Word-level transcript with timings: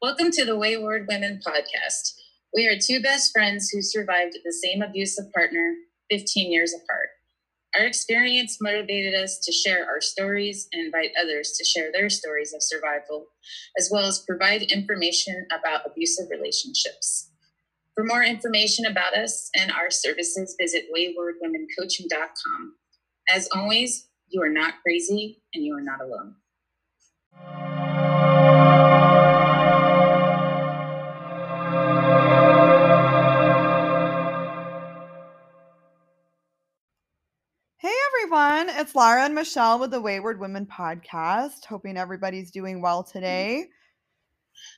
Welcome 0.00 0.30
to 0.34 0.44
the 0.44 0.56
Wayward 0.56 1.06
Women 1.08 1.40
podcast. 1.44 2.14
We 2.54 2.68
are 2.68 2.78
two 2.78 3.02
best 3.02 3.32
friends 3.32 3.68
who 3.68 3.82
survived 3.82 4.38
the 4.44 4.52
same 4.52 4.80
abusive 4.80 5.24
partner 5.32 5.74
15 6.08 6.52
years 6.52 6.72
apart. 6.72 7.08
Our 7.74 7.84
experience 7.84 8.58
motivated 8.60 9.16
us 9.16 9.40
to 9.40 9.50
share 9.50 9.84
our 9.90 10.00
stories 10.00 10.68
and 10.72 10.84
invite 10.84 11.10
others 11.20 11.56
to 11.58 11.64
share 11.64 11.90
their 11.90 12.08
stories 12.10 12.54
of 12.54 12.62
survival, 12.62 13.26
as 13.76 13.90
well 13.92 14.04
as 14.04 14.20
provide 14.24 14.62
information 14.62 15.48
about 15.50 15.80
abusive 15.84 16.28
relationships. 16.30 17.32
For 17.96 18.04
more 18.04 18.22
information 18.22 18.86
about 18.86 19.16
us 19.16 19.50
and 19.56 19.72
our 19.72 19.90
services, 19.90 20.54
visit 20.60 20.84
waywardwomencoaching.com. 20.96 22.76
As 23.28 23.48
always, 23.52 24.06
you 24.28 24.40
are 24.42 24.48
not 24.48 24.74
crazy 24.80 25.42
and 25.52 25.64
you 25.64 25.76
are 25.76 25.82
not 25.82 26.00
alone. 26.00 26.36
Everyone, 38.38 38.68
it's 38.78 38.94
Lara 38.94 39.24
and 39.24 39.34
Michelle 39.34 39.80
with 39.80 39.90
the 39.90 40.00
Wayward 40.00 40.38
Women 40.38 40.64
podcast. 40.64 41.64
Hoping 41.64 41.96
everybody's 41.96 42.52
doing 42.52 42.80
well 42.80 43.02
today. 43.02 43.66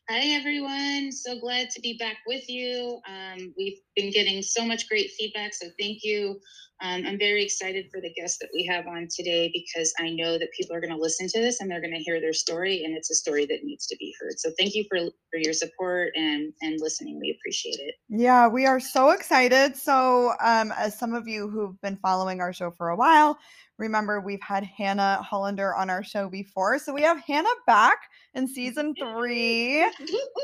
Hi, 0.09 0.28
everyone. 0.28 1.12
So 1.12 1.38
glad 1.38 1.69
to 1.70 1.80
be 1.83 1.98
back 1.98 2.16
with 2.27 2.48
you. 2.48 3.02
Um, 3.06 3.52
we've 3.59 3.78
been 3.95 4.10
getting 4.12 4.41
so 4.41 4.64
much 4.64 4.88
great 4.88 5.10
feedback, 5.10 5.52
so 5.52 5.66
thank 5.78 6.02
you. 6.02 6.41
Um, 6.83 7.05
I'm 7.07 7.19
very 7.19 7.45
excited 7.45 7.87
for 7.91 8.01
the 8.01 8.12
guests 8.12 8.39
that 8.41 8.48
we 8.55 8.65
have 8.66 8.87
on 8.87 9.09
today 9.15 9.51
because 9.52 9.93
I 10.01 10.11
know 10.11 10.39
that 10.39 10.48
people 10.57 10.75
are 10.75 10.80
going 10.80 10.95
to 10.95 11.01
listen 11.01 11.29
to 11.29 11.41
this 11.41 11.61
and 11.61 11.70
they're 11.70 11.80
going 11.80 11.95
to 11.95 12.03
hear 12.03 12.20
their 12.20 12.33
story, 12.33 12.84
and 12.84 12.97
it's 12.97 13.11
a 13.11 13.15
story 13.15 13.47
that 13.47 13.65
needs 13.65 13.87
to 13.89 13.97
be 13.98 14.15
heard. 14.20 14.39
So 14.39 14.51
thank 14.59 14.75
you 14.75 14.84
for, 14.89 14.98
for 14.98 15.39
your 15.39 15.53
support 15.53 16.12
and, 16.15 16.53
and 16.62 16.80
listening. 16.80 17.19
We 17.20 17.37
appreciate 17.39 17.78
it. 17.81 17.95
Yeah, 18.09 18.48
we 18.48 18.67
are 18.67 18.81
so 18.81 19.11
excited. 19.11 19.77
So, 19.77 20.33
um, 20.41 20.72
as 20.77 20.98
some 20.98 21.14
of 21.14 21.28
you 21.28 21.48
who've 21.48 21.81
been 21.83 21.98
following 21.98 22.41
our 22.41 22.53
show 22.53 22.70
for 22.70 22.91
a 22.91 22.97
while, 22.97 23.39
remember 23.78 24.20
we've 24.20 24.42
had 24.42 24.65
Hannah 24.65 25.22
Hollander 25.22 25.75
on 25.75 25.91
our 25.91 26.03
show 26.03 26.28
before. 26.28 26.78
So, 26.78 26.92
we 26.94 27.03
have 27.03 27.20
Hannah 27.27 27.48
back 27.67 27.98
in 28.34 28.48
season 28.48 28.94
three. 28.98 29.87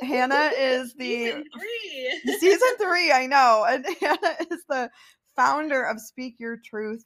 Hannah 0.03 0.51
is 0.59 0.95
the 0.95 1.27
Season 1.27 1.45
three. 1.55 2.37
season 2.41 2.77
three, 2.81 3.13
I 3.13 3.27
know. 3.27 3.67
And 3.69 3.87
Hannah 4.01 4.37
is 4.51 4.63
the 4.69 4.91
founder 5.37 5.85
of 5.85 6.01
Speak 6.01 6.41
Your 6.41 6.57
Truth 6.57 7.05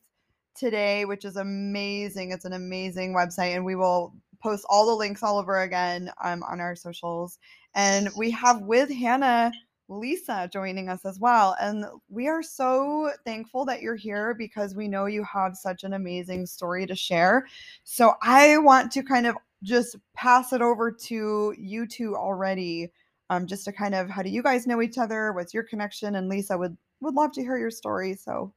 today, 0.57 1.05
which 1.05 1.25
is 1.25 1.37
amazing. 1.37 2.31
It's 2.31 2.45
an 2.45 2.53
amazing 2.53 3.15
website, 3.15 3.57
and 3.57 3.65
we 3.65 3.75
will 3.75 4.15
post 4.43 4.65
all 4.69 4.87
the 4.87 4.95
links 4.95 5.23
all 5.23 5.39
over 5.39 5.63
again 5.63 6.11
um, 6.23 6.43
on 6.45 6.61
our 6.61 6.75
socials. 6.75 7.39
And 7.75 8.09
we 8.17 8.31
have 8.31 8.63
with 8.63 8.91
Hannah 8.91 9.53
Lisa 9.89 10.49
joining 10.53 10.89
us 10.89 11.05
as 11.05 11.19
well. 11.19 11.57
And 11.61 11.85
we 12.09 12.29
are 12.29 12.43
so 12.43 13.11
thankful 13.25 13.65
that 13.67 13.83
you're 13.83 13.97
here 13.97 14.35
because 14.35 14.75
we 14.75 14.89
know 14.89 15.07
you 15.07 15.25
have 15.25 15.57
such 15.57 15.85
an 15.85 15.93
amazing 15.93 16.47
story 16.47 16.87
to 16.87 16.95
share. 16.95 17.47
So 17.85 18.15
I 18.23 18.59
want 18.59 18.93
to 18.93 19.03
kind 19.03 19.27
of 19.27 19.37
just 19.63 19.97
pass 20.15 20.53
it 20.53 20.63
over 20.63 20.91
to 20.91 21.55
you 21.59 21.87
two 21.87 22.17
already. 22.17 22.93
Um, 23.29 23.47
just 23.47 23.65
to 23.67 23.73
kind 23.73 23.95
of 23.95 24.11
how 24.11 24.23
do 24.23 24.31
you 24.31 24.43
guys 24.43 24.67
know 24.67 24.83
each 24.83 24.99
other? 24.99 25.33
What's 25.33 25.55
your 25.55 25.63
connection? 25.63 26.17
And 26.17 26.29
Lisa 26.29 26.59
would 26.59 26.77
would 27.01 27.15
love 27.15 27.33
to 27.33 27.43
hear 27.43 27.59
your 27.59 27.71
story. 27.71 28.15
So 28.15 28.53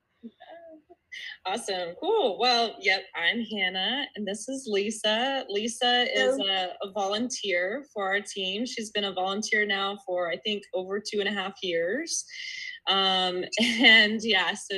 Awesome. 1.46 1.94
Cool. 2.02 2.40
Well, 2.40 2.76
yep, 2.80 3.04
I'm 3.16 3.42
Hannah 3.42 4.06
and 4.16 4.26
this 4.28 4.48
is 4.48 4.66
Lisa. 4.68 5.46
Lisa 5.50 6.08
is 6.14 6.40
a, 6.40 6.70
a 6.82 6.92
volunteer 6.92 7.86
for 7.94 8.08
our 8.08 8.22
team. 8.22 8.66
She's 8.66 8.92
been 8.92 9.04
a 9.04 9.14
volunteer 9.14 9.66
now 9.66 9.98
for, 10.06 10.32
I 10.32 10.38
think, 10.38 10.64
over 10.74 11.00
two 11.00 11.20
and 11.20 11.28
a 11.28 11.34
half 11.34 11.54
years. 11.62 12.26
Um, 12.88 13.44
and 13.62 14.20
yeah, 14.24 14.54
so 14.54 14.78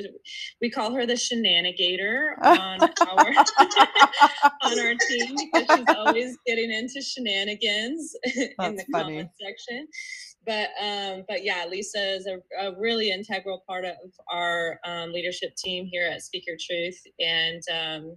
we 0.61 0.69
call 0.69 0.93
her 0.93 1.05
the 1.05 1.13
shenanigator 1.13 2.33
on 2.41 2.81
our 2.81 3.29
on 4.61 4.79
our 4.79 4.93
team 5.07 5.35
because 5.53 5.77
she's 5.77 5.85
always 5.95 6.37
getting 6.45 6.71
into 6.71 7.01
shenanigans 7.01 8.15
in 8.35 8.49
That's 8.57 8.77
the 8.77 8.85
funny. 8.91 9.03
comment 9.03 9.29
section. 9.39 9.87
But 10.45 10.69
um, 10.81 11.23
but 11.27 11.43
yeah, 11.43 11.65
Lisa 11.69 12.15
is 12.15 12.27
a, 12.27 12.37
a 12.59 12.79
really 12.79 13.11
integral 13.11 13.63
part 13.67 13.85
of 13.85 13.95
our 14.31 14.79
um, 14.85 15.11
leadership 15.11 15.55
team 15.55 15.85
here 15.85 16.07
at 16.07 16.21
Speak 16.21 16.45
Your 16.47 16.57
Truth, 16.59 17.01
and 17.19 17.61
um, 17.73 18.15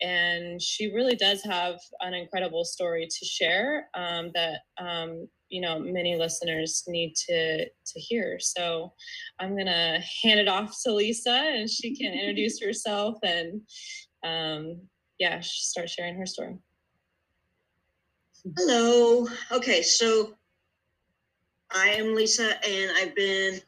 and 0.00 0.60
she 0.60 0.92
really 0.92 1.16
does 1.16 1.42
have 1.42 1.78
an 2.00 2.14
incredible 2.14 2.64
story 2.64 3.06
to 3.06 3.24
share 3.24 3.88
um, 3.94 4.30
that 4.34 4.60
um, 4.78 5.28
you 5.48 5.60
know 5.60 5.78
many 5.78 6.16
listeners 6.16 6.84
need 6.86 7.14
to 7.28 7.64
to 7.64 8.00
hear. 8.00 8.38
So 8.40 8.92
I'm 9.38 9.56
gonna 9.56 10.00
hand 10.22 10.40
it 10.40 10.48
off 10.48 10.76
to 10.84 10.92
Lisa, 10.92 11.30
and 11.32 11.70
she 11.70 11.96
can 11.96 12.12
introduce 12.12 12.60
herself 12.64 13.16
and 13.22 13.62
um, 14.24 14.82
yeah, 15.18 15.40
start 15.42 15.88
sharing 15.88 16.16
her 16.16 16.26
story. 16.26 16.58
Hello. 18.58 19.26
Okay, 19.50 19.80
so 19.80 20.34
I 21.74 21.88
am 21.90 22.14
Lisa, 22.14 22.64
and 22.64 22.92
I've 22.96 23.16
been 23.16 23.60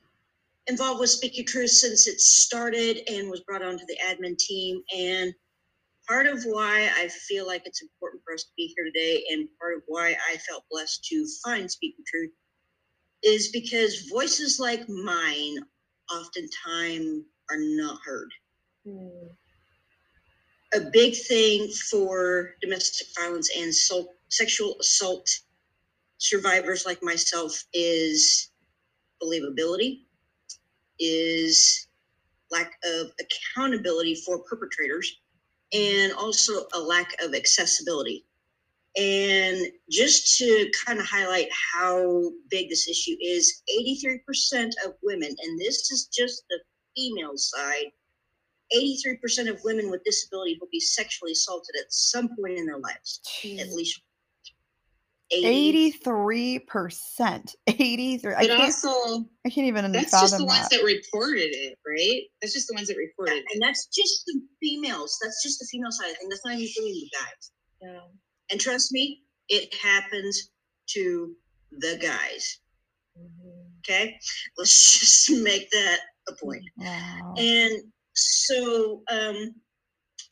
involved 0.69 1.01
with 1.01 1.11
Speak 1.11 1.37
Your 1.37 1.45
Truth 1.45 1.71
since 1.71 2.07
it 2.07 2.21
started 2.21 3.01
and 3.09 3.29
was 3.29 3.41
brought 3.41 3.63
onto 3.63 3.85
the 3.87 3.99
admin 4.09 4.39
team. 4.39 4.81
And 4.97 5.35
part 6.09 6.27
of 6.27 6.45
why 6.45 6.89
I 6.97 7.09
feel 7.09 7.47
like 7.47 7.63
it's 7.65 7.83
important 7.83 8.23
for 8.25 8.33
us 8.33 8.45
to 8.45 8.51
be 8.57 8.73
here 8.77 8.85
today, 8.85 9.25
and 9.31 9.49
part 9.61 9.75
of 9.77 9.83
why 9.89 10.17
I 10.31 10.37
felt 10.37 10.65
blessed 10.71 11.05
to 11.07 11.27
find 11.45 11.69
Speak 11.69 11.97
Your 11.99 12.05
Truth, 12.07 12.33
is 13.25 13.49
because 13.49 14.09
voices 14.09 14.61
like 14.61 14.89
mine 14.89 15.57
oftentimes 16.13 17.25
are 17.51 17.59
not 17.59 17.99
heard. 18.05 18.31
Hmm. 18.87 19.27
a 20.75 20.91
big 20.93 21.17
thing 21.17 21.69
for 21.91 22.55
domestic 22.63 23.09
violence 23.19 23.51
and 23.57 23.75
so, 23.75 24.11
sexual 24.29 24.77
assault 24.79 25.29
survivors 26.19 26.87
like 26.87 27.03
myself 27.03 27.65
is 27.73 28.51
believability, 29.23 30.03
is 30.99 31.89
lack 32.51 32.79
of 32.85 33.11
accountability 33.21 34.15
for 34.15 34.39
perpetrators, 34.41 35.21
and 35.73 36.13
also 36.13 36.67
a 36.75 36.81
lack 36.81 37.15
of 37.23 37.35
accessibility. 37.35 38.25
And 38.97 39.67
just 39.91 40.39
to 40.39 40.71
kind 40.87 40.99
of 40.99 41.07
highlight 41.07 41.49
how 41.75 42.31
big 42.49 42.71
this 42.71 42.89
issue 42.89 43.17
is, 43.21 43.63
83% 43.79 44.71
of 44.87 44.95
women, 45.03 45.29
and 45.43 45.61
this 45.61 45.91
is 45.91 46.07
just 46.07 46.45
the 46.49 46.59
female 46.97 47.37
side, 47.37 47.93
83% 48.75 49.51
of 49.51 49.63
women 49.65 49.91
with 49.91 50.03
disability 50.05 50.57
will 50.61 50.69
be 50.73 50.81
sexually 50.81 51.33
assaulted 51.33 51.77
at 51.79 51.93
some 51.93 52.29
point 52.37 52.59
in 52.59 52.67
their 52.67 52.79
lives, 52.79 53.21
at 53.61 53.71
least 53.73 54.01
80. 55.31 55.93
83%. 56.05 57.55
83. 57.67 58.35
I 58.35 58.47
can't, 58.47 58.61
also, 58.61 59.25
I 59.45 59.51
can't 59.51 59.67
even 59.67 59.91
that's 59.93 60.11
fathom 60.11 60.29
just 60.29 60.39
the 60.39 60.45
ones 60.45 60.69
that. 60.69 60.79
that 60.79 60.85
reported 60.85 61.51
it, 61.51 61.79
right? 61.87 62.23
That's 62.41 62.55
just 62.55 62.69
the 62.69 62.75
ones 62.75 62.89
that 62.89 62.97
reported 62.97 63.39
it. 63.39 63.45
And 63.53 63.63
that's 63.63 63.87
just 63.87 64.25
the 64.27 64.41
females. 64.63 65.19
That's 65.23 65.43
just 65.43 65.59
the 65.59 65.67
female 65.71 65.91
side 65.91 66.11
of 66.11 66.17
things. 66.19 66.31
That's 66.31 66.45
not 66.45 66.55
even 66.55 66.67
including 66.67 66.95
the 66.95 67.11
guys. 67.19 67.51
Yeah. 67.83 68.01
And 68.51 68.61
trust 68.61 68.93
me, 68.93 69.23
it 69.49 69.75
happens 69.75 70.51
to 70.91 71.35
the 71.73 71.99
guys. 72.01 72.61
Okay? 73.81 74.17
Let's 74.57 75.01
just 75.27 75.43
make 75.43 75.71
that 75.71 75.99
a 76.29 76.33
point. 76.45 76.63
Wow. 76.77 77.35
And 77.37 77.73
so 78.15 79.03
um, 79.11 79.55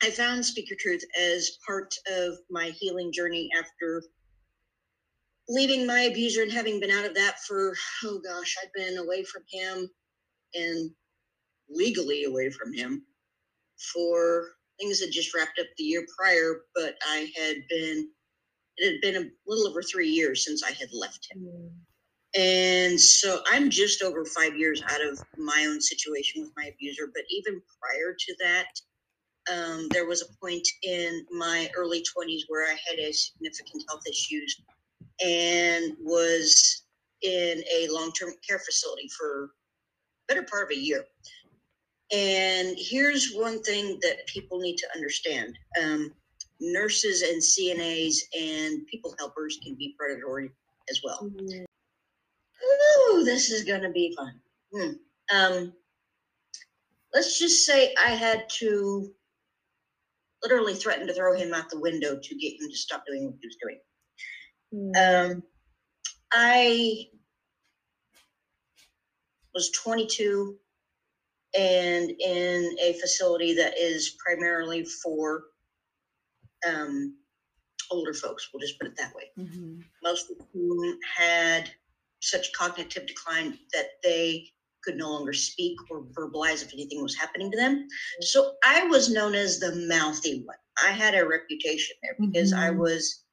I 0.03 0.09
found 0.09 0.45
Speak 0.45 0.69
Your 0.69 0.77
Truth 0.79 1.03
as 1.19 1.57
part 1.65 1.93
of 2.11 2.35
my 2.49 2.71
healing 2.79 3.11
journey 3.11 3.49
after 3.57 4.03
leaving 5.47 5.85
my 5.85 6.01
abuser 6.01 6.41
and 6.41 6.51
having 6.51 6.79
been 6.79 6.91
out 6.91 7.05
of 7.05 7.15
that 7.15 7.39
for, 7.47 7.75
oh 8.03 8.19
gosh, 8.23 8.55
I'd 8.61 8.71
been 8.73 8.97
away 8.97 9.23
from 9.23 9.43
him 9.51 9.89
and 10.53 10.91
legally 11.69 12.23
away 12.23 12.49
from 12.49 12.73
him 12.73 13.03
for 13.93 14.49
things 14.79 14.99
that 14.99 15.11
just 15.11 15.33
wrapped 15.35 15.59
up 15.59 15.67
the 15.77 15.83
year 15.83 16.05
prior, 16.17 16.61
but 16.73 16.95
I 17.07 17.31
had 17.37 17.57
been, 17.69 18.09
it 18.77 18.91
had 18.93 19.01
been 19.01 19.23
a 19.23 19.49
little 19.49 19.67
over 19.67 19.81
three 19.81 20.09
years 20.09 20.45
since 20.45 20.63
I 20.63 20.71
had 20.71 20.89
left 20.93 21.27
him. 21.31 21.71
And 22.37 22.99
so 22.99 23.39
I'm 23.49 23.69
just 23.69 24.03
over 24.03 24.25
five 24.25 24.57
years 24.57 24.81
out 24.89 25.01
of 25.01 25.21
my 25.37 25.65
own 25.69 25.79
situation 25.79 26.41
with 26.41 26.51
my 26.57 26.65
abuser. 26.65 27.09
But 27.13 27.23
even 27.29 27.61
prior 27.79 28.13
to 28.17 28.35
that, 28.43 28.67
um, 29.51 29.87
there 29.91 30.05
was 30.07 30.21
a 30.21 30.45
point 30.45 30.67
in 30.83 31.25
my 31.31 31.69
early 31.77 31.99
20s 31.99 32.41
where 32.47 32.65
I 32.65 32.75
had 32.89 32.99
a 32.99 33.13
significant 33.13 33.83
health 33.87 34.01
issues 34.09 34.61
and 35.23 35.95
was 36.01 36.83
in 37.21 37.63
a 37.73 37.87
long-term 37.89 38.33
care 38.47 38.59
facility 38.59 39.09
for 39.17 39.51
better 40.27 40.43
part 40.43 40.63
of 40.63 40.77
a 40.77 40.79
year. 40.79 41.05
And 42.11 42.75
here's 42.77 43.33
one 43.33 43.61
thing 43.63 43.99
that 44.01 44.27
people 44.27 44.59
need 44.59 44.77
to 44.77 44.87
understand. 44.95 45.57
Um, 45.81 46.13
nurses 46.59 47.21
and 47.23 47.41
CNAs 47.41 48.17
and 48.37 48.85
people 48.87 49.15
helpers 49.17 49.59
can 49.63 49.75
be 49.75 49.95
predatory 49.97 50.51
as 50.89 51.01
well. 51.03 51.19
Mhm. 51.23 51.65
Ooh, 52.63 53.23
this 53.23 53.49
is 53.49 53.63
gonna 53.63 53.91
be 53.91 54.15
fun. 54.15 54.41
Hmm. 54.71 54.93
Um, 55.31 55.77
let's 57.13 57.39
just 57.39 57.65
say 57.65 57.93
I 57.95 58.11
had 58.11 58.49
to 58.59 59.15
literally 60.43 60.75
threaten 60.75 61.07
to 61.07 61.13
throw 61.13 61.35
him 61.35 61.53
out 61.53 61.69
the 61.69 61.79
window 61.79 62.19
to 62.19 62.35
get 62.35 62.61
him 62.61 62.69
to 62.69 62.77
stop 62.77 63.05
doing 63.05 63.25
what 63.25 63.35
he 63.41 63.47
was 63.47 63.57
doing. 63.61 63.79
Mm. 64.75 65.31
Um, 65.31 65.43
I 66.33 67.07
was 69.53 69.71
22 69.71 70.57
and 71.57 72.11
in 72.19 72.75
a 72.81 72.93
facility 72.99 73.53
that 73.53 73.77
is 73.79 74.15
primarily 74.23 74.85
for 74.85 75.43
um, 76.67 77.15
older 77.91 78.13
folks. 78.13 78.49
We'll 78.53 78.61
just 78.61 78.79
put 78.79 78.87
it 78.89 78.97
that 78.97 79.13
way. 79.15 79.31
Mhm. 79.37 79.83
Most 80.03 80.29
of 80.31 80.37
whom 80.53 80.99
had 81.17 81.71
such 82.21 82.51
cognitive 82.53 83.07
decline 83.07 83.59
that 83.73 83.87
they 84.03 84.51
could 84.83 84.97
no 84.97 85.11
longer 85.11 85.33
speak 85.33 85.77
or 85.89 86.03
verbalize 86.05 86.63
if 86.63 86.73
anything 86.73 87.01
was 87.01 87.15
happening 87.15 87.51
to 87.51 87.57
them. 87.57 87.87
So 88.21 88.53
I 88.63 88.85
was 88.85 89.09
known 89.09 89.35
as 89.35 89.59
the 89.59 89.75
mouthy 89.87 90.43
one. 90.43 90.57
I 90.83 90.91
had 90.91 91.15
a 91.15 91.27
reputation 91.27 91.95
there 92.03 92.15
because 92.19 92.53
I 92.53 92.69
Mhm. 92.69 92.77
was 92.77 93.24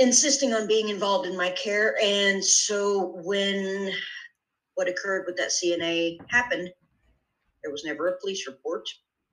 insisting 0.00 0.54
on 0.54 0.66
being 0.66 0.88
involved 0.88 1.28
in 1.28 1.36
my 1.36 1.50
care. 1.50 1.94
And 2.02 2.44
so 2.44 3.12
when 3.22 3.92
what 4.74 4.88
occurred 4.88 5.24
with 5.26 5.36
that 5.36 5.50
CNA 5.50 6.18
happened, 6.30 6.70
there 7.62 7.70
was 7.70 7.84
never 7.84 8.08
a 8.08 8.18
police 8.20 8.46
report. 8.46 8.88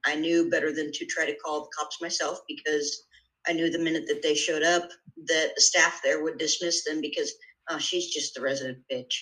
I 0.05 0.15
knew 0.15 0.49
better 0.49 0.73
than 0.73 0.91
to 0.91 1.05
try 1.05 1.25
to 1.25 1.35
call 1.37 1.61
the 1.61 1.69
cops 1.77 2.01
myself 2.01 2.39
because 2.47 3.05
I 3.47 3.53
knew 3.53 3.69
the 3.69 3.79
minute 3.79 4.03
that 4.07 4.21
they 4.21 4.35
showed 4.35 4.63
up 4.63 4.89
that 5.25 5.53
the 5.55 5.61
staff 5.61 6.01
there 6.03 6.21
would 6.21 6.37
dismiss 6.37 6.83
them 6.83 7.01
because 7.01 7.31
oh, 7.69 7.77
she's 7.77 8.13
just 8.13 8.33
the 8.35 8.41
resident 8.41 8.79
bitch. 8.91 9.13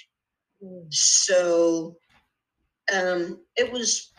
Mm. 0.63 0.91
So 0.91 1.95
um, 2.93 3.41
it 3.55 3.71
was 3.71 4.13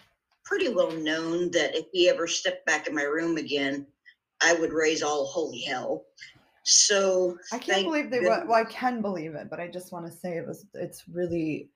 pretty 0.44 0.68
well 0.68 0.92
known 0.92 1.50
that 1.50 1.74
if 1.74 1.86
he 1.92 2.08
ever 2.08 2.28
stepped 2.28 2.64
back 2.66 2.86
in 2.86 2.94
my 2.94 3.02
room 3.02 3.36
again, 3.36 3.86
I 4.42 4.54
would 4.54 4.72
raise 4.72 5.02
all 5.02 5.26
holy 5.26 5.60
hell. 5.60 6.04
So 6.66 7.38
I 7.52 7.58
can't 7.58 7.84
believe 7.84 8.10
they. 8.10 8.18
goodness- 8.18 8.44
Well, 8.46 8.54
I 8.60 8.64
can 8.64 9.00
believe 9.00 9.34
it, 9.34 9.48
but 9.48 9.60
I 9.60 9.68
just 9.68 9.92
want 9.92 10.06
to 10.06 10.12
say 10.12 10.36
it 10.36 10.46
was. 10.46 10.66
It's 10.74 11.04
really 11.08 11.70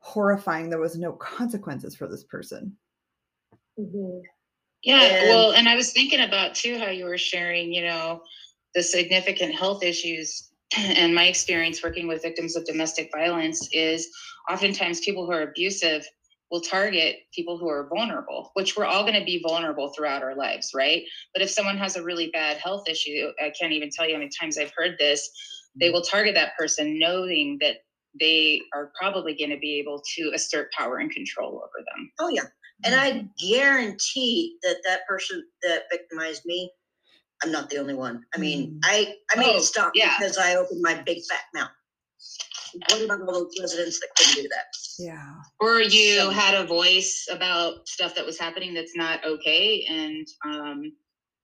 horrifying. 0.00 0.68
There 0.68 0.78
was 0.78 0.98
no 0.98 1.12
consequences 1.12 1.96
for 1.96 2.06
this 2.06 2.24
person. 2.24 2.76
Mhm. 3.78 4.22
Yeah, 4.82 5.00
And- 5.00 5.28
well, 5.28 5.52
and 5.52 5.68
I 5.68 5.76
was 5.76 5.92
thinking 5.92 6.20
about 6.20 6.54
too 6.54 6.78
how 6.78 6.90
you 6.90 7.06
were 7.06 7.16
sharing, 7.18 7.72
you 7.72 7.82
know, 7.84 8.22
the 8.74 8.82
significant 8.82 9.54
health 9.54 9.82
issues. 9.82 10.50
And 10.76 11.14
my 11.14 11.26
experience 11.26 11.82
working 11.82 12.06
with 12.06 12.22
victims 12.22 12.56
of 12.56 12.64
domestic 12.66 13.10
violence 13.14 13.68
is 13.72 14.08
oftentimes 14.50 15.00
people 15.00 15.24
who 15.26 15.32
are 15.32 15.42
abusive 15.42 16.06
will 16.52 16.60
target 16.60 17.16
people 17.34 17.58
who 17.58 17.68
are 17.68 17.88
vulnerable, 17.88 18.50
which 18.54 18.76
we're 18.76 18.84
all 18.84 19.02
going 19.04 19.18
to 19.18 19.24
be 19.24 19.42
vulnerable 19.42 19.92
throughout 19.96 20.22
our 20.22 20.36
lives, 20.36 20.72
right? 20.74 21.02
But 21.32 21.42
if 21.42 21.50
someone 21.50 21.78
has 21.78 21.96
a 21.96 22.04
really 22.04 22.30
bad 22.30 22.58
health 22.58 22.88
issue, 22.88 23.32
I 23.42 23.50
can't 23.58 23.72
even 23.72 23.90
tell 23.90 24.06
you 24.06 24.14
how 24.14 24.18
many 24.20 24.30
times 24.38 24.58
I've 24.58 24.72
heard 24.76 24.96
this, 24.98 25.28
they 25.80 25.90
will 25.90 26.02
target 26.02 26.34
that 26.34 26.52
person 26.58 26.98
knowing 26.98 27.58
that 27.62 27.78
they 28.20 28.60
are 28.74 28.92
probably 29.00 29.34
going 29.34 29.50
to 29.50 29.56
be 29.58 29.80
able 29.80 30.02
to 30.16 30.32
assert 30.34 30.70
power 30.78 30.98
and 30.98 31.10
control 31.10 31.54
over 31.56 31.84
them. 31.96 32.12
Oh 32.20 32.28
yeah, 32.28 32.42
and 32.84 32.94
I 32.94 33.26
guarantee 33.42 34.58
that 34.62 34.76
that 34.84 35.06
person 35.08 35.42
that 35.62 35.84
victimized 35.90 36.42
me, 36.44 36.70
I'm 37.42 37.50
not 37.50 37.70
the 37.70 37.78
only 37.78 37.94
one. 37.94 38.24
I 38.34 38.38
mean, 38.38 38.72
Mm. 38.72 38.80
I 38.84 39.14
I 39.34 39.38
made 39.40 39.54
Oh, 39.54 39.56
it 39.56 39.62
stop 39.62 39.92
yeah. 39.94 40.16
because 40.18 40.36
I 40.36 40.56
opened 40.56 40.82
my 40.82 41.02
big 41.02 41.24
fat 41.24 41.44
mouth. 41.54 41.70
What 42.90 43.02
about 43.02 43.22
all 43.22 43.32
those 43.32 43.56
residents 43.60 44.00
that 44.00 44.08
couldn't 44.16 44.42
do 44.42 44.48
that? 44.50 44.66
Yeah. 44.98 45.34
or 45.60 45.80
you 45.80 46.16
So- 46.16 46.30
had 46.30 46.54
a 46.54 46.66
voice 46.66 47.26
about 47.30 47.88
stuff 47.88 48.14
that 48.14 48.26
was 48.26 48.38
happening 48.38 48.74
that's 48.74 48.96
not 48.96 49.24
okay 49.24 49.84
and 49.88 50.26
um 50.44 50.92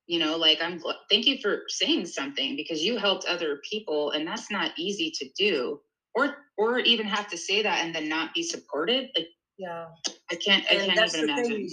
you 0.06 0.18
know 0.18 0.36
like 0.36 0.58
i'm 0.62 0.78
gl- 0.80 0.94
thank 1.10 1.26
you 1.26 1.38
for 1.38 1.62
saying 1.68 2.06
something 2.06 2.56
because 2.56 2.82
you 2.82 2.96
helped 2.98 3.26
other 3.26 3.60
people 3.68 4.10
and 4.12 4.26
that's 4.26 4.50
not 4.50 4.72
easy 4.78 5.10
to 5.18 5.28
do 5.38 5.80
or 6.14 6.36
or 6.56 6.78
even 6.80 7.06
have 7.06 7.28
to 7.28 7.36
say 7.38 7.62
that 7.62 7.84
and 7.84 7.94
then 7.94 8.08
not 8.08 8.34
be 8.34 8.42
supported 8.42 9.10
like 9.16 9.28
Yeah. 9.58 9.86
i 10.30 10.34
can't 10.34 10.64
i 10.70 10.74
And 10.74 10.92
can't 10.92 10.92
even 10.92 11.04
the 11.04 11.08
thing 11.10 11.24
imagine 11.24 11.68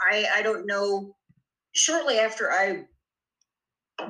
I 0.00 0.26
I 0.36 0.42
don't 0.42 0.66
know. 0.66 1.16
Shortly 1.74 2.18
after 2.18 2.52
I 2.52 2.84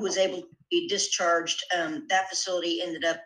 was 0.01 0.17
able 0.19 0.43
to 0.43 0.49
be 0.71 0.89
discharged, 0.89 1.63
um, 1.77 2.07
that 2.09 2.29
facility 2.29 2.83
ended 2.83 3.05
up 3.05 3.21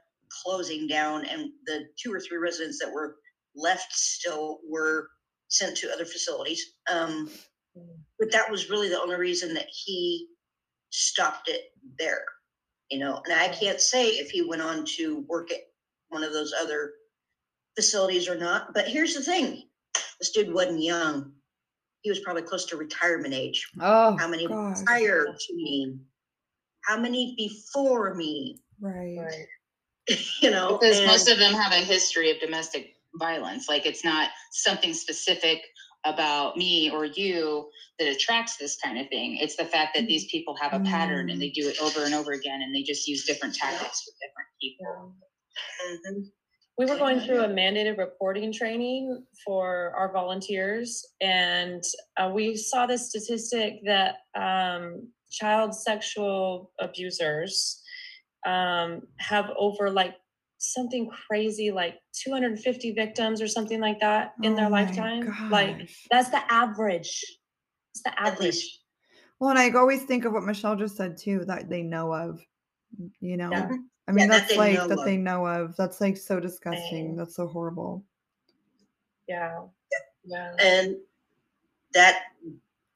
closing 0.45 0.87
down, 0.87 1.25
and 1.25 1.51
the 1.67 1.87
two 1.99 2.13
or 2.13 2.21
three 2.21 2.37
residents 2.37 2.79
that 2.79 2.93
were 2.93 3.17
left 3.55 3.93
still 3.93 4.61
were 4.69 5.09
sent 5.49 5.77
to 5.79 5.93
other 5.93 6.05
facilities. 6.05 6.75
Um, 6.91 7.31
Mm. 7.79 7.87
but 8.19 8.33
that 8.33 8.51
was 8.51 8.69
really 8.69 8.89
the 8.89 9.01
only 9.01 9.15
reason 9.15 9.55
that 9.55 9.69
he 9.71 10.27
stopped 10.91 11.49
it 11.49 11.73
there. 12.01 12.25
You 12.91 12.99
know, 12.99 13.23
and 13.25 13.33
I 13.33 13.47
can't 13.49 13.81
say 13.81 14.09
if 14.09 14.31
he 14.33 14.43
went 14.43 14.61
on 14.63 14.85
to 14.97 15.21
work 15.29 15.53
at 15.53 15.61
one 16.09 16.25
of 16.25 16.33
those 16.33 16.53
other 16.61 16.93
facilities 17.77 18.29
or 18.29 18.35
not. 18.37 18.75
But 18.75 18.89
here's 18.89 19.15
the 19.15 19.23
thing: 19.23 19.69
this 20.19 20.33
dude 20.33 20.53
wasn't 20.53 20.83
young. 20.83 21.33
He 22.03 22.11
was 22.11 22.19
probably 22.19 22.43
close 22.43 22.65
to 22.67 22.77
retirement 22.77 23.35
age. 23.35 23.71
Oh. 23.81 24.17
How 24.19 24.27
many 24.27 24.49
gosh. 24.49 24.83
prior 24.85 25.27
to 25.27 25.55
me? 25.55 25.97
How 26.87 26.97
many 26.99 27.35
before 27.37 28.15
me? 28.15 28.61
Right. 28.81 29.17
Right. 29.17 29.47
You 30.43 30.51
know, 30.51 30.77
because 30.79 30.99
and- 30.99 31.07
most 31.07 31.29
of 31.29 31.39
them 31.39 31.53
have 31.55 31.71
a 31.73 31.85
history 31.85 32.33
of 32.33 32.41
domestic 32.41 32.97
violence 33.15 33.69
like 33.69 33.87
it's 33.87 34.05
not 34.05 34.31
something 34.53 34.95
specific 34.95 35.61
about 36.05 36.57
me 36.57 36.91
or 36.91 37.05
you 37.05 37.69
that 37.99 38.09
attracts 38.09 38.57
this 38.57 38.79
kind 38.83 38.99
of 38.99 39.09
thing 39.09 39.37
it's 39.41 39.57
the 39.57 39.65
fact 39.65 39.95
that 39.95 40.07
these 40.07 40.27
people 40.31 40.57
have 40.57 40.73
a 40.73 40.81
pattern 40.85 41.29
and 41.29 41.41
they 41.41 41.51
do 41.51 41.69
it 41.69 41.79
over 41.81 42.05
and 42.05 42.15
over 42.15 42.33
again 42.33 42.63
and 42.63 42.75
they 42.75 42.83
just 42.83 43.07
use 43.07 43.25
different 43.25 43.55
tactics 43.55 44.07
with 44.07 44.15
different 44.21 44.49
people. 44.61 45.15
Mhm. 45.87 46.33
We 46.79 46.87
were 46.87 46.97
going 46.97 47.21
through 47.21 47.41
a 47.41 47.49
mandated 47.49 47.99
reporting 47.99 48.53
training 48.53 49.27
for 49.45 49.93
our 49.97 50.11
volunteers, 50.13 51.05
and 51.21 51.83
uh, 52.17 52.31
we 52.33 52.57
saw 52.57 52.87
the 52.87 52.97
statistic 52.97 53.81
that 53.85 54.17
um, 54.35 55.13
child 55.31 55.75
sexual 55.75 56.73
abusers 56.81 57.83
um, 58.47 59.03
have 59.19 59.51
over 59.59 59.91
like 59.91 60.17
something 60.61 61.09
crazy, 61.09 61.71
like 61.71 61.97
250 62.13 62.93
victims 62.93 63.41
or 63.41 63.49
something 63.49 63.81
like 63.81 63.99
that 64.01 64.35
in 64.43 64.53
Oh 64.53 64.57
their 64.57 64.71
my 64.71 64.85
lifetime. 64.85 65.51
Like 65.51 65.91
that's 66.11 66.29
the 66.29 66.41
average. 66.53 67.25
It's 67.93 68.03
the 68.03 68.21
average. 68.21 68.79
Well, 69.41 69.51
and 69.51 69.59
I 69.59 69.71
always 69.71 70.05
think 70.05 70.27
of 70.27 70.33
what 70.33 70.45
Michelle 70.45 70.77
just 70.77 70.97
said 70.97 71.17
too, 71.17 71.45
that 71.47 71.69
they 71.69 71.83
know 71.83 72.13
of. 72.13 72.41
You 73.21 73.37
know, 73.37 73.51
Yeah. 73.51 73.69
I 74.07 74.13
mean, 74.13 74.29
that 74.29 74.41
that's 74.41 74.51
they 74.51 74.59
like 74.59 74.89
that 74.89 74.99
of. 74.99 75.05
they 75.05 75.17
know 75.17 75.47
of. 75.47 75.77
That's 75.77 76.01
like 76.01 76.17
so 76.17 76.41
disgusting. 76.41 77.09
Same. 77.09 77.17
That's 77.17 77.37
so 77.37 77.47
horrible. 77.47 78.05
Yeah. 79.29 79.63
Yeah. 80.25 80.55
And 80.61 80.97
that, 81.95 82.23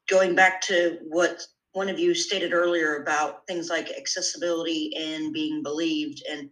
going 0.09 0.35
back 0.35 0.61
to 0.63 0.99
what 1.09 1.47
one 1.73 1.89
of 1.89 1.99
you 1.99 2.15
stated 2.15 2.53
earlier 2.53 3.03
about 3.03 3.47
things 3.47 3.71
like 3.71 3.91
accessibility 3.91 4.93
and 4.97 5.33
being 5.33 5.63
believed 5.63 6.23
and 6.31 6.51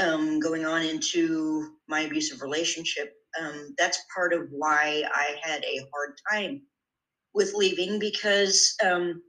um, 0.00 0.40
going 0.40 0.64
on 0.64 0.82
into 0.82 1.76
my 1.88 2.00
abusive 2.02 2.42
relationship, 2.42 3.14
um, 3.40 3.74
that's 3.78 3.98
part 4.14 4.32
of 4.32 4.48
why 4.50 5.04
I 5.12 5.38
had 5.42 5.64
a 5.64 5.80
hard 5.92 6.18
time 6.30 6.62
with 7.34 7.54
leaving 7.54 7.98
because 7.98 8.74
um, 8.84 9.22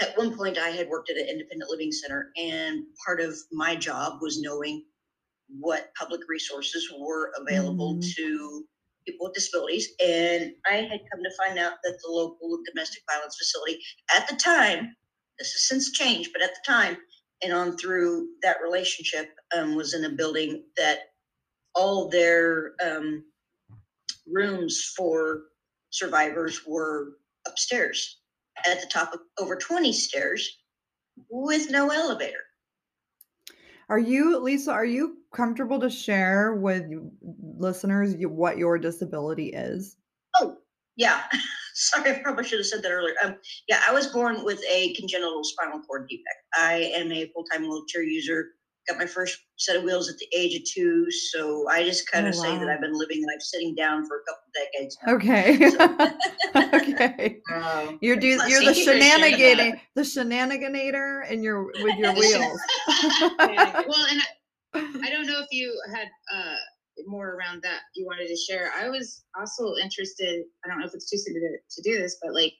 at 0.00 0.16
one 0.18 0.36
point 0.36 0.58
I 0.58 0.70
had 0.70 0.88
worked 0.88 1.10
at 1.10 1.16
an 1.16 1.28
independent 1.28 1.70
living 1.70 1.92
center, 1.92 2.32
and 2.36 2.84
part 3.06 3.20
of 3.20 3.36
my 3.52 3.76
job 3.76 4.20
was 4.22 4.40
knowing 4.40 4.84
what 5.48 5.92
public 5.98 6.22
resources 6.28 6.92
were 6.98 7.32
available 7.38 7.98
Mhm. 7.98 8.14
to 8.16 8.68
people 9.06 9.26
with 9.26 9.34
disabilities. 9.34 9.88
And 10.04 10.54
I 10.66 10.76
had 10.76 11.00
come 11.12 11.22
to 11.22 11.36
find 11.38 11.58
out 11.58 11.74
that 11.84 11.98
the 12.02 12.10
local 12.10 12.58
domestic 12.66 13.02
violence 13.10 13.36
facility 13.38 13.80
at 14.14 14.28
the 14.28 14.36
time, 14.36 14.96
this 15.38 15.52
has 15.52 15.68
since 15.68 15.92
changed, 15.92 16.32
but 16.32 16.42
at 16.42 16.50
the 16.54 16.60
time, 16.66 16.98
and 17.42 17.52
on 17.52 17.76
through 17.76 18.28
that 18.42 18.56
relationship, 18.62 19.30
um, 19.56 19.74
was 19.74 19.94
in 19.94 20.04
a 20.04 20.10
building 20.10 20.64
that 20.76 20.98
all 21.74 22.08
their 22.08 22.72
um, 22.84 23.24
rooms 24.26 24.92
for 24.96 25.42
survivors 25.90 26.66
were 26.66 27.18
upstairs 27.46 28.18
at 28.66 28.80
the 28.80 28.86
top 28.86 29.12
of 29.14 29.20
over 29.38 29.56
20 29.56 29.92
stairs 29.92 30.58
with 31.30 31.70
no 31.70 31.90
elevator. 31.90 32.40
Are 33.88 33.98
you, 33.98 34.38
Lisa, 34.38 34.72
are 34.72 34.84
you 34.84 35.18
comfortable 35.32 35.80
to 35.80 35.88
share 35.88 36.54
with 36.54 36.84
listeners 37.22 38.14
what 38.18 38.58
your 38.58 38.78
disability 38.78 39.48
is? 39.48 39.96
Oh, 40.40 40.56
yeah. 40.96 41.22
Sorry, 41.78 42.10
I 42.16 42.18
probably 42.22 42.44
should 42.44 42.58
have 42.58 42.66
said 42.66 42.82
that 42.82 42.90
earlier. 42.90 43.14
Um, 43.24 43.36
yeah, 43.68 43.80
I 43.88 43.92
was 43.92 44.08
born 44.08 44.44
with 44.44 44.60
a 44.70 44.92
congenital 44.94 45.44
spinal 45.44 45.80
cord 45.86 46.08
defect. 46.08 46.26
I 46.56 46.92
am 46.94 47.12
a 47.12 47.26
full 47.32 47.44
time 47.44 47.62
wheelchair 47.62 48.02
user, 48.02 48.48
got 48.88 48.98
my 48.98 49.06
first 49.06 49.38
set 49.58 49.76
of 49.76 49.84
wheels 49.84 50.08
at 50.10 50.16
the 50.18 50.26
age 50.36 50.56
of 50.56 50.62
two. 50.64 51.08
So 51.10 51.68
I 51.68 51.84
just 51.84 52.10
kind 52.10 52.26
Oh, 52.26 52.30
of 52.30 52.34
say 52.34 52.58
that. 52.58 52.68
I've 52.68 52.80
been 52.80 52.98
living 52.98 53.18
and 53.22 53.30
I've 53.32 53.42
sitting 53.42 53.74
down 53.76 54.06
for 54.06 54.16
a 54.18 54.24
couple 54.26 54.50
decades. 54.54 54.98
now. 55.06 55.14
Okay. 55.14 55.54
okay. 56.74 57.40
Um, 57.54 57.98
You're 58.00 58.16
do 58.16 58.26
you're 58.26 58.38
the 58.38 58.44
thank 58.48 58.76
you 58.78 58.84
for 58.84 58.90
sharing 58.90 59.02
shenanigating 59.02 59.80
the 59.94 60.02
shenaniganator 60.02 61.30
and 61.30 61.44
you're 61.44 61.64
with 61.64 61.96
your 61.96 62.12
wheels. 62.14 62.60
well, 63.38 64.06
and 64.10 64.20
I, 64.74 65.00
I 65.04 65.10
don't 65.10 65.26
know 65.26 65.40
if 65.40 65.46
you 65.52 65.80
had 65.94 66.08
uh, 66.34 66.56
more 67.06 67.34
around 67.36 67.62
that 67.62 67.80
you 67.94 68.06
wanted 68.06 68.28
to 68.28 68.36
share. 68.36 68.70
I 68.76 68.88
was 68.88 69.24
also 69.38 69.74
interested. 69.82 70.44
I 70.64 70.68
don't 70.68 70.80
know 70.80 70.86
if 70.86 70.94
it's 70.94 71.08
too 71.10 71.18
soon 71.18 71.34
to, 71.34 71.58
to 71.70 71.82
do 71.82 71.98
this, 72.00 72.18
but 72.22 72.34
like 72.34 72.52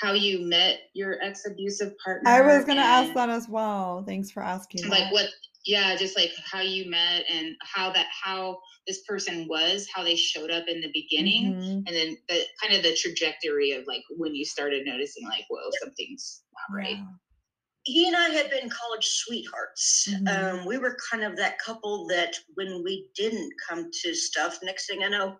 how 0.00 0.12
you 0.12 0.46
met 0.46 0.78
your 0.94 1.22
ex 1.22 1.42
abusive 1.46 1.92
partner. 2.04 2.28
I 2.28 2.40
was 2.40 2.64
gonna 2.64 2.80
ask 2.80 3.14
that 3.14 3.28
as 3.30 3.48
well. 3.48 4.04
Thanks 4.06 4.30
for 4.30 4.42
asking. 4.42 4.88
Like 4.88 5.04
that. 5.04 5.12
what? 5.12 5.28
Yeah, 5.66 5.96
just 5.96 6.14
like 6.16 6.30
how 6.50 6.60
you 6.60 6.90
met 6.90 7.24
and 7.30 7.56
how 7.62 7.90
that 7.92 8.06
how 8.22 8.58
this 8.86 9.02
person 9.08 9.46
was, 9.48 9.88
how 9.94 10.02
they 10.04 10.14
showed 10.14 10.50
up 10.50 10.64
in 10.68 10.82
the 10.82 10.90
beginning, 10.92 11.54
Mhm. 11.54 11.72
and 11.86 11.96
then 11.96 12.18
the 12.28 12.42
kind 12.60 12.74
of 12.76 12.82
the 12.82 12.94
trajectory 12.94 13.70
of 13.72 13.86
like 13.86 14.02
when 14.10 14.34
you 14.34 14.44
started 14.44 14.84
noticing 14.84 15.24
like, 15.26 15.44
whoa, 15.48 15.70
something's 15.80 16.42
not 16.52 16.76
right. 16.76 16.96
Yeah. 16.96 17.04
He 17.84 18.06
and 18.06 18.16
I 18.16 18.30
had 18.30 18.50
been 18.50 18.68
college 18.70 19.04
sweethearts. 19.04 20.08
Mhm. 20.10 20.28
Um, 20.28 20.64
we 20.64 20.78
were 20.78 20.96
kind 21.10 21.22
of 21.22 21.36
that 21.36 21.58
couple 21.58 22.06
that 22.08 22.34
when 22.54 22.82
we 22.82 23.08
didn't 23.14 23.52
come 23.68 23.90
to 24.02 24.14
stuff, 24.14 24.58
next 24.62 24.86
thing 24.86 25.04
I 25.04 25.08
know, 25.08 25.38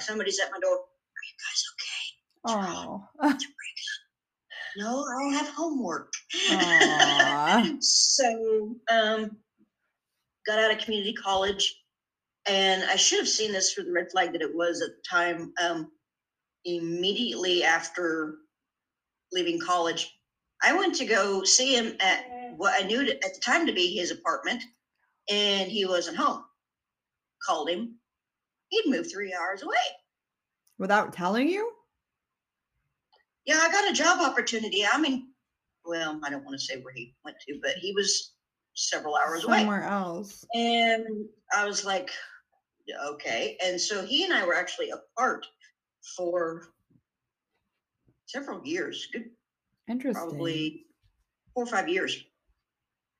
somebody's 0.00 0.38
at 0.40 0.50
my 0.50 0.58
door. 0.60 0.76
Are 0.76 1.24
you 1.26 1.36
guys 1.42 1.64
okay? 1.72 2.04
Oh. 2.46 3.08
No, 4.76 5.04
I 5.04 5.32
have 5.34 5.48
homework. 5.48 6.12
So, 7.80 8.76
um, 8.90 9.38
got 10.46 10.58
out 10.58 10.70
of 10.70 10.78
community 10.78 11.14
college, 11.14 11.82
and 12.46 12.82
I 12.84 12.96
should 12.96 13.18
have 13.20 13.28
seen 13.28 13.52
this 13.52 13.72
for 13.72 13.82
the 13.82 13.92
red 13.92 14.10
flag 14.10 14.32
that 14.32 14.42
it 14.42 14.54
was 14.54 14.82
at 14.82 14.90
the 14.90 15.02
time. 15.08 15.52
Um, 15.62 15.90
immediately 16.64 17.62
after 17.62 18.36
leaving 19.32 19.60
college, 19.60 20.14
I 20.64 20.74
went 20.74 20.94
to 20.96 21.04
go 21.04 21.44
see 21.44 21.76
him 21.76 21.96
at 22.00 22.24
mm-hmm. 22.24 22.56
what 22.56 22.80
I 22.80 22.86
knew 22.86 23.04
to, 23.04 23.24
at 23.24 23.34
the 23.34 23.40
time 23.40 23.66
to 23.66 23.72
be 23.72 23.94
his 23.94 24.10
apartment, 24.10 24.62
and 25.30 25.70
he 25.70 25.84
wasn't 25.84 26.16
home. 26.16 26.44
Called 27.46 27.68
him. 27.68 27.96
He'd 28.68 28.90
moved 28.90 29.10
three 29.12 29.34
hours 29.34 29.62
away. 29.62 29.74
Without 30.78 31.12
telling 31.12 31.48
you? 31.48 31.70
Yeah, 33.44 33.58
I 33.60 33.70
got 33.70 33.90
a 33.90 33.94
job 33.94 34.20
opportunity. 34.20 34.84
I 34.90 34.98
mean, 34.98 35.28
well, 35.84 36.18
I 36.24 36.30
don't 36.30 36.44
want 36.44 36.58
to 36.58 36.64
say 36.64 36.80
where 36.80 36.94
he 36.94 37.14
went 37.24 37.36
to, 37.46 37.58
but 37.62 37.72
he 37.72 37.92
was 37.92 38.32
several 38.74 39.16
hours 39.16 39.44
away. 39.44 39.58
Somewhere 39.58 39.84
else. 39.84 40.44
And 40.54 41.26
I 41.54 41.66
was 41.66 41.84
like, 41.84 42.10
okay. 43.06 43.58
And 43.62 43.78
so 43.78 44.04
he 44.04 44.24
and 44.24 44.32
I 44.32 44.46
were 44.46 44.54
actually 44.54 44.90
apart 44.90 45.46
for 46.16 46.68
several 48.26 48.64
years, 48.64 49.06
good 49.12 49.30
Interesting. 49.88 50.28
probably 50.28 50.86
four 51.54 51.64
or 51.64 51.66
five 51.66 51.88
years 51.88 52.24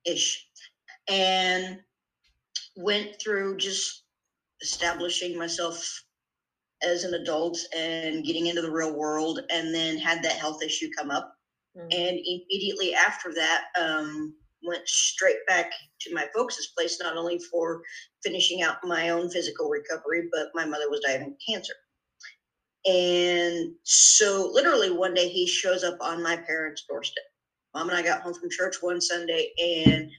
ish. 0.07 0.47
And 1.09 1.81
went 2.77 3.21
through 3.21 3.57
just 3.59 4.05
establishing 4.63 5.37
myself 5.39 6.05
as 6.83 7.05
an 7.05 7.15
adult 7.15 7.59
and 7.77 8.25
getting 8.25 8.47
into 8.47 8.63
the 8.63 8.71
real 8.71 8.97
world 8.97 9.41
and 9.51 9.75
then 9.75 9.99
had 9.99 10.23
that 10.23 10.33
health 10.37 10.63
issue 10.63 10.91
come 10.97 11.11
up 11.11 11.35
Mhm. 11.77 11.83
and 11.93 12.19
immediately 12.27 12.95
after 12.95 13.33
that 13.35 13.67
um, 13.79 14.37
went 14.63 14.89
straight 14.89 15.45
back 15.47 15.73
to 16.01 16.15
my 16.15 16.29
folks' 16.35 16.69
place 16.69 17.01
not 17.01 17.17
only 17.17 17.39
for 17.51 17.83
finishing 18.23 18.63
out 18.63 18.79
my 18.85 19.11
own 19.11 19.31
physical 19.31 19.69
recovery 19.69 20.29
but 20.33 20.51
my 20.55 20.65
mother 20.65 20.91
was 20.91 21.01
dying 21.01 21.23
of 21.23 21.35
cancer 21.49 21.75
and 22.87 23.73
so 23.85 24.51
literally 24.53 24.91
one 24.91 25.15
day 25.15 25.29
he 25.29 25.47
shows 25.47 25.85
up 25.85 25.97
on 26.01 26.23
my 26.23 26.37
parents 26.37 26.85
doorstep 26.89 27.25
mom 27.75 27.89
and 27.89 27.99
i 27.99 28.03
got 28.03 28.23
home 28.23 28.35
from 28.35 28.51
church 28.51 28.77
one 28.83 29.01
sunday 29.01 29.51
and 29.59 30.11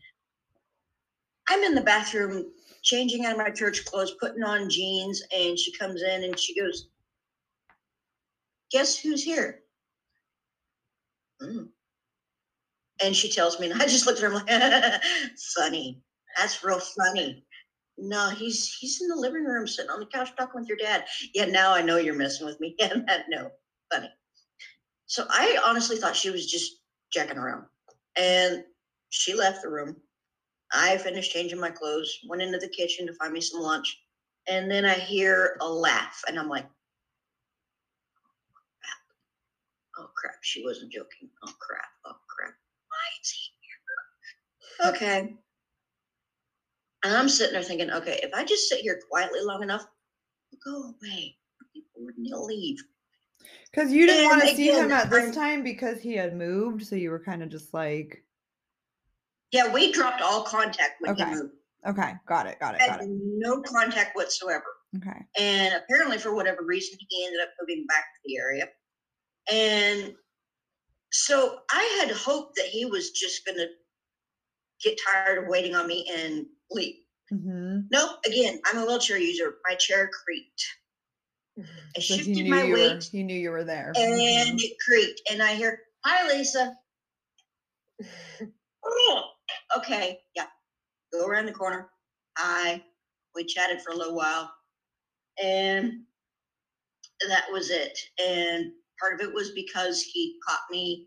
i'm 1.49 1.63
in 1.63 1.75
the 1.75 1.81
bathroom 1.81 2.45
changing 2.83 3.25
out 3.25 3.33
of 3.33 3.37
my 3.37 3.49
church 3.51 3.85
clothes 3.85 4.13
putting 4.21 4.43
on 4.43 4.69
jeans 4.69 5.21
and 5.35 5.57
she 5.59 5.71
comes 5.73 6.03
in 6.03 6.23
and 6.23 6.39
she 6.39 6.59
goes 6.59 6.85
guess 8.71 8.97
who's 8.97 9.23
here 9.23 9.61
"Mm." 11.41 11.69
And 13.01 13.15
she 13.15 13.29
tells 13.29 13.59
me, 13.59 13.69
and 13.71 13.81
I 13.81 13.87
just 13.87 14.07
looked 14.07 14.19
at 14.19 14.31
her 14.31 14.37
I'm 14.37 14.45
like, 14.45 15.03
funny. 15.57 16.01
That's 16.37 16.63
real 16.63 16.79
funny. 16.79 17.44
No, 17.97 18.29
he's 18.29 18.73
he's 18.73 19.01
in 19.01 19.07
the 19.07 19.15
living 19.15 19.45
room 19.45 19.67
sitting 19.67 19.91
on 19.91 19.99
the 19.99 20.05
couch 20.05 20.29
talking 20.35 20.59
with 20.59 20.67
your 20.67 20.77
dad. 20.77 21.05
Yeah, 21.33 21.45
now 21.45 21.73
I 21.73 21.81
know 21.81 21.97
you're 21.97 22.15
messing 22.15 22.45
with 22.45 22.59
me. 22.59 22.75
Yeah, 22.79 22.93
that 23.07 23.25
no, 23.29 23.51
funny. 23.91 24.09
So 25.07 25.25
I 25.29 25.57
honestly 25.65 25.97
thought 25.97 26.15
she 26.15 26.29
was 26.29 26.49
just 26.49 26.81
jacking 27.11 27.37
around. 27.37 27.65
And 28.17 28.63
she 29.09 29.33
left 29.33 29.61
the 29.61 29.69
room. 29.69 29.95
I 30.73 30.97
finished 30.97 31.31
changing 31.31 31.59
my 31.59 31.69
clothes, 31.69 32.19
went 32.27 32.41
into 32.41 32.57
the 32.57 32.67
kitchen 32.67 33.07
to 33.07 33.13
find 33.13 33.31
me 33.31 33.41
some 33.41 33.61
lunch. 33.61 34.01
And 34.47 34.69
then 34.69 34.85
I 34.85 34.93
hear 34.93 35.57
a 35.61 35.67
laugh, 35.67 36.21
and 36.27 36.37
I'm 36.37 36.49
like, 36.49 36.65
oh 39.97 40.09
crap, 40.15 40.33
oh, 40.35 40.39
she 40.41 40.63
wasn't 40.63 40.91
joking. 40.91 41.29
Oh 41.43 41.53
crap, 41.59 41.87
oh 42.05 42.15
crap. 42.27 42.53
Why 42.89 43.07
is 43.21 43.29
he 43.31 43.51
here? 44.81 44.93
Okay. 44.93 45.35
And 47.05 47.15
I'm 47.15 47.29
sitting 47.29 47.53
there 47.53 47.61
thinking, 47.61 47.91
okay, 47.91 48.19
if 48.23 48.33
I 48.33 48.43
just 48.43 48.67
sit 48.67 48.79
here 48.79 48.99
quietly 49.11 49.39
long 49.43 49.61
enough, 49.61 49.85
go 50.65 50.95
away. 50.99 51.37
He'll 52.23 52.45
leave? 52.45 52.77
Because 53.71 53.91
you 53.93 54.07
didn't 54.07 54.31
And 54.31 54.39
want 54.39 54.49
to 54.49 54.55
see 54.55 54.71
him 54.71 54.91
at 54.91 55.11
this 55.11 55.25
I'm- 55.25 55.31
time 55.31 55.63
because 55.63 56.01
he 56.01 56.13
had 56.15 56.35
moved, 56.35 56.83
so 56.87 56.95
you 56.95 57.11
were 57.11 57.19
kind 57.23 57.43
of 57.43 57.49
just 57.49 57.75
like, 57.75 58.23
Yeah, 59.51 59.71
we 59.71 59.91
dropped 59.91 60.21
all 60.23 60.41
contact 60.43 60.99
when 60.99 61.11
Okay. 61.11 61.25
he 61.25 61.35
moved. 61.35 61.53
okay, 61.85 62.13
got 62.27 62.47
it, 62.47 62.59
got 62.59 62.73
it, 62.73 62.79
got 62.79 63.01
it. 63.03 63.07
no 63.07 63.61
contact 63.61 64.15
whatsoever. 64.15 64.65
Okay. 64.97 65.19
And 65.37 65.75
apparently, 65.75 66.17
for 66.17 66.33
whatever 66.33 66.63
reason, 66.63 66.97
he 67.07 67.25
ended 67.27 67.41
up 67.41 67.49
moving 67.61 67.85
back 67.85 68.05
to 68.15 68.19
the 68.25 68.37
area. 68.37 68.67
And 69.51 70.15
so 71.11 71.59
I 71.69 71.83
had 72.01 72.09
hoped 72.15 72.55
that 72.55 72.65
he 72.65 72.85
was 72.85 73.11
just 73.11 73.45
going 73.45 73.59
to 73.59 73.67
get 74.83 74.97
tired 75.13 75.43
of 75.43 75.47
waiting 75.49 75.75
on 75.75 75.85
me 75.87 76.09
and 76.17 76.47
leave. 76.71 76.95
hmm 77.29 77.79
Nope. 77.91 78.11
Again, 78.25 78.59
I'm 78.65 78.77
a 78.77 78.85
wheelchair 78.85 79.17
user. 79.17 79.53
My 79.67 79.75
chair 79.75 80.09
creaked. 80.25 80.65
I 81.97 81.99
So 82.01 82.15
shifted 82.15 82.47
my 82.47 82.63
you 82.63 82.67
were 82.67 82.73
weight 82.73 83.09
he 83.11 83.23
knew 83.23 83.35
you 83.37 83.51
were 83.51 83.63
there. 83.63 83.93
and 83.95 84.59
Mhm. 84.59 84.61
it 84.61 84.71
creaked. 84.85 85.21
And 85.29 85.41
I 85.41 85.55
hear, 85.55 85.77
Hi, 86.05 86.27
Lisa. 86.27 86.71
"Oh, 88.83 89.23
okay. 89.77 90.15
Yeah. 90.35 90.45
Go 91.13 91.25
around 91.27 91.45
the 91.47 91.53
corner. 91.53 91.85
Hi. 92.37 92.81
We 93.35 93.45
chatted 93.45 93.81
for 93.81 93.91
a 93.91 93.95
little 93.95 94.15
while. 94.15 94.49
And 95.41 95.91
that 97.27 97.45
was 97.51 97.69
it. 97.69 97.97
And 98.19 98.71
part 98.99 99.13
of 99.13 99.21
it 99.21 99.33
was 99.33 99.51
because 99.51 100.01
he 100.01 100.33
caught 100.47 100.59
me 100.69 101.01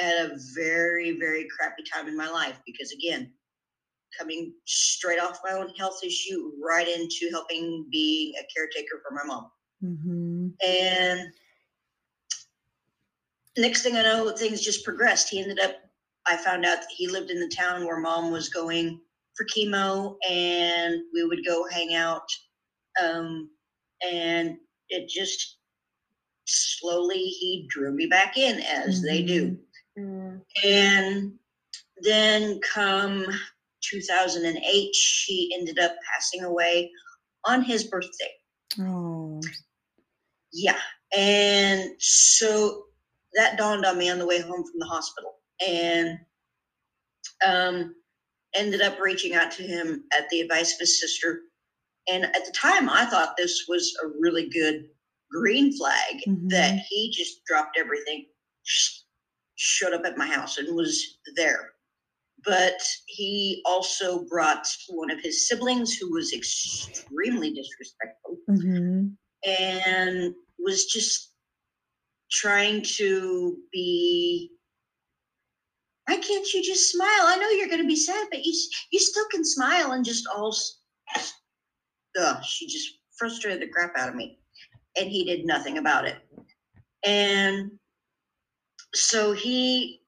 at 0.00 0.14
a 0.26 0.36
very, 0.54 1.12
very 1.18 1.46
crappy 1.56 1.82
time 1.92 2.08
in 2.08 2.16
my 2.16 2.28
life. 2.28 2.58
Because 2.66 2.92
again, 2.92 3.26
coming 4.18 4.52
straight 4.64 5.20
off 5.20 5.40
my 5.44 5.52
own 5.52 5.70
health 5.70 6.00
issue, 6.04 6.52
right 6.62 6.88
into 6.88 7.28
helping 7.30 7.86
being 7.90 8.34
a 8.36 8.46
caretaker 8.54 9.02
for 9.06 9.14
my 9.14 9.24
mom. 9.24 9.50
Mhm. 9.82 10.54
And 10.64 11.32
next 13.56 13.82
thing 13.82 13.96
I 13.96 14.02
know, 14.02 14.30
things 14.36 14.60
just 14.60 14.84
progressed. 14.84 15.28
He 15.28 15.40
ended 15.40 15.60
up, 15.60 15.76
I 16.26 16.36
found 16.36 16.64
out 16.64 16.80
that 16.80 16.90
he 16.90 17.08
lived 17.08 17.30
in 17.30 17.40
the 17.40 17.48
town 17.48 17.84
where 17.84 17.98
mom 17.98 18.30
was 18.30 18.48
going 18.48 19.00
for 19.34 19.44
chemo, 19.46 20.16
and 20.28 21.02
we 21.12 21.24
would 21.24 21.44
go 21.44 21.66
hang 21.68 21.94
out. 21.94 22.28
Um, 23.02 23.50
and 24.02 24.58
it 24.88 25.08
just 25.08 25.58
slowly 26.46 27.18
he 27.18 27.66
drew 27.68 27.92
me 27.92 28.06
back 28.06 28.36
in, 28.36 28.60
as 28.60 29.02
they 29.02 29.22
do. 29.22 29.58
Mm. 29.98 30.42
And 30.64 31.38
then 32.02 32.60
come 32.60 33.26
2008, 33.90 34.94
she 34.94 35.50
ended 35.58 35.78
up 35.78 35.92
passing 36.12 36.44
away 36.44 36.90
on 37.44 37.62
his 37.62 37.84
birthday. 37.84 38.30
Oh. 38.80 39.40
Yeah. 40.52 40.78
And 41.16 41.90
so 41.98 42.84
that 43.34 43.56
dawned 43.58 43.84
on 43.84 43.98
me 43.98 44.10
on 44.10 44.18
the 44.18 44.26
way 44.26 44.40
home 44.40 44.64
from 44.64 44.78
the 44.78 44.86
hospital 44.86 45.34
and 45.66 46.18
um, 47.46 47.94
ended 48.54 48.80
up 48.80 48.98
reaching 49.00 49.34
out 49.34 49.50
to 49.52 49.62
him 49.62 50.04
at 50.16 50.28
the 50.30 50.40
advice 50.40 50.72
of 50.74 50.80
his 50.80 51.00
sister. 51.00 51.42
And 52.08 52.24
at 52.24 52.44
the 52.44 52.52
time, 52.52 52.88
I 52.88 53.04
thought 53.06 53.36
this 53.36 53.66
was 53.68 53.94
a 54.02 54.08
really 54.18 54.48
good 54.48 54.88
green 55.30 55.76
flag 55.76 56.22
that 56.50 56.74
Mhm. 56.74 56.80
he 56.88 57.10
just 57.10 57.44
dropped 57.44 57.76
everything, 57.76 58.26
sh- 58.62 59.00
showed 59.56 59.92
up 59.92 60.04
at 60.04 60.16
my 60.16 60.26
house, 60.26 60.58
and 60.58 60.74
was 60.74 61.18
there. 61.34 61.72
But 62.44 62.80
he 63.06 63.62
also 63.64 64.24
brought 64.26 64.66
one 64.88 65.10
of 65.10 65.20
his 65.20 65.48
siblings 65.48 65.94
who 65.94 66.12
was 66.12 66.32
extremely 66.32 67.52
disrespectful 67.52 68.36
Mhm. 68.48 69.16
and 69.44 70.34
was 70.58 70.86
just 70.86 71.32
trying 72.30 72.82
to 72.82 73.58
be 73.72 74.52
why 76.08 76.16
can't 76.16 76.52
you 76.52 76.62
just 76.62 76.90
smile 76.90 77.08
i 77.26 77.36
know 77.36 77.48
you're 77.50 77.68
going 77.68 77.82
to 77.82 77.86
be 77.86 77.96
sad 77.96 78.26
but 78.30 78.44
you 78.44 78.52
you 78.90 78.98
still 78.98 79.26
can 79.30 79.44
smile 79.44 79.92
and 79.92 80.04
just 80.04 80.26
all 80.28 80.54
ugh, 82.18 82.44
she 82.44 82.66
just 82.66 82.98
frustrated 83.16 83.60
the 83.60 83.68
crap 83.68 83.96
out 83.96 84.08
of 84.08 84.14
me 84.14 84.38
and 84.96 85.08
he 85.08 85.24
did 85.24 85.44
nothing 85.46 85.78
about 85.78 86.04
it 86.06 86.18
and 87.04 87.70
so 88.94 89.32
he 89.32 90.00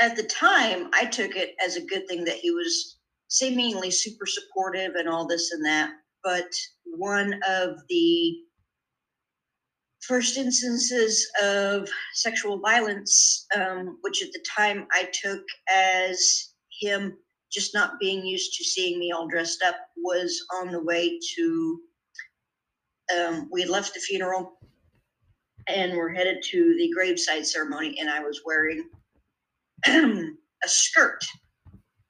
at 0.00 0.16
the 0.16 0.24
time 0.24 0.88
i 0.92 1.04
took 1.04 1.36
it 1.36 1.54
as 1.64 1.76
a 1.76 1.86
good 1.86 2.06
thing 2.08 2.24
that 2.24 2.36
he 2.36 2.50
was 2.50 2.98
seemingly 3.28 3.90
super 3.90 4.26
supportive 4.26 4.94
and 4.94 5.08
all 5.08 5.26
this 5.26 5.52
and 5.52 5.64
that 5.64 5.90
but 6.24 6.50
one 6.84 7.40
of 7.48 7.76
the 7.88 8.38
first 10.08 10.38
instances 10.38 11.30
of 11.42 11.88
sexual 12.14 12.58
violence, 12.58 13.46
um, 13.54 13.98
which 14.00 14.22
at 14.22 14.32
the 14.32 14.44
time 14.56 14.86
I 14.92 15.08
took 15.12 15.42
as 15.72 16.54
him 16.80 17.18
just 17.52 17.74
not 17.74 17.98
being 18.00 18.24
used 18.24 18.54
to 18.54 18.64
seeing 18.64 18.98
me 18.98 19.12
all 19.12 19.28
dressed 19.28 19.62
up, 19.62 19.76
was 19.96 20.44
on 20.54 20.70
the 20.72 20.82
way 20.82 21.18
to. 21.36 21.80
Um, 23.16 23.48
we 23.50 23.62
had 23.62 23.70
left 23.70 23.94
the 23.94 24.00
funeral 24.00 24.58
and 25.66 25.96
we're 25.96 26.12
headed 26.12 26.42
to 26.42 26.76
the 26.76 26.90
graveside 26.94 27.46
ceremony, 27.46 27.96
and 27.98 28.10
I 28.10 28.20
was 28.20 28.42
wearing 28.44 28.88
a 29.86 30.68
skirt. 30.68 31.24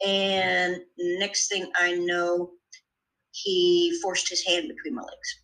And 0.06 0.76
next 0.98 1.48
thing 1.48 1.70
I 1.76 1.94
know, 1.94 2.50
he 3.32 3.98
forced 4.02 4.28
his 4.28 4.44
hand 4.44 4.68
between 4.68 4.94
my 4.94 5.02
legs 5.02 5.40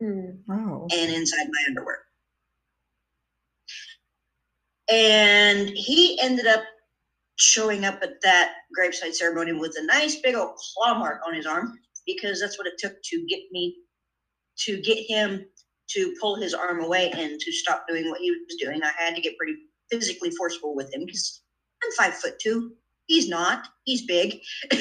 Hmm. 0.00 0.30
Oh. 0.50 0.88
and 0.92 1.12
inside 1.12 1.46
my 1.50 1.64
underwear. 1.68 1.98
And 4.90 5.68
he 5.70 6.18
ended 6.20 6.46
up 6.46 6.62
showing 7.36 7.84
up 7.84 8.00
at 8.02 8.20
that 8.22 8.54
graveside 8.74 9.14
ceremony 9.14 9.52
with 9.52 9.74
a 9.78 9.84
nice 9.86 10.16
big 10.16 10.34
old 10.34 10.56
claw 10.56 10.98
mark 10.98 11.20
on 11.26 11.34
his 11.34 11.46
arm 11.46 11.78
because 12.06 12.40
that's 12.40 12.58
what 12.58 12.66
it 12.66 12.74
took 12.78 12.94
to 13.02 13.26
get 13.28 13.40
me 13.52 13.76
to 14.58 14.80
get 14.82 14.98
him 15.08 15.46
to 15.90 16.14
pull 16.20 16.36
his 16.36 16.54
arm 16.54 16.82
away 16.82 17.10
and 17.12 17.40
to 17.40 17.52
stop 17.52 17.84
doing 17.88 18.08
what 18.10 18.20
he 18.20 18.30
was 18.30 18.56
doing. 18.60 18.82
I 18.82 18.90
had 18.96 19.14
to 19.14 19.20
get 19.22 19.36
pretty 19.36 19.54
physically 19.90 20.30
forceful 20.32 20.74
with 20.74 20.92
him 20.92 21.04
because 21.06 21.42
I'm 21.82 21.90
five 21.92 22.14
foot 22.18 22.38
two. 22.38 22.72
He's 23.06 23.28
not. 23.28 23.66
He's 23.84 24.02
big. 24.06 24.40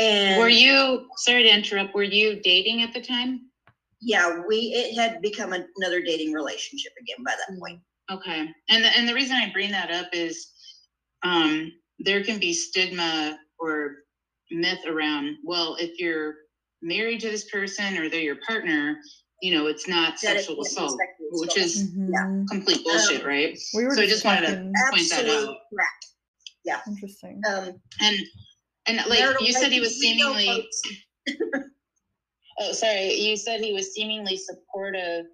and 0.00 0.38
Were 0.40 0.48
you, 0.48 1.06
sorry 1.18 1.42
to 1.42 1.50
interrupt, 1.54 1.94
were 1.94 2.02
you 2.02 2.40
dating 2.40 2.82
at 2.82 2.92
the 2.94 3.00
time? 3.00 3.48
yeah, 4.04 4.40
we 4.48 4.72
it 4.74 4.96
had 4.98 5.22
become 5.22 5.52
another 5.52 6.02
dating 6.02 6.32
relationship 6.32 6.90
again 7.00 7.22
by 7.24 7.30
that 7.46 7.56
point. 7.60 7.80
Okay. 8.10 8.48
And 8.68 8.82
the, 8.84 8.88
and 8.98 9.06
the 9.08 9.14
reason 9.14 9.36
I 9.36 9.52
bring 9.52 9.70
that 9.70 9.92
up 9.92 10.08
is 10.12 10.50
um, 11.22 11.70
there 12.00 12.24
can 12.24 12.40
be 12.40 12.52
stigma 12.52 13.38
or 13.60 13.98
myth 14.50 14.80
around, 14.88 15.36
well, 15.44 15.76
if 15.78 16.00
you're 16.00 16.34
married 16.82 17.20
to 17.20 17.30
this 17.30 17.48
person 17.48 17.96
or 17.96 18.08
they're 18.08 18.20
your 18.20 18.38
partner, 18.44 18.96
you 19.40 19.54
know, 19.56 19.66
it's 19.68 19.86
not 19.86 20.14
That 20.22 20.34
it 20.36 20.38
sexual 20.40 20.56
can't 20.56 20.66
assault, 20.66 20.98
sexual 20.98 21.40
which 21.40 21.56
assault. 21.56 21.66
is 21.66 21.90
Mhm. 21.94 22.48
complete 22.48 22.82
bullshit, 22.82 23.20
Um, 23.20 23.26
right? 23.28 23.56
We 23.74 23.84
were 23.84 23.94
So 23.94 24.02
I 24.02 24.06
just 24.06 24.24
wanted 24.24 24.46
to 24.48 24.56
point 24.56 25.08
that 25.10 25.20
Absolute 25.26 25.48
out. 25.50 25.56
Crap. 26.66 26.86
Interesting. 26.86 27.40
Um, 27.48 27.80
And 28.00 28.16
and 28.86 28.96
like 29.08 29.20
marital 29.20 29.46
you 29.46 29.52
said, 29.52 29.72
he 29.72 29.80
was 29.80 29.98
license, 30.02 30.02
we 30.02 30.22
know, 30.22 30.34
seemingly. 30.34 30.68
Oh, 32.60 32.72
sorry. 32.72 33.14
You 33.14 33.36
said 33.36 33.60
he 33.60 33.72
was 33.72 33.94
seemingly 33.94 34.36
supportive, 34.36 35.24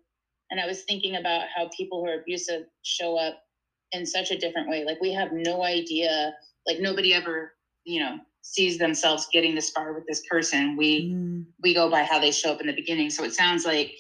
and 0.50 0.60
I 0.60 0.66
was 0.66 0.82
thinking 0.84 1.16
about 1.16 1.48
how 1.54 1.68
people 1.76 2.00
who 2.00 2.08
are 2.10 2.20
abusive 2.20 2.62
show 2.82 3.18
up 3.18 3.42
in 3.92 4.06
such 4.06 4.30
a 4.30 4.38
different 4.38 4.68
way. 4.68 4.84
Like 4.84 5.00
we 5.00 5.12
have 5.12 5.32
no 5.32 5.64
idea. 5.64 6.32
Like 6.66 6.80
nobody 6.80 7.12
ever, 7.14 7.54
you 7.84 8.00
know, 8.00 8.18
sees 8.42 8.78
themselves 8.78 9.26
getting 9.32 9.54
this 9.54 9.70
far 9.70 9.94
with 9.94 10.04
this 10.06 10.22
person. 10.30 10.76
We 10.76 11.10
Mm. 11.12 11.46
we 11.62 11.74
go 11.74 11.90
by 11.90 12.04
how 12.04 12.18
they 12.18 12.30
show 12.30 12.52
up 12.52 12.60
in 12.60 12.66
the 12.68 12.72
beginning. 12.74 13.10
So 13.10 13.24
it 13.24 13.34
sounds 13.34 13.64
like 13.66 13.92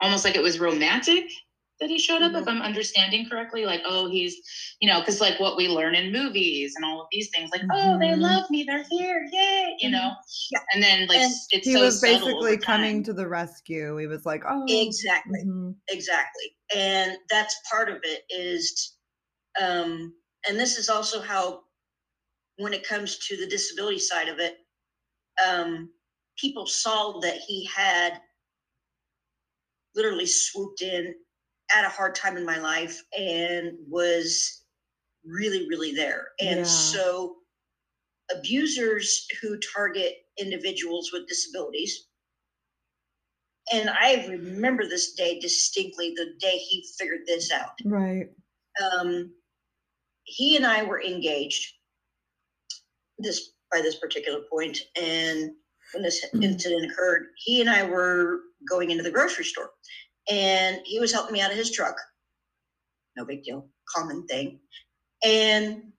almost 0.00 0.24
like 0.24 0.34
it 0.34 0.42
was 0.42 0.58
romantic 0.58 1.30
that 1.80 1.90
he 1.90 1.98
showed 1.98 2.22
up, 2.22 2.34
if 2.34 2.48
I'm 2.48 2.62
understanding 2.62 3.28
correctly. 3.28 3.66
Like, 3.66 3.82
oh, 3.86 4.08
he's, 4.08 4.36
you 4.80 4.88
know, 4.88 5.00
because 5.00 5.20
like 5.20 5.38
what 5.40 5.56
we 5.56 5.68
learn 5.68 5.94
in 5.94 6.12
movies 6.12 6.74
and 6.76 6.84
all 6.84 7.02
of 7.02 7.06
these 7.12 7.28
things, 7.34 7.50
like, 7.50 7.62
oh, 7.72 7.98
they 7.98 8.08
Mhm. 8.08 8.20
love 8.20 8.48
me, 8.50 8.64
they're 8.64 8.84
here, 8.90 9.26
yay, 9.32 9.76
you 9.80 9.90
know. 9.90 10.12
Yeah. 10.52 10.60
And 10.72 10.82
then 10.82 11.06
like 11.06 11.20
And 11.20 11.32
it's 11.50 11.66
He 11.66 11.72
so 11.74 11.82
was 11.82 12.00
basically 12.00 12.56
coming 12.58 13.02
to 13.04 13.12
the 13.12 13.28
rescue. 13.28 13.96
He 13.98 14.06
was 14.06 14.24
like, 14.24 14.42
oh. 14.48 14.64
exactly, 14.68 15.40
mhm. 15.44 15.74
exactly, 15.88 16.56
and 16.74 17.18
that's 17.30 17.54
part 17.70 17.88
of 17.90 17.98
it. 18.04 18.22
Is 18.30 18.96
um, 19.60 20.14
and 20.48 20.58
this 20.58 20.78
is 20.78 20.88
also 20.88 21.20
how, 21.20 21.62
when 22.58 22.72
it 22.72 22.86
comes 22.86 23.18
to 23.28 23.36
the 23.36 23.46
disability 23.46 23.98
side 23.98 24.28
of 24.28 24.38
it, 24.38 24.58
um, 25.46 25.90
people 26.38 26.66
saw 26.66 27.18
that 27.20 27.38
he 27.38 27.64
had 27.66 28.20
literally 29.94 30.26
swooped 30.26 30.82
in 30.82 31.14
at 31.74 31.84
a 31.84 31.88
hard 31.88 32.14
time 32.14 32.36
in 32.36 32.44
my 32.44 32.58
life 32.58 33.02
and 33.18 33.72
was 33.88 34.64
really, 35.24 35.66
really 35.68 35.92
there. 35.92 36.32
And 36.40 36.60
Yeah. 36.60 36.64
so 36.64 37.38
abusers 38.30 39.26
who 39.40 39.58
target 39.58 40.26
individuals 40.38 41.12
with 41.12 41.28
disabilities, 41.28 42.06
and 43.72 43.90
I 43.90 44.26
remember 44.28 44.86
this 44.86 45.14
day 45.14 45.40
distinctly, 45.40 46.14
the 46.14 46.34
day 46.38 46.56
he 46.56 46.86
figured 46.98 47.26
this 47.26 47.50
out. 47.50 47.72
Right. 47.84 48.28
Um, 48.80 49.34
he 50.24 50.56
and 50.56 50.66
I 50.66 50.84
were 50.84 51.02
engaged 51.02 51.74
this 53.18 53.52
by 53.72 53.80
this 53.80 53.96
particular 53.96 54.42
point, 54.50 54.78
and 54.94 55.50
when 55.92 56.02
this 56.02 56.24
incident 56.34 56.90
occurred, 56.90 57.28
he 57.44 57.60
and 57.60 57.70
I 57.70 57.82
were 57.84 58.40
going 58.68 58.90
into 58.90 59.02
the 59.02 59.10
grocery 59.10 59.44
store, 59.44 59.70
and 60.30 60.80
he 60.84 60.98
was 60.98 61.12
helping 61.12 61.32
me 61.32 61.40
out 61.40 61.50
of 61.50 61.56
his 61.56 61.70
truck. 61.70 61.96
No 63.16 63.24
big 63.24 63.42
deal, 63.44 63.68
common 63.94 64.26
thing. 64.26 64.60
And 65.24 65.92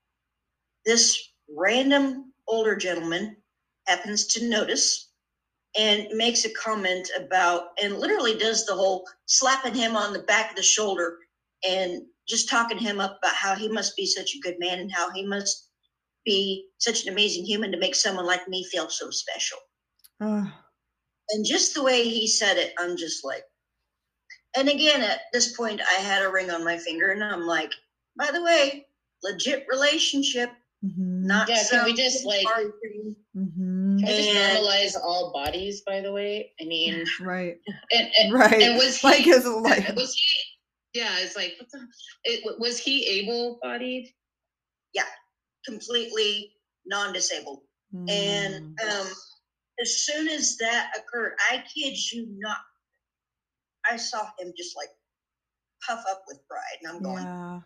this 0.86 1.32
random 1.56 2.34
older 2.48 2.76
gentleman 2.76 3.38
happens 3.88 4.28
to 4.28 4.48
notice 4.48 5.12
and 5.78 6.08
makes 6.14 6.46
a 6.46 6.54
comment 6.54 7.10
about, 7.18 7.70
and 7.82 7.98
literally 7.98 8.38
does 8.38 8.66
the 8.66 8.74
whole 8.74 9.08
slapping 9.26 9.76
him 9.76 9.96
on 9.96 10.14
the 10.14 10.24
back 10.24 10.52
of 10.52 10.56
the 10.56 10.64
shoulder 10.64 11.18
and 11.68 12.02
just 12.28 12.50
talking 12.50 12.78
him 12.78 13.00
up 13.00 13.20
about 13.22 13.36
how 13.36 13.56
he 13.56 13.70
must 13.70 13.96
be 13.96 14.06
such 14.06 14.34
a 14.36 14.40
good 14.40 14.56
man 14.60 14.80
and 14.80 14.92
how 14.92 15.10
he 15.12 15.26
must 15.26 15.70
be 16.26 16.68
such 16.78 17.06
an 17.06 17.14
amazing 17.14 17.46
human 17.46 17.72
to 17.72 17.80
make 17.80 17.96
someone 17.96 18.26
like 18.26 18.48
me 18.48 18.66
feel 18.66 18.90
so 18.90 19.10
special. 19.10 19.58
Ugh. 20.22 20.48
And 21.30 21.46
just 21.46 21.74
the 21.74 21.84
way 21.84 22.04
he 22.04 22.28
said 22.28 22.58
it, 22.58 22.74
I'm 22.80 22.98
just 22.98 23.26
like, 23.26 23.44
and 24.56 24.70
again, 24.70 25.02
at 25.02 25.22
this 25.34 25.56
point, 25.56 25.82
I 25.82 25.96
had 26.02 26.24
a 26.24 26.30
ring 26.32 26.50
on 26.52 26.64
my 26.64 26.78
finger, 26.78 27.12
and 27.12 27.24
I'm 27.24 27.42
like, 27.46 27.72
by 28.18 28.32
the 28.32 28.42
way, 28.44 28.88
legit 29.24 29.66
relationship, 29.70 30.52
Mhm. 30.86 31.24
not 31.26 31.50
Yeah, 31.50 31.64
can 31.70 31.86
we 31.86 31.94
just, 31.94 32.24
like- 32.26 32.44
party 32.46 32.70
thing. 32.84 33.16
Mhm. 33.36 34.00
Can 34.00 34.08
we 34.08 34.14
just 34.16 34.30
And- 34.30 34.58
normalize 34.60 34.96
all 35.02 35.32
bodies, 35.34 35.82
by 35.82 36.02
the 36.02 36.12
way? 36.12 36.54
I 36.62 36.66
mean, 36.66 37.06
Right. 37.22 37.60
and, 37.92 38.12
and, 38.20 38.34
Right. 38.34 38.62
and 38.62 38.78
was 38.78 38.98
he, 39.00 39.08
like 39.08 39.24
his 39.24 39.46
like 39.46 39.88
was 39.96 40.14
he, 40.14 41.00
yeah, 41.00 41.20
it's 41.20 41.36
like, 41.36 41.56
what 41.60 41.70
the, 41.72 41.88
it, 42.26 42.60
was 42.60 42.80
he 42.80 43.06
able 43.20 43.60
bodied? 43.62 44.14
Yeah, 44.94 45.06
completely 45.66 46.54
non-disabled. 46.86 47.64
And 47.94 48.76
Mm. 48.78 48.90
um, 49.02 49.08
as 49.82 50.02
soon 50.06 50.28
as 50.28 50.58
that 50.58 50.92
occurred, 50.98 51.38
I 51.50 51.64
kid 51.74 51.96
you 52.12 52.28
not, 52.38 52.58
I 53.90 53.98
saw 53.98 54.30
him 54.40 54.54
just 54.58 54.76
like 54.76 54.90
puff 55.88 56.04
up 56.10 56.24
with 56.28 56.40
pride, 56.48 56.78
and 56.82 56.92
I'm 56.92 57.02
going. 57.02 57.24
yeah. 57.24 57.60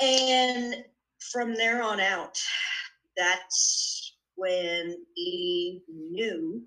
And 0.00 0.84
from 1.32 1.54
there 1.54 1.82
on 1.82 2.00
out, 2.00 2.38
that's 3.16 4.16
when 4.36 5.04
he 5.14 5.82
knew 5.88 6.62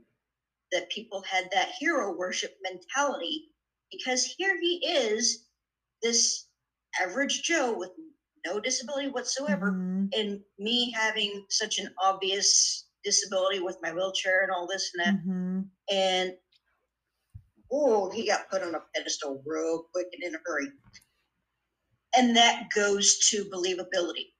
that 0.72 0.90
people 0.90 1.22
had 1.24 1.50
that 1.54 1.70
hero 1.80 2.16
worship 2.16 2.58
mentality 2.62 3.50
because 3.92 4.26
here 4.38 4.58
he 4.60 4.86
is, 4.86 5.48
this 6.02 6.48
average 7.02 7.44
Joe 7.44 7.74
with 7.78 7.92
no 8.46 8.60
disability 8.60 9.10
whatsoever, 9.10 9.72
Mhm. 9.72 10.10
and 10.14 10.44
me 10.58 10.92
having 10.92 11.46
such 11.50 11.78
an 11.80 11.94
obvious 12.02 12.88
disability 13.04 13.60
with 13.60 13.78
my 13.82 13.94
wheelchair 13.94 14.44
and 14.44 14.52
all 14.52 14.68
this 14.68 14.92
and 14.94 15.06
that. 15.06 15.24
Mhm. 15.26 15.70
And 15.90 16.38
oh, 17.72 18.10
he 18.12 18.28
got 18.28 18.50
put 18.50 18.64
on 18.64 18.76
a 18.76 18.82
pedestal 18.96 19.42
real 19.46 19.86
quick 19.94 20.08
and 20.14 20.24
in 20.24 20.36
a 20.36 20.40
hurry. 20.46 20.68
And 22.16 22.36
that 22.36 22.68
goes 22.76 23.30
to 23.30 23.46
believability. 23.46 24.34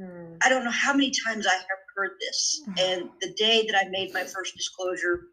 Mm. 0.00 0.36
I 0.42 0.48
don't 0.48 0.64
know 0.64 0.70
how 0.70 0.92
many 0.92 1.12
times 1.26 1.46
I 1.46 1.54
have 1.54 1.64
heard 1.96 2.12
this. 2.20 2.62
Mm. 2.68 2.80
And 2.80 3.10
the 3.20 3.32
day 3.34 3.66
that 3.66 3.76
I 3.76 3.88
made 3.88 4.12
my 4.12 4.24
first 4.24 4.54
disclosure, 4.56 5.28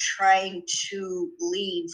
trying 0.00 0.62
to 0.90 1.30
leave, 1.40 1.90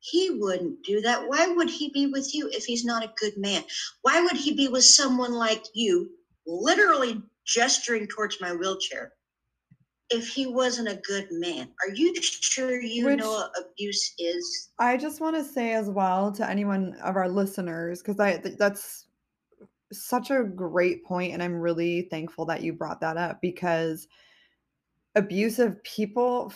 he 0.00 0.30
wouldn't 0.30 0.82
do 0.84 1.00
that. 1.02 1.28
Why 1.28 1.48
would 1.48 1.68
he 1.68 1.90
be 1.90 2.06
with 2.06 2.34
you 2.34 2.48
if 2.52 2.64
he's 2.64 2.84
not 2.84 3.04
a 3.04 3.12
good 3.18 3.36
man? 3.36 3.62
Why 4.02 4.22
would 4.22 4.36
he 4.36 4.54
be 4.54 4.68
with 4.68 4.84
someone 4.84 5.32
like 5.32 5.64
you, 5.74 6.10
literally 6.46 7.22
gesturing 7.46 8.06
towards 8.06 8.40
my 8.40 8.54
wheelchair? 8.54 9.12
If 10.10 10.28
he 10.28 10.46
wasn't 10.46 10.88
a 10.88 10.96
good 10.96 11.28
man. 11.30 11.68
Are 11.86 11.94
you 11.94 12.14
sure 12.20 12.80
you 12.80 13.04
Which, 13.06 13.18
know 13.18 13.30
what 13.30 13.52
abuse 13.58 14.14
is? 14.18 14.70
I 14.78 14.96
just 14.96 15.20
want 15.20 15.36
to 15.36 15.44
say 15.44 15.74
as 15.74 15.90
well 15.90 16.32
to 16.32 16.48
anyone 16.48 16.94
of 17.02 17.16
our 17.16 17.28
listeners 17.28 18.00
because 18.00 18.18
I 18.18 18.38
that's 18.58 19.06
such 19.92 20.30
a 20.30 20.44
great 20.44 21.04
point 21.04 21.32
and 21.32 21.42
I'm 21.42 21.54
really 21.54 22.02
thankful 22.10 22.44
that 22.46 22.62
you 22.62 22.72
brought 22.72 23.00
that 23.00 23.16
up 23.16 23.40
because 23.40 24.06
abusive 25.14 25.82
people 25.82 26.52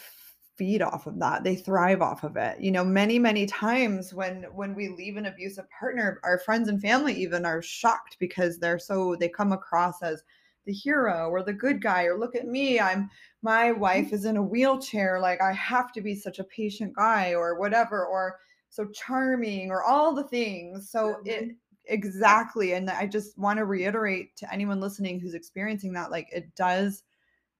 feed 0.56 0.82
off 0.82 1.06
of 1.06 1.18
that 1.18 1.42
they 1.42 1.56
thrive 1.56 2.02
off 2.02 2.24
of 2.24 2.36
it 2.36 2.60
you 2.60 2.70
know 2.70 2.84
many 2.84 3.18
many 3.18 3.46
times 3.46 4.12
when 4.12 4.44
when 4.54 4.74
we 4.74 4.90
leave 4.90 5.16
an 5.16 5.24
abusive 5.26 5.64
partner 5.70 6.20
our 6.24 6.38
friends 6.38 6.68
and 6.68 6.80
family 6.80 7.14
even 7.14 7.46
are 7.46 7.62
shocked 7.62 8.18
because 8.20 8.58
they're 8.58 8.78
so 8.78 9.16
they 9.16 9.30
come 9.30 9.52
across 9.52 10.02
as 10.02 10.22
the 10.66 10.72
hero 10.72 11.28
or 11.28 11.42
the 11.42 11.52
good 11.52 11.82
guy 11.82 12.04
or 12.04 12.18
look 12.18 12.34
at 12.34 12.46
me 12.46 12.78
i'm 12.78 13.10
my 13.42 13.70
mm-hmm. 13.70 13.80
wife 13.80 14.12
is 14.12 14.24
in 14.24 14.36
a 14.36 14.42
wheelchair 14.42 15.20
like 15.20 15.40
i 15.40 15.52
have 15.52 15.92
to 15.92 16.00
be 16.00 16.14
such 16.14 16.38
a 16.38 16.44
patient 16.44 16.94
guy 16.96 17.34
or 17.34 17.58
whatever 17.58 18.06
or 18.06 18.36
so 18.68 18.86
charming 18.86 19.70
or 19.70 19.82
all 19.82 20.14
the 20.14 20.24
things 20.24 20.90
so 20.90 21.16
it 21.24 21.44
mm-hmm. 21.44 21.50
exactly 21.86 22.72
and 22.72 22.88
i 22.90 23.06
just 23.06 23.36
want 23.38 23.58
to 23.58 23.64
reiterate 23.64 24.34
to 24.36 24.50
anyone 24.52 24.80
listening 24.80 25.18
who's 25.18 25.34
experiencing 25.34 25.92
that 25.92 26.10
like 26.10 26.28
it 26.32 26.54
does 26.54 27.02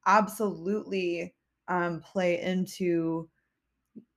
absolutely 0.06 1.34
um 1.68 2.00
play 2.00 2.40
into 2.40 3.28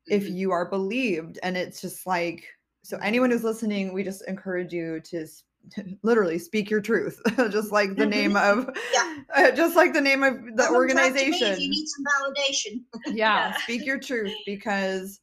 if 0.07 0.25
mm-hmm. 0.25 0.35
you 0.35 0.51
are 0.51 0.69
believed 0.69 1.39
and 1.43 1.57
it's 1.57 1.81
just 1.81 2.05
like 2.05 2.45
so 2.83 2.97
anyone 2.97 3.31
who's 3.31 3.43
listening 3.43 3.93
we 3.93 4.03
just 4.03 4.27
encourage 4.27 4.71
you 4.71 4.99
to 5.01 5.25
literally 6.03 6.37
speak 6.37 6.69
your 6.69 6.81
truth 6.81 7.21
just 7.49 7.71
like 7.71 7.95
the 7.95 8.05
name 8.05 8.35
of 8.35 8.69
yeah. 8.93 9.15
Uh, 9.33 9.51
just 9.55 9.75
like 9.75 9.93
the 9.93 10.01
name 10.01 10.23
of 10.23 10.35
the 10.55 10.69
organization 10.71 11.59
you 11.59 11.69
need 11.69 11.87
some 11.87 12.05
validation 12.05 12.81
yeah, 13.07 13.49
yeah, 13.49 13.57
speak 13.57 13.85
your 13.85 13.99
truth 13.99 14.33
because 14.45 15.19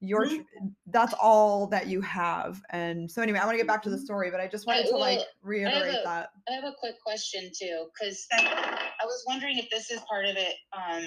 your 0.00 0.26
mm-hmm. 0.26 0.66
that's 0.88 1.14
all 1.14 1.66
that 1.66 1.86
you 1.86 2.00
have 2.02 2.60
and 2.70 3.10
so 3.10 3.22
anyway 3.22 3.38
i 3.38 3.44
want 3.44 3.54
to 3.54 3.58
get 3.58 3.66
back 3.66 3.82
to 3.82 3.88
the 3.88 3.96
mm-hmm. 3.96 4.04
story 4.04 4.30
but 4.30 4.40
i 4.40 4.46
just 4.46 4.66
wanted 4.66 4.86
I, 4.86 4.90
to 4.90 4.96
like 4.96 5.20
reiterate 5.42 5.94
I 5.94 6.00
a, 6.00 6.04
that 6.04 6.30
i 6.48 6.52
have 6.52 6.64
a 6.64 6.74
quick 6.78 7.00
question 7.02 7.50
too 7.58 7.86
because 7.92 8.26
i 8.32 9.04
was 9.04 9.24
wondering 9.26 9.58
if 9.58 9.70
this 9.70 9.90
is 9.90 10.00
part 10.08 10.26
of 10.26 10.36
it 10.36 10.54
um 10.76 11.04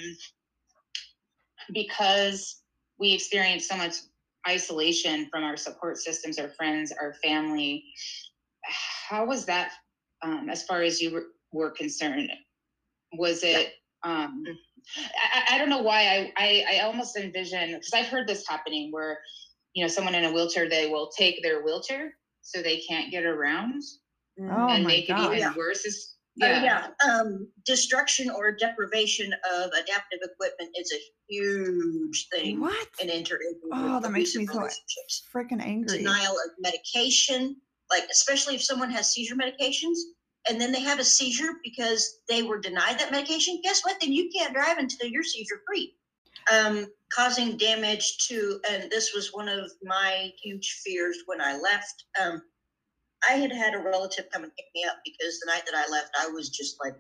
because 1.74 2.62
we 2.98 3.14
experience 3.14 3.68
so 3.68 3.78
much 3.78 3.94
isolation 4.48 5.28
from 5.32 5.44
our 5.44 5.56
support 5.56 5.98
systems 5.98 6.40
our 6.40 6.50
friends 6.50 6.92
our 7.00 7.14
family 7.24 7.86
how 8.70 9.26
was 9.26 9.46
that 9.46 9.72
um, 10.22 10.50
as 10.50 10.64
far 10.64 10.82
as 10.82 11.02
you 11.02 11.14
were, 11.14 11.26
were 11.52 11.72
concerned? 11.72 12.30
Was 13.14 13.44
it? 13.44 13.74
Yeah. 14.06 14.26
Um. 14.26 14.44
I, 15.34 15.56
I 15.56 15.58
don't 15.58 15.70
know 15.70 15.82
why 15.82 16.02
I, 16.02 16.34
I, 16.38 16.78
I 16.78 16.80
almost 16.86 17.18
envision 17.18 17.74
because 17.74 17.92
I've 17.94 18.08
heard 18.08 18.28
this 18.28 18.48
happening 18.48 18.92
where 18.92 19.20
you 19.74 19.84
know 19.84 19.90
someone 19.90 20.16
in 20.16 20.24
a 20.24 20.32
wheelchair 20.32 20.70
they 20.70 20.88
will 20.88 21.10
take 21.18 21.44
their 21.44 21.64
wheelchair 21.64 22.14
so 22.42 22.62
they 22.62 22.78
can't 22.78 23.12
get 23.12 23.26
around 23.26 23.84
oh 24.42 24.70
and 24.70 24.86
make 24.86 25.08
God. 25.08 25.20
it 25.20 25.26
even 25.26 25.40
yeah. 25.40 25.54
worse. 25.56 25.86
It's, 25.86 26.16
uh, 26.42 26.46
yeah. 26.46 26.58
Uh, 26.58 26.64
yeah. 26.64 27.12
Um, 27.12 27.48
destruction 27.66 28.30
or 28.30 28.52
deprivation 28.54 29.34
of 29.54 29.68
adaptive 29.72 30.20
equipment 30.24 30.70
is 30.80 30.94
a 30.94 31.02
huge 31.28 32.28
thing. 32.34 32.62
What? 32.62 32.88
In 33.02 33.10
inter. 33.10 33.40
Oh, 33.74 34.00
that 34.00 34.12
makes 34.12 34.36
me 34.36 34.46
so 34.46 34.68
freaking 35.34 35.62
angry. 35.62 35.98
Denial 35.98 36.34
of 36.34 36.52
medication 36.60 37.58
like 37.92 38.06
especially 38.12 38.56
if 38.56 38.64
someone 38.64 38.90
has 38.90 39.12
seizure 39.12 39.36
medications 39.36 39.98
and 40.50 40.60
then 40.60 40.72
they 40.72 40.82
have 40.82 41.00
a 41.00 41.04
seizure 41.04 41.54
because 41.64 42.20
they 42.30 42.44
were 42.44 42.60
denied 42.60 43.00
that 43.00 43.12
medication 43.12 43.60
guess 43.64 43.84
what 43.84 44.00
then 44.00 44.14
you 44.14 44.30
can't 44.36 44.54
drive 44.54 44.78
until 44.78 45.08
you're 45.08 45.24
seizure 45.24 45.62
free 45.68 45.96
um, 46.54 46.88
causing 47.12 47.58
damage 47.58 48.18
to 48.28 48.60
and 48.70 48.90
this 48.90 49.14
was 49.14 49.34
one 49.34 49.50
of 49.50 49.72
my 49.84 50.32
huge 50.42 50.82
fears 50.84 51.18
when 51.26 51.42
i 51.42 51.58
left 51.58 52.06
um, 52.22 52.42
i 53.30 53.34
had 53.34 53.52
had 53.52 53.74
a 53.74 53.80
relative 53.80 54.26
come 54.32 54.44
and 54.44 54.56
pick 54.56 54.66
me 54.76 54.86
up 54.86 54.98
because 55.04 55.40
the 55.40 55.52
night 55.52 55.64
that 55.66 55.76
i 55.76 55.92
left 55.92 56.12
i 56.20 56.28
was 56.28 56.50
just 56.50 56.78
like 56.84 56.96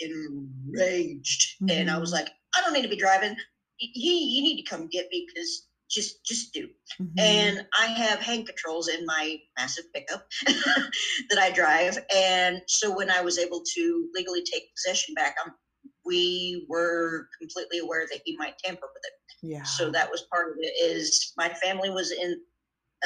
enraged 0.00 1.56
mm-hmm. 1.62 1.70
and 1.70 1.90
i 1.90 1.98
was 1.98 2.12
mm-hmm. 2.12 2.24
like 2.24 2.32
i 2.56 2.60
don't 2.60 2.72
need 2.72 2.82
to 2.82 2.88
be 2.88 2.96
driving 2.96 3.36
He, 3.76 4.36
you 4.36 4.42
need 4.42 4.62
to 4.62 4.68
come 4.68 4.88
get 4.88 5.08
me 5.10 5.26
because 5.26 5.65
just 5.90 6.24
just 6.24 6.52
do. 6.52 6.68
Mm-hmm. 7.00 7.18
and 7.18 7.66
i 7.78 7.86
have 7.86 8.20
hand 8.20 8.46
controls 8.46 8.88
in 8.88 9.04
my 9.06 9.36
massive 9.58 9.84
pickup 9.94 10.26
that 10.46 11.38
i 11.38 11.50
drive. 11.50 11.98
And 12.14 12.60
so 12.66 12.94
when 12.96 13.10
i 13.10 13.20
was 13.20 13.38
able 13.38 13.62
to 13.74 14.08
legally 14.14 14.42
take 14.42 14.64
possession 14.76 15.14
back 15.14 15.36
um, 15.44 15.52
we 16.06 16.64
were 16.68 17.28
completely 17.38 17.78
aware 17.78 18.06
that 18.10 18.20
he 18.24 18.36
might 18.36 18.56
tamper 18.64 18.86
with 18.94 19.02
it. 19.04 19.12
Yeah. 19.42 19.64
So 19.64 19.90
that 19.90 20.10
was 20.10 20.26
part 20.32 20.52
of 20.52 20.56
it 20.60 20.72
is 20.82 21.32
my 21.36 21.48
family 21.48 21.90
was 21.90 22.12
in 22.12 22.40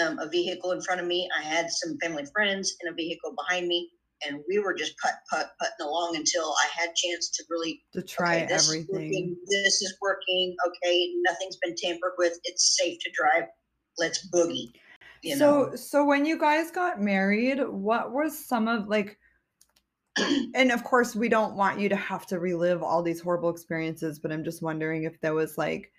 um, 0.01 0.19
a 0.19 0.29
vehicle 0.29 0.73
in 0.73 0.83
front 0.83 1.01
of 1.01 1.07
me. 1.07 1.29
I 1.37 1.43
had 1.43 1.71
some 1.71 1.97
family 2.01 2.27
friends 2.33 2.77
in 2.83 2.93
a 2.93 2.95
vehicle 2.95 3.35
behind 3.35 3.67
me 3.67 3.91
and 4.27 4.41
we 4.49 4.59
were 4.59 4.75
just 4.75 4.95
put 4.99 5.13
put 5.31 5.47
putting 5.59 5.87
along 5.87 6.17
until 6.17 6.55
I 6.65 6.81
had 6.81 6.95
chance 6.95 7.31
to 7.31 7.45
really 7.49 7.83
to 7.93 8.03
try 8.03 8.37
okay, 8.37 8.47
this 8.47 8.69
everything. 8.69 9.37
Is 9.43 9.49
this 9.49 9.83
is 9.83 9.97
working. 10.01 10.57
Okay, 10.67 11.13
nothing's 11.27 11.57
been 11.57 11.75
tampered 11.77 12.13
with. 12.19 12.39
It's 12.45 12.77
safe 12.79 12.99
to 13.01 13.11
drive. 13.13 13.49
Let's 13.99 14.29
boogie. 14.31 14.73
You 15.23 15.37
so 15.37 15.67
know? 15.67 15.77
so 15.77 16.05
when 16.05 16.25
you 16.25 16.39
guys 16.39 16.71
got 16.71 17.01
married, 17.01 17.61
what 17.69 18.13
was 18.13 18.47
some 18.47 18.69
of 18.69 18.89
like 18.89 19.19
and 20.55 20.73
of 20.73 20.83
course 20.85 21.15
we 21.15 21.29
don't 21.29 21.57
want 21.57 21.79
you 21.79 21.89
to 21.89 21.97
have 21.97 22.27
to 22.27 22.39
relive 22.39 22.83
all 22.83 23.03
these 23.03 23.21
horrible 23.21 23.51
experiences, 23.51 24.19
but 24.19 24.33
I'm 24.33 24.45
just 24.45 24.63
wondering 24.63 25.05
if 25.05 25.21
there 25.21 25.35
was 25.35 25.59
like 25.59 25.93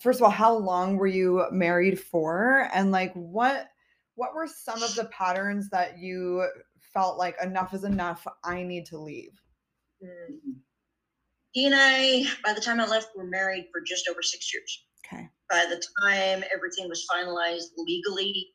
first 0.00 0.18
of 0.18 0.24
all, 0.24 0.30
how 0.30 0.56
long 0.56 0.96
were 0.96 1.06
you 1.06 1.46
married 1.52 2.00
for? 2.00 2.68
And 2.72 2.90
like 2.90 3.12
what 3.14 3.68
what 4.16 4.34
were 4.34 4.48
some 4.48 4.82
of 4.82 4.94
the 4.94 5.04
patterns 5.06 5.68
that 5.70 5.98
you 5.98 6.48
felt 6.96 7.18
like 7.18 7.36
enough 7.42 7.74
is 7.74 7.84
enough. 7.84 8.26
I 8.42 8.62
need 8.62 8.86
to 8.86 8.98
leave. 8.98 9.38
Mm-hmm. 10.02 10.52
He 11.52 11.66
and 11.66 11.74
I, 11.76 12.24
by 12.42 12.54
the 12.54 12.60
time 12.60 12.80
I 12.80 12.86
left, 12.86 13.14
were 13.14 13.24
married 13.24 13.66
for 13.70 13.82
just 13.82 14.08
over 14.08 14.22
six 14.22 14.52
years. 14.52 14.84
Okay. 15.06 15.28
By 15.50 15.66
the 15.68 15.82
time 16.02 16.42
everything 16.52 16.88
was 16.88 17.06
finalized 17.12 17.72
legally, 17.76 18.48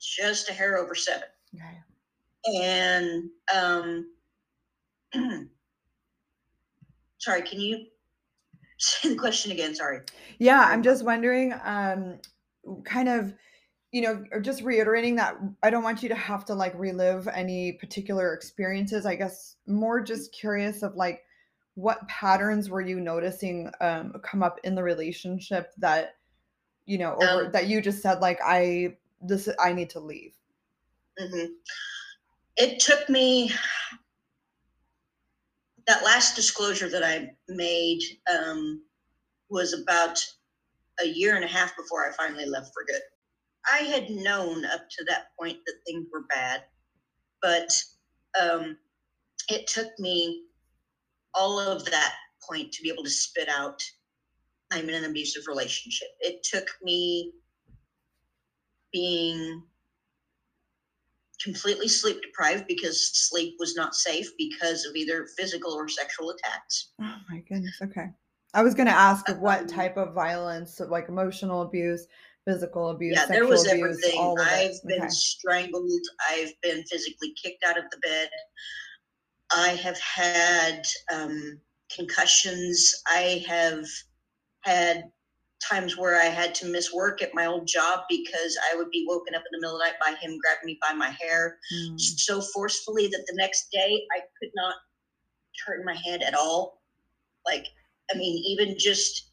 just 0.00 0.48
a 0.48 0.52
hair 0.52 0.78
over 0.78 0.94
seven. 0.94 1.28
Okay. 1.54 2.62
And 2.62 3.30
um, 3.54 4.06
sorry, 7.18 7.42
can 7.42 7.60
you 7.60 7.86
say 8.78 9.08
the 9.08 9.16
question 9.16 9.50
again? 9.50 9.74
Sorry. 9.74 10.00
Yeah, 10.38 10.60
I'm 10.68 10.84
just 10.84 11.04
wondering, 11.04 11.52
um, 11.64 12.20
kind 12.84 13.08
of 13.08 13.34
you 13.92 14.02
know, 14.02 14.24
just 14.42 14.62
reiterating 14.62 15.16
that 15.16 15.36
I 15.62 15.70
don't 15.70 15.82
want 15.82 16.02
you 16.02 16.08
to 16.08 16.14
have 16.14 16.44
to 16.46 16.54
like 16.54 16.74
relive 16.76 17.28
any 17.28 17.72
particular 17.72 18.34
experiences. 18.34 19.06
I 19.06 19.14
guess 19.14 19.56
more 19.66 20.00
just 20.00 20.32
curious 20.32 20.82
of 20.82 20.96
like 20.96 21.22
what 21.74 22.06
patterns 22.08 22.68
were 22.68 22.80
you 22.80 23.00
noticing 23.00 23.70
um, 23.80 24.14
come 24.22 24.42
up 24.42 24.58
in 24.64 24.74
the 24.74 24.82
relationship 24.82 25.72
that 25.78 26.16
you 26.86 26.98
know 26.98 27.14
over 27.14 27.46
um, 27.46 27.52
that 27.52 27.68
you 27.68 27.80
just 27.80 28.02
said 28.02 28.20
like 28.20 28.38
I 28.44 28.96
this 29.22 29.48
I 29.58 29.72
need 29.72 29.90
to 29.90 30.00
leave. 30.00 30.32
Mm-hmm. 31.20 31.52
It 32.56 32.80
took 32.80 33.08
me 33.08 33.52
that 35.86 36.04
last 36.04 36.34
disclosure 36.34 36.88
that 36.88 37.04
I 37.04 37.30
made 37.48 38.00
um, 38.32 38.82
was 39.48 39.72
about 39.72 40.18
a 41.00 41.06
year 41.06 41.36
and 41.36 41.44
a 41.44 41.48
half 41.48 41.76
before 41.76 42.08
I 42.08 42.12
finally 42.12 42.46
left 42.46 42.72
for 42.72 42.84
good. 42.84 43.02
I 43.70 43.78
had 43.78 44.10
known 44.10 44.64
up 44.64 44.88
to 44.90 45.04
that 45.08 45.28
point 45.38 45.58
that 45.66 45.74
things 45.86 46.06
were 46.12 46.24
bad, 46.28 46.64
but 47.42 47.70
um, 48.40 48.76
it 49.48 49.66
took 49.66 49.88
me 49.98 50.44
all 51.34 51.58
of 51.58 51.84
that 51.86 52.14
point 52.48 52.72
to 52.72 52.82
be 52.82 52.90
able 52.90 53.04
to 53.04 53.10
spit 53.10 53.48
out 53.48 53.82
I'm 54.70 54.88
in 54.88 54.94
an 54.94 55.04
abusive 55.04 55.44
relationship. 55.46 56.08
It 56.20 56.42
took 56.42 56.66
me 56.82 57.32
being 58.92 59.62
completely 61.42 61.88
sleep 61.88 62.20
deprived 62.22 62.66
because 62.66 63.08
sleep 63.28 63.54
was 63.58 63.76
not 63.76 63.94
safe 63.94 64.28
because 64.38 64.84
of 64.84 64.96
either 64.96 65.28
physical 65.38 65.72
or 65.72 65.88
sexual 65.88 66.30
attacks. 66.30 66.92
Oh 67.00 67.16
my 67.30 67.42
goodness. 67.48 67.78
Okay. 67.82 68.06
I 68.54 68.62
was 68.62 68.74
going 68.74 68.86
to 68.86 68.92
ask 68.92 69.28
what 69.38 69.60
um, 69.60 69.66
type 69.66 69.96
of 69.96 70.14
violence, 70.14 70.80
like 70.80 71.08
emotional 71.08 71.62
abuse, 71.62 72.06
physical 72.46 72.90
abuse, 72.90 73.16
yeah, 73.18 73.26
there 73.26 73.46
was 73.46 73.66
abuse, 73.66 74.02
everything. 74.04 74.36
I've 74.40 74.70
it. 74.70 74.86
been 74.86 75.00
Okay. 75.02 75.08
strangled. 75.10 75.90
I've 76.30 76.52
been 76.62 76.82
physically 76.84 77.34
kicked 77.42 77.64
out 77.64 77.76
of 77.78 77.84
the 77.90 77.98
bed. 77.98 78.28
I 79.54 79.70
have 79.70 79.98
had 80.00 80.86
um, 81.12 81.60
concussions. 81.94 83.02
I 83.08 83.44
have 83.48 83.84
had 84.62 85.04
times 85.68 85.96
where 85.96 86.20
I 86.20 86.26
had 86.26 86.54
to 86.56 86.66
miss 86.66 86.92
work 86.92 87.22
at 87.22 87.34
my 87.34 87.46
old 87.46 87.66
job 87.66 88.00
because 88.08 88.56
I 88.70 88.76
would 88.76 88.90
be 88.90 89.04
woken 89.08 89.34
up 89.34 89.40
in 89.42 89.46
the 89.52 89.58
middle 89.60 89.76
of 89.76 89.80
the 89.80 89.86
night 89.86 89.94
by 90.00 90.10
him 90.20 90.38
grabbing 90.42 90.66
me 90.66 90.78
by 90.86 90.92
my 90.94 91.10
hair 91.20 91.58
Mm. 91.74 91.98
so 92.00 92.40
forcefully 92.40 93.06
that 93.08 93.24
the 93.26 93.34
next 93.36 93.70
day 93.72 94.06
I 94.14 94.20
could 94.38 94.50
not 94.54 94.74
turn 95.66 95.84
my 95.84 95.94
head 95.94 96.22
at 96.22 96.34
all. 96.34 96.82
Like, 97.46 97.66
I 98.12 98.16
mean, 98.18 98.42
even 98.46 98.76
just 98.78 99.25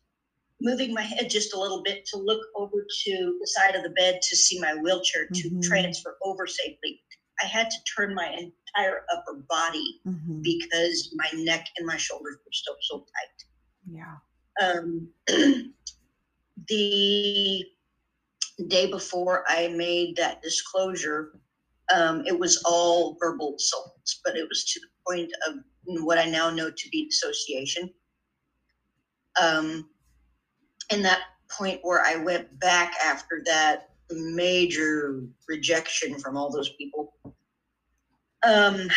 moving 0.64 0.94
my 0.94 1.02
head 1.02 1.30
just 1.30 1.54
a 1.54 1.60
little 1.60 1.84
bit 1.84 2.06
to 2.06 2.18
look 2.18 2.42
over 2.56 2.86
to 3.04 3.38
the 3.40 3.48
side 3.48 3.76
of 3.76 3.84
the 3.84 3.90
bed 3.92 4.20
to 4.24 4.36
see 4.36 4.60
my 4.60 4.74
wheelchair 4.76 5.28
to 5.34 5.50
Mhm. 5.50 5.62
transfer 5.62 6.18
over 6.24 6.48
safely. 6.48 7.00
I 7.42 7.46
had 7.46 7.70
to 7.70 7.78
turn 7.96 8.16
my 8.16 8.30
entire 8.30 9.06
upper 9.12 9.36
body 9.50 10.00
Mhm. 10.08 10.42
because 10.42 11.14
my 11.16 11.30
neck 11.34 11.66
and 11.78 11.86
my 11.86 11.98
shoulders 11.98 12.38
were 12.46 12.52
still 12.54 12.78
so 12.82 13.00
tight. 13.00 13.46
Yeah. 13.92 14.18
Um, 14.62 15.10
the 16.70 17.66
day 18.68 18.86
before 18.90 19.44
I 19.48 19.68
made 19.68 20.16
that 20.16 20.42
disclosure, 20.42 21.32
um, 21.94 22.26
it 22.26 22.38
was 22.40 22.62
all 22.64 23.18
verbal 23.20 23.56
assaults, 23.58 24.22
but 24.24 24.38
it 24.38 24.48
was 24.48 24.64
to 24.66 24.80
the 24.80 24.88
point 25.06 25.32
of 25.48 25.56
what 26.06 26.18
I 26.18 26.26
now 26.26 26.50
know 26.50 26.70
to 26.72 26.90
be 26.90 27.06
dissociation. 27.08 27.92
Um, 29.42 29.90
and 30.94 31.04
that 31.06 31.20
point 31.50 31.80
where 31.84 32.02
I 32.06 32.16
went 32.16 32.60
back 32.60 32.94
after 33.04 33.42
that 33.46 33.90
major 34.12 35.24
rejection 35.48 36.18
from 36.20 36.38
all 36.38 36.52
those 36.52 36.70
people. 36.78 37.14
Um, 38.46 38.88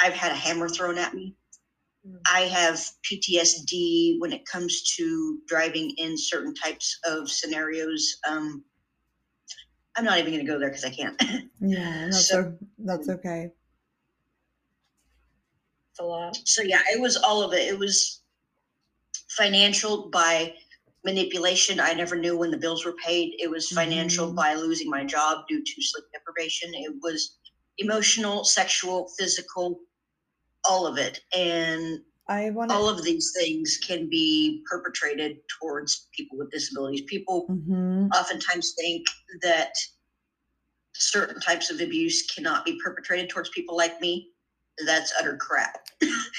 I've 0.00 0.12
had 0.12 0.32
a 0.32 0.36
hammer 0.36 0.68
thrown 0.68 0.98
at 0.98 1.14
me. 1.14 1.34
I 2.32 2.40
have 2.42 2.80
PTSD 3.08 4.18
when 4.18 4.32
it 4.32 4.44
comes 4.46 4.82
to 4.96 5.38
driving 5.46 5.90
in 5.98 6.16
certain 6.18 6.54
types 6.54 6.98
of 7.04 7.30
scenarios. 7.30 8.16
Um, 8.28 8.64
I'm 9.96 10.04
not 10.04 10.18
even 10.18 10.32
going 10.32 10.44
to 10.44 10.50
go 10.52 10.58
there 10.58 10.68
because 10.70 10.84
I 10.84 10.90
can't. 10.90 11.20
Yeah. 11.64 12.06
That's 12.06 12.28
So- 12.28 12.40
o- 12.40 12.58
that's 12.78 13.08
okay. 13.08 13.52
It's 15.92 16.00
a 16.00 16.02
lot. 16.04 16.36
so 16.44 16.60
yeah, 16.62 16.80
it 16.92 17.00
was 17.00 17.16
all 17.16 17.42
of 17.44 17.52
it. 17.52 17.68
It 17.68 17.78
was 17.78 18.21
financial 19.36 20.08
by 20.10 20.54
manipulation. 21.04 21.80
I 21.80 21.92
never 21.92 22.16
knew 22.16 22.36
when 22.36 22.50
the 22.50 22.58
bills 22.58 22.84
were 22.84 22.94
paid. 23.04 23.34
It 23.38 23.50
was 23.50 23.68
financial 23.70 24.30
Mhm. 24.30 24.36
by 24.36 24.54
losing 24.54 24.88
my 24.88 25.04
job 25.04 25.46
due 25.48 25.62
to 25.62 25.82
sleep 25.82 26.04
deprivation. 26.12 26.74
It 26.74 26.94
was 27.00 27.38
emotional, 27.78 28.44
sexual, 28.44 29.08
physical, 29.18 29.80
all 30.64 30.86
of 30.86 30.98
it. 30.98 31.20
And 31.34 32.04
I 32.28 32.50
want 32.50 32.70
all 32.70 32.88
of 32.88 33.02
these 33.02 33.32
things 33.36 33.78
can 33.78 34.08
be 34.08 34.62
perpetrated 34.70 35.38
towards 35.58 36.08
people 36.16 36.38
with 36.38 36.50
disabilities. 36.50 37.02
People 37.06 37.46
hmm 37.46 38.06
oftentimes 38.14 38.74
think 38.78 39.06
that 39.42 39.72
certain 40.94 41.40
types 41.40 41.70
of 41.70 41.80
abuse 41.80 42.26
cannot 42.26 42.64
be 42.64 42.78
perpetrated 42.84 43.30
towards 43.30 43.48
people 43.50 43.76
like 43.76 44.00
me. 44.00 44.31
That's 44.86 45.12
utter 45.18 45.36
crap. 45.36 45.86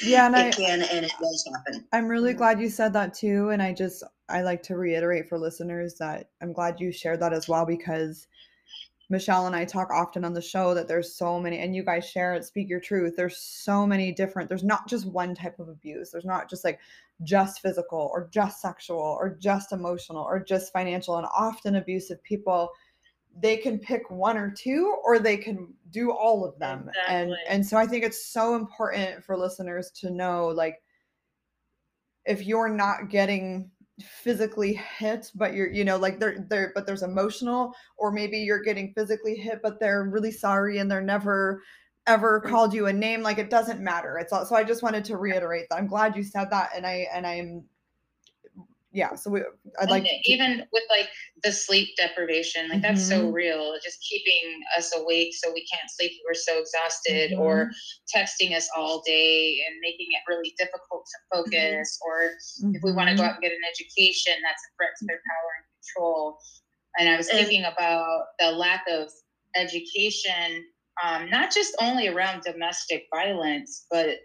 Yeah, 0.02 0.26
and 0.26 0.36
I, 0.36 0.48
it 0.48 0.56
can 0.56 0.82
and 0.82 1.06
it 1.06 1.12
does 1.20 1.50
happen. 1.56 1.86
I'm 1.92 2.08
really 2.08 2.34
Mhm. 2.34 2.38
glad 2.38 2.60
you 2.60 2.70
said 2.70 2.94
that 2.94 3.14
too. 3.14 3.50
And 3.50 3.62
I 3.62 3.74
just, 3.74 4.04
I 4.30 4.42
like 4.42 4.64
to 4.64 4.78
reiterate 4.78 5.30
for 5.30 5.38
listeners 5.38 5.96
that 5.96 6.30
I'm 6.42 6.54
glad 6.54 6.80
you 6.80 6.92
shared 6.92 7.20
that 7.22 7.34
as 7.34 7.48
well 7.48 7.66
because 7.66 8.28
Michelle 9.10 9.46
and 9.46 9.56
I 9.56 9.64
talk 9.66 9.92
often 9.92 10.26
on 10.26 10.34
the 10.34 10.42
show 10.42 10.74
that 10.74 10.88
there's 10.88 11.14
so 11.14 11.40
many, 11.40 11.60
and 11.60 11.76
you 11.76 11.84
guys 11.84 12.10
share 12.10 12.34
it, 12.34 12.46
speak 12.46 12.68
your 12.68 12.80
truth. 12.80 13.14
There's 13.16 13.38
so 13.38 13.86
many 13.86 14.12
different, 14.12 14.50
there's 14.50 14.64
not 14.64 14.88
just 14.88 15.06
one 15.06 15.36
type 15.36 15.60
of 15.60 15.70
abuse. 15.70 16.10
There's 16.10 16.26
not 16.26 16.50
just 16.50 16.64
like 16.64 16.80
just 17.22 17.62
physical 17.62 18.10
or 18.12 18.28
just 18.32 18.62
sexual 18.62 18.98
or 18.98 19.38
just 19.40 19.72
emotional 19.72 20.24
or 20.24 20.40
just 20.40 20.74
financial. 20.74 21.18
And 21.18 21.28
often 21.36 21.76
abusive 21.76 22.24
people, 22.24 22.72
they 23.40 23.58
can 23.58 23.80
pick 23.80 24.10
one 24.10 24.38
or 24.38 24.52
two 24.52 24.96
or 25.04 25.20
they 25.20 25.38
can 25.38 25.74
do 25.90 26.12
all 26.12 26.46
of 26.46 26.58
them. 26.60 26.90
And 27.08 27.32
Exactly. 27.32 27.56
and 27.56 27.66
so 27.66 27.78
i 27.78 27.86
think 27.86 28.04
it's 28.04 28.26
so 28.26 28.56
important 28.56 29.24
for 29.24 29.38
listeners 29.38 29.92
to 30.02 30.10
know 30.10 30.48
like 30.48 30.82
if 32.26 32.46
you're 32.46 32.70
not 32.70 33.10
getting 33.10 33.70
physically 34.02 34.74
hit 34.74 35.32
but 35.36 35.54
you're 35.54 35.72
you 35.72 35.86
know 35.86 35.98
like 35.98 36.20
they're 36.20 36.46
there 36.50 36.72
but 36.74 36.88
there's 36.88 37.04
emotional 37.04 37.74
or 37.98 38.12
maybe 38.12 38.40
you're 38.40 38.64
getting 38.64 38.92
physically 38.94 39.36
hit 39.36 39.60
but 39.62 39.80
they're 39.80 40.06
really 40.06 40.32
sorry 40.32 40.80
and 40.80 40.90
they're 40.90 41.02
never 41.02 41.62
ever 42.08 42.42
mm. 42.42 42.50
called 42.50 42.74
you 42.74 42.88
a 42.88 42.94
name 42.94 43.22
like 43.22 43.38
it 43.38 43.50
doesn't 43.50 43.80
matter. 43.80 44.18
It's 44.18 44.34
all 44.34 44.46
so 44.46 44.56
i 44.56 44.64
just 44.64 44.84
wanted 44.84 45.06
to 45.06 45.18
reiterate 45.18 45.68
that. 45.70 45.78
I'm 45.78 45.88
glad 45.88 46.16
you 46.16 46.24
said 46.24 46.50
that 46.52 46.72
and 46.76 46.86
i 46.86 47.08
and 47.14 47.26
i'm 47.26 47.64
yeah 48.94 49.16
so 49.16 49.30
we 49.30 49.42
i'd 49.80 49.90
like 49.90 50.04
And 50.04 50.24
to- 50.24 50.32
even 50.32 50.52
with 50.72 50.84
like 50.90 51.10
the 51.44 51.52
sleep 51.52 51.90
deprivation, 51.98 52.70
like 52.70 52.82
that's 52.82 53.06
so 53.06 53.18
Mhm. 53.28 53.34
real. 53.34 53.78
Just 53.84 54.00
keeping 54.10 54.62
us 54.78 54.96
awake 54.96 55.34
so 55.36 55.52
we 55.52 55.66
can't 55.68 55.90
sleep. 55.92 56.14
We're 56.26 56.34
so 56.36 56.58
exhausted, 56.60 57.32
Mm-hmm. 57.32 57.42
or 57.42 57.70
texting 58.16 58.56
us 58.56 58.70
all 58.78 59.02
day 59.02 59.62
and 59.68 59.76
making 59.82 60.08
it 60.14 60.22
really 60.32 60.54
difficult 60.58 61.06
to 61.12 61.18
focus. 61.36 62.00
Or 62.02 62.32
if 62.76 62.82
we 62.82 62.94
want 62.94 63.10
to 63.10 63.16
go 63.16 63.24
Mhm. 63.24 63.28
out 63.28 63.34
and 63.34 63.42
get 63.44 63.52
an 63.52 63.66
education, 63.70 64.36
that's 64.42 64.64
a 64.64 64.70
threat 64.78 64.92
to 65.00 65.06
their 65.06 65.22
power 65.30 65.50
and 65.58 65.66
control. 65.76 66.40
And 66.98 67.10
I 67.10 67.18
was 67.18 67.28
thinking 67.30 67.66
about 67.66 68.28
the 68.40 68.52
lack 68.52 68.88
of 68.88 69.12
education, 69.56 70.66
um, 71.04 71.30
not 71.30 71.52
just 71.52 71.76
only 71.82 72.08
around 72.08 72.44
domestic 72.44 73.08
violence, 73.14 73.86
but 73.90 74.20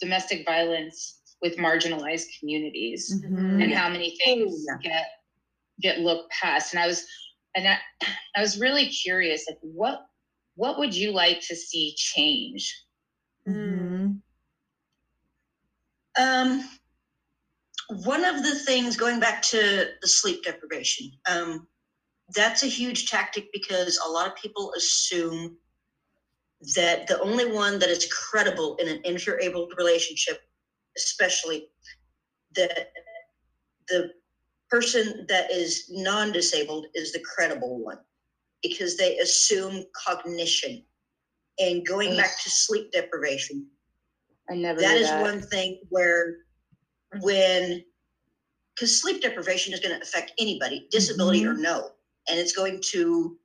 domestic 0.00 0.44
violence 0.46 1.17
with 1.42 1.56
marginalized 1.56 2.26
communities 2.38 3.22
Mhm. 3.24 3.62
and 3.62 3.72
how 3.72 3.88
many 3.88 4.16
things 4.24 4.64
yeah. 4.66 4.78
get 4.90 5.06
get 5.80 5.98
looked 6.00 6.30
past. 6.32 6.72
And 6.74 6.82
I 6.82 6.86
was 6.86 7.04
and 7.54 7.68
I, 7.68 7.78
I 8.36 8.40
was 8.40 8.60
really 8.60 8.86
curious, 8.88 9.46
like 9.48 9.58
what 9.62 10.06
what 10.56 10.78
would 10.78 10.94
you 10.94 11.12
like 11.12 11.40
to 11.48 11.54
see 11.56 11.94
change? 11.96 12.84
Mhm. 13.46 14.20
Um, 16.18 16.68
one 18.04 18.24
of 18.24 18.42
the 18.42 18.54
things 18.56 18.96
going 18.96 19.20
back 19.20 19.40
to 19.42 19.92
the 20.02 20.08
sleep 20.08 20.42
deprivation, 20.42 21.12
um, 21.30 21.68
that's 22.34 22.62
a 22.64 22.66
huge 22.66 23.08
tactic 23.08 23.48
because 23.52 23.98
a 24.04 24.10
lot 24.10 24.26
of 24.26 24.34
people 24.34 24.72
assume 24.76 25.56
that 26.74 27.06
the 27.06 27.20
only 27.20 27.50
one 27.50 27.78
that 27.78 27.88
is 27.88 28.06
credible 28.12 28.76
in 28.76 28.88
an 28.88 29.00
interabled 29.04 29.72
relationship, 29.78 30.40
especially 30.98 31.68
that 32.54 32.92
the 33.88 34.10
person 34.68 35.24
that 35.28 35.50
is 35.50 35.86
non-disabled 35.90 36.86
is 36.94 37.12
the 37.12 37.20
credible 37.20 37.82
one 37.82 37.98
because 38.62 38.96
they 38.96 39.16
assume 39.18 39.84
cognition 39.96 40.84
and 41.58 41.86
going 41.86 42.16
back 42.16 42.42
to 42.42 42.50
sleep 42.50 42.92
deprivation. 42.92 43.66
I 44.50 44.54
never 44.54 44.80
that 44.80 44.96
is 44.96 45.08
that. 45.08 45.22
one 45.22 45.40
thing 45.40 45.80
where 45.88 46.36
when 47.20 47.82
because 48.74 49.00
sleep 49.00 49.22
deprivation 49.22 49.72
is 49.72 49.80
going 49.80 49.94
to 49.94 50.02
affect 50.02 50.32
anybody 50.38 50.86
disability 50.90 51.44
or 51.44 51.52
mm-hmm. 51.52 51.62
no 51.62 51.90
and 52.28 52.38
it's 52.38 52.52
going 52.52 52.80
to 52.90 53.36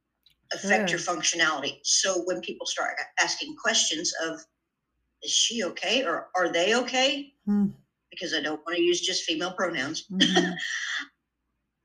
affect 0.54 0.92
your 0.92 1.00
functionality. 1.00 1.80
So 1.84 2.22
when 2.26 2.42
people 2.42 2.66
start 2.66 2.96
asking 3.20 3.56
questions 3.56 4.14
of 4.26 4.40
is 5.24 5.32
she 5.32 5.64
okay 5.64 6.04
or 6.04 6.30
are 6.36 6.52
they 6.52 6.76
okay 6.76 7.34
Hmm. 7.46 7.68
because 8.12 8.34
i 8.34 8.42
don't 8.42 8.62
want 8.66 8.78
to 8.78 8.82
use 8.84 9.02
just 9.02 9.24
female 9.24 9.54
pronouns 9.54 10.06
Mhm. 10.12 10.56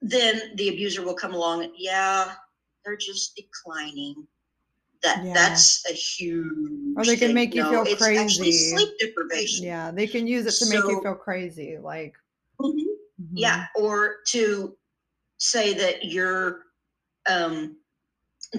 then 0.00 0.40
the 0.56 0.68
abuser 0.68 1.02
will 1.02 1.14
come 1.14 1.34
along 1.34 1.72
yeah 1.76 2.32
they're 2.84 2.96
just 2.96 3.34
declining 3.36 4.26
that 5.02 5.22
Yeah. 5.24 5.34
that's 5.34 5.84
a 5.90 5.92
huge 5.94 6.96
Or 6.96 7.04
they 7.04 7.16
can 7.16 7.28
thing. 7.28 7.34
make 7.34 7.54
you 7.54 7.62
No, 7.62 7.84
feel 7.84 7.96
crazy. 7.96 8.52
sleep 8.52 8.88
deprivation 8.98 9.64
yeah 9.64 9.90
they 9.90 10.06
can 10.06 10.26
use 10.26 10.46
it 10.46 10.52
to 10.64 10.66
make 10.66 10.84
you 10.88 11.00
feel 11.02 11.14
crazy 11.14 11.78
like 11.78 12.14
Mhm. 12.60 12.74
mhm. 13.20 13.34
yeah 13.34 13.66
or 13.76 14.16
to 14.28 14.76
say 15.38 15.72
that 15.74 16.04
your 16.04 16.64
um, 17.28 17.76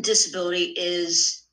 disability 0.01 0.73
is 0.77 1.47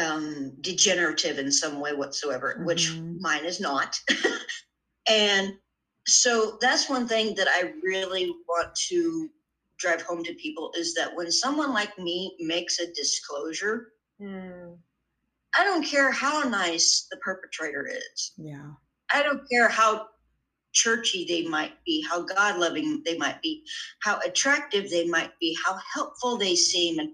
um, 0.00 0.52
degenerative 0.60 1.38
in 1.38 1.50
some 1.52 1.80
way 1.80 1.92
whatsoever 1.94 2.60
which 2.64 2.90
Mhm. 2.90 3.20
mine 3.20 3.44
is 3.44 3.60
not 3.60 3.98
and 5.08 5.52
so 6.06 6.58
that's 6.60 6.88
one 6.88 7.06
thing 7.08 7.34
that 7.36 7.48
i 7.48 7.72
really 7.82 8.34
want 8.48 8.74
to 8.88 9.30
drive 9.78 10.02
home 10.02 10.22
to 10.24 10.34
people 10.34 10.72
is 10.76 10.94
that 10.94 11.14
when 11.14 11.30
someone 11.30 11.72
like 11.72 11.96
me 11.98 12.36
makes 12.40 12.78
a 12.80 12.92
disclosure 12.92 13.92
Mm. 14.20 14.78
i 15.58 15.64
don't 15.64 15.84
care 15.84 16.10
how 16.10 16.42
nice 16.42 17.06
the 17.10 17.16
perpetrator 17.18 17.86
is 17.86 18.32
yeah 18.36 18.70
I 19.12 19.22
don't 19.22 19.48
care 19.50 19.68
how 19.68 20.08
churchy 20.72 21.24
they 21.28 21.46
might 21.46 21.74
be, 21.84 22.02
how 22.08 22.22
God 22.22 22.58
loving 22.58 23.02
they 23.04 23.16
might 23.16 23.40
be, 23.42 23.64
how 24.00 24.18
attractive 24.26 24.90
they 24.90 25.06
might 25.06 25.30
be, 25.38 25.56
how 25.64 25.78
helpful 25.92 26.36
they 26.36 26.56
seem, 26.56 26.98
and 26.98 27.10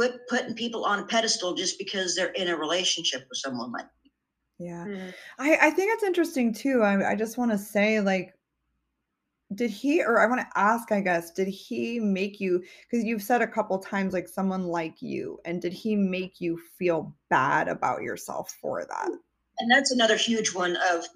quit 0.00 0.26
putting 0.28 0.54
people 0.54 0.86
on 0.86 1.00
a 1.00 1.04
pedestal 1.04 1.52
just 1.52 1.78
because 1.78 2.16
they're 2.16 2.32
in 2.32 2.48
a 2.48 2.56
relationship 2.56 3.26
with 3.28 3.38
someone 3.38 3.70
like 3.70 3.84
me. 4.02 4.10
Yeah. 4.58 4.86
Mhm. 4.86 5.14
I, 5.38 5.58
I 5.60 5.70
think 5.70 5.92
it's 5.92 6.02
interesting 6.02 6.54
too. 6.54 6.82
I, 6.82 7.10
I 7.10 7.14
just 7.14 7.36
want 7.36 7.50
to 7.50 7.58
say, 7.58 8.00
like, 8.00 8.34
did 9.54 9.68
he, 9.70 10.02
or 10.02 10.18
I 10.18 10.26
want 10.26 10.40
to 10.40 10.58
ask, 10.58 10.90
I 10.90 11.02
guess, 11.02 11.32
did 11.32 11.48
he 11.48 12.00
make 12.00 12.40
you, 12.40 12.62
because 12.90 13.04
you've 13.04 13.22
said 13.22 13.42
a 13.42 13.46
couple 13.46 13.78
times, 13.78 14.14
like 14.14 14.26
someone 14.26 14.64
like 14.64 15.02
you, 15.02 15.38
and 15.44 15.60
did 15.60 15.74
he 15.74 15.96
make 15.96 16.40
you 16.40 16.58
feel 16.78 17.14
bad 17.28 17.68
about 17.68 18.00
yourself 18.00 18.56
for 18.62 18.86
that? 18.86 19.10
And 19.58 19.70
that's 19.70 19.90
another 19.90 20.16
huge 20.16 20.54
one 20.54 20.78
of 20.90 21.06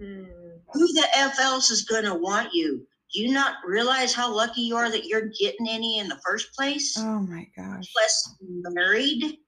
Mm. 0.00 0.58
who 0.72 0.92
the 0.94 1.06
F 1.14 1.38
else 1.38 1.70
is 1.70 1.82
going 1.84 2.04
to 2.04 2.14
want 2.14 2.52
you? 2.52 2.84
Do 3.12 3.20
you 3.20 3.32
not 3.32 3.56
realize 3.64 4.14
how 4.14 4.34
lucky 4.34 4.62
you 4.62 4.76
are 4.76 4.90
that 4.90 5.04
you're 5.06 5.30
getting 5.38 5.68
any 5.68 5.98
in 5.98 6.08
the 6.08 6.18
first 6.24 6.52
place? 6.54 6.96
Oh 6.98 7.20
my 7.20 7.46
gosh. 7.56 7.84
Less 7.94 8.34
married. 8.40 9.38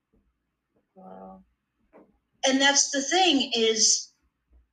Wow. 0.94 1.42
And 2.46 2.61
that's 2.61 2.90
the 2.90 3.00
thing 3.03 3.50
is, 3.55 4.12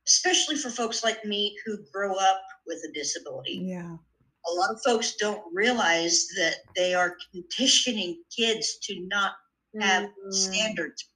especially 0.06 0.56
for 0.56 0.68
folks 0.68 1.02
like 1.02 1.24
me 1.24 1.56
who 1.64 1.78
grow 1.92 2.14
up 2.14 2.42
with 2.66 2.82
a 2.88 2.92
disability, 2.92 3.64
Yeah. 3.68 3.96
a 4.46 4.52
lot 4.52 4.70
of 4.70 4.80
folks 4.84 5.14
don't 5.16 5.42
realize 5.54 6.26
that 6.36 6.56
they 6.76 6.92
are 6.92 7.16
conditioning 7.32 8.22
kids 8.36 8.76
to 8.82 9.00
not 9.06 9.32
have 9.80 10.10
Mm. 10.10 10.32
standards. 10.34 11.08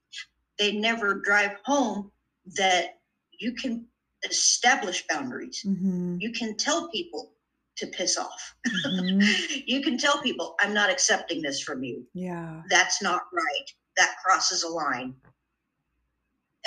They 0.58 0.72
never 0.72 1.20
drive 1.20 1.58
home 1.66 2.10
that 2.56 3.00
you 3.38 3.52
can 3.52 3.86
establish 4.24 5.06
boundaries. 5.08 5.60
hmm 5.60 6.16
You 6.18 6.32
can 6.32 6.56
tell 6.56 6.88
people 6.88 7.35
to 7.76 7.86
piss 7.88 8.16
off. 8.16 8.54
hmm 8.84 9.20
you 9.66 9.82
can 9.82 9.98
tell 9.98 10.20
people, 10.22 10.54
I'm 10.60 10.74
not 10.74 10.90
accepting 10.90 11.42
this 11.42 11.60
from 11.60 11.82
you. 11.82 12.04
Yeah. 12.14 12.62
That's 12.70 13.02
not 13.02 13.22
right. 13.32 13.66
That 13.96 14.16
crosses 14.24 14.62
a 14.62 14.68
line. 14.68 15.14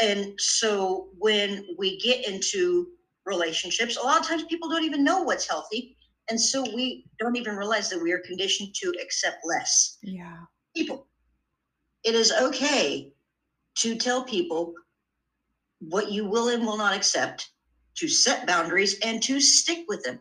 And 0.02 0.40
so 0.40 1.10
when 1.18 1.66
we 1.78 2.00
get 2.00 2.26
into 2.28 2.88
relationships, 3.26 3.98
a 3.98 4.02
lot 4.02 4.20
of 4.20 4.26
times 4.28 4.44
people 4.44 4.70
don't 4.70 4.86
even 4.86 5.04
know 5.04 5.22
what's 5.24 5.48
healthy. 5.48 5.98
And 6.30 6.40
so 6.40 6.62
we 6.74 7.06
don't 7.20 7.36
even 7.36 7.56
realize 7.56 7.90
that 7.90 8.02
we 8.02 8.12
are 8.12 8.20
conditioned 8.20 8.74
to 8.76 8.94
accept 9.02 9.38
less 9.46 9.98
Yeah. 10.02 10.38
people. 10.76 11.08
It 12.04 12.16
is 12.16 12.32
okay 12.32 13.12
to 13.76 13.96
tell 13.96 14.24
people 14.24 14.74
what 15.80 16.12
you 16.12 16.26
will 16.26 16.50
and 16.50 16.66
will 16.66 16.78
not 16.78 16.96
accept, 16.96 17.50
to 17.96 18.08
set 18.08 18.46
boundaries 18.48 19.00
and 19.00 19.22
to 19.24 19.42
stick 19.42 19.86
with 19.88 20.04
them. 20.04 20.20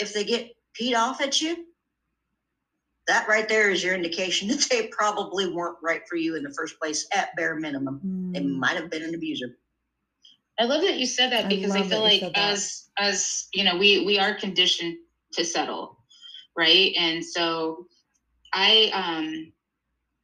If 0.00 0.12
they 0.14 0.24
get 0.24 0.50
peed 0.80 0.96
off 0.96 1.20
at 1.20 1.40
you, 1.40 1.66
that 3.06 3.28
right 3.28 3.48
there 3.48 3.70
is 3.70 3.82
your 3.82 3.94
indication 3.94 4.48
that 4.50 4.66
they 4.70 4.88
probably 4.88 5.52
weren't 5.52 5.78
right 5.82 6.02
for 6.08 6.16
you 6.16 6.36
in 6.36 6.42
the 6.42 6.54
first 6.54 6.78
place, 6.78 7.06
at 7.14 7.34
bare 7.36 7.56
minimum. 7.56 8.00
They 8.34 8.40
Mm. 8.40 8.58
might 8.58 8.76
have 8.76 8.90
been 8.90 9.02
an 9.02 9.14
abuser. 9.14 9.58
I 10.58 10.64
love 10.64 10.82
that 10.82 10.98
you 10.98 11.06
said 11.06 11.32
that 11.32 11.48
because 11.48 11.74
I, 11.74 11.78
love 11.80 11.88
feel 11.88 12.02
like 12.02 12.22
as 12.34 12.90
as 12.98 13.48
you 13.54 13.64
know, 13.64 13.76
we 13.76 14.04
we 14.04 14.18
are 14.18 14.34
conditioned 14.34 14.98
to 15.32 15.44
settle, 15.44 15.96
right? 16.56 16.92
And 16.98 17.24
so 17.24 17.86
I 18.52 18.90
um 18.92 19.52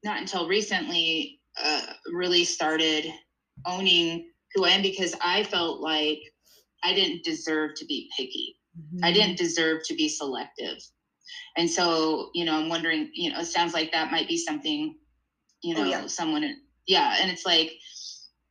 not 0.04 0.20
until 0.20 0.46
recently 0.46 1.40
uh 1.60 1.86
really 2.12 2.44
started 2.44 3.06
owning 3.66 4.30
who 4.54 4.64
I 4.64 4.70
am 4.70 4.82
because 4.82 5.14
I 5.24 5.42
felt 5.42 5.80
like 5.80 6.18
I 6.84 6.94
didn't 6.94 7.24
deserve 7.24 7.74
to 7.76 7.86
be 7.86 8.10
picky. 8.16 8.56
I 9.02 9.10
Mhm. 9.10 9.14
didn't 9.14 9.38
deserve 9.38 9.82
to 9.86 9.94
be 9.94 10.08
selective. 10.08 10.78
And 11.56 11.68
so, 11.70 12.30
you 12.34 12.44
know, 12.44 12.54
I'm 12.56 12.68
wondering, 12.68 13.10
you 13.14 13.32
know, 13.32 13.40
it 13.40 13.46
sounds 13.46 13.74
like 13.74 13.92
that 13.92 14.10
might 14.10 14.28
be 14.28 14.36
something, 14.36 14.98
you 15.62 15.74
Oh, 15.76 15.82
know, 15.82 15.90
yeah. 15.90 16.06
someone, 16.06 16.44
yeah. 16.86 17.16
And 17.20 17.30
it's 17.30 17.44
like, 17.46 17.72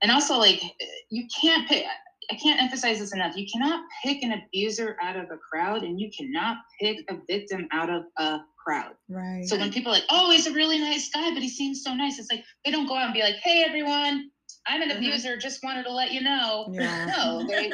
and 0.01 0.11
also 0.11 0.38
like, 0.38 0.61
you 1.09 1.27
can't 1.39 1.67
pick, 1.67 1.85
I 2.31 2.35
can't 2.35 2.61
emphasize 2.61 2.99
this 2.99 3.13
enough. 3.13 3.38
You 3.38 3.47
cannot 3.51 3.85
pick 4.03 4.23
an 4.23 4.33
abuser 4.33 4.97
out 5.01 5.15
of 5.15 5.25
a 5.31 5.38
crowd 5.38 5.83
and 5.83 5.99
you 5.99 6.09
cannot 6.17 6.57
pick 6.81 6.99
a 7.09 7.17
victim 7.29 7.67
out 7.71 7.89
of 7.89 8.03
a 8.17 8.39
crowd. 8.63 8.95
Right. 9.07 9.45
So 9.45 9.57
when 9.57 9.71
people 9.71 9.91
are 9.91 9.95
like, 9.95 10.05
oh, 10.09 10.31
he's 10.31 10.47
a 10.47 10.53
really 10.53 10.79
nice 10.79 11.09
guy, 11.09 11.31
but 11.33 11.41
he 11.43 11.49
seems 11.49 11.83
so 11.83 11.93
nice, 11.93 12.17
it's 12.19 12.31
like, 12.31 12.43
they 12.65 12.71
don't 12.71 12.88
go 12.88 12.95
out 12.95 13.05
and 13.05 13.13
be 13.13 13.21
like, 13.21 13.35
hey, 13.35 13.63
everyone, 13.65 14.31
I'm 14.67 14.81
an 14.81 14.89
Mhm. 14.89 14.97
abuser, 14.97 15.38
just 15.38 15.63
wanted 15.63 15.83
to 15.83 15.91
let 15.91 16.11
you 16.11 16.21
know. 16.21 16.67
Yeah. 16.73 17.05
No, 17.17 17.45
they, 17.47 17.71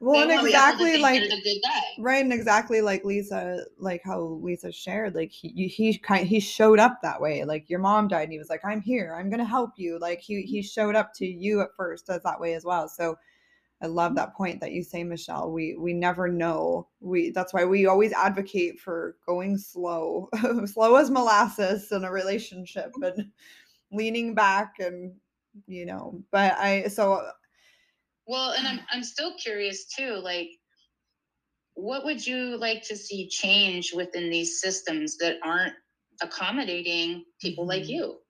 Well, 0.00 0.20
and 0.22 0.46
exactly 0.46 0.98
like 0.98 1.20
they're 1.20 1.36
the 1.36 1.42
good 1.42 1.60
guy. 1.62 1.80
right, 1.98 2.22
and 2.22 2.32
exactly 2.32 2.80
like 2.80 3.04
Lisa, 3.04 3.64
like 3.78 4.02
how 4.04 4.20
Lisa 4.20 4.72
shared, 4.72 5.14
like 5.14 5.30
he 5.30 5.68
he 5.68 5.96
kind 5.98 6.26
he 6.26 6.40
showed 6.40 6.78
up 6.78 6.98
that 7.02 7.20
way. 7.20 7.44
Like 7.44 7.70
your 7.70 7.78
mom 7.78 8.08
died, 8.08 8.24
and 8.24 8.32
he 8.32 8.38
was 8.38 8.50
like, 8.50 8.64
"I'm 8.64 8.80
here. 8.80 9.14
I'm 9.18 9.30
gonna 9.30 9.44
help 9.44 9.70
you." 9.76 9.98
Like 9.98 10.20
he 10.20 10.42
he 10.42 10.62
showed 10.62 10.94
up 10.94 11.12
to 11.14 11.26
you 11.26 11.60
at 11.60 11.74
first 11.76 12.10
as 12.10 12.22
that 12.22 12.40
way 12.40 12.54
as 12.54 12.64
well. 12.64 12.88
So 12.88 13.16
I 13.82 13.86
love 13.86 14.14
that 14.14 14.34
point 14.34 14.60
that 14.60 14.72
you 14.72 14.82
say, 14.84 15.02
Michelle. 15.02 15.50
We 15.50 15.76
we 15.76 15.92
never 15.92 16.28
know. 16.28 16.88
We 17.00 17.30
that's 17.30 17.52
why 17.52 17.64
we 17.64 17.86
always 17.86 18.12
advocate 18.12 18.78
for 18.78 19.16
going 19.26 19.58
slow, 19.58 20.28
slow 20.66 20.96
as 20.96 21.10
molasses 21.10 21.90
in 21.90 22.04
a 22.04 22.12
relationship, 22.12 22.92
and 23.02 23.30
leaning 23.90 24.34
back 24.34 24.74
and 24.78 25.14
you 25.66 25.84
know. 25.84 26.22
But 26.30 26.52
I 26.58 26.88
so 26.88 27.28
Well, 28.32 28.52
and 28.52 28.66
I'm 28.66 28.80
I'm 28.90 29.04
still 29.04 29.36
curious 29.36 29.86
too, 29.86 30.14
like 30.16 30.50
what 31.74 32.04
would 32.04 32.26
you 32.26 32.56
like 32.56 32.82
to 32.84 32.96
see 32.96 33.28
change 33.28 33.92
within 33.92 34.30
these 34.30 34.60
systems 34.60 35.16
that 35.18 35.38
aren't 35.42 35.74
accommodating 36.22 37.24
people 37.40 37.66
like 37.66 37.88
Mhm. 37.88 37.88
you? 37.88 38.20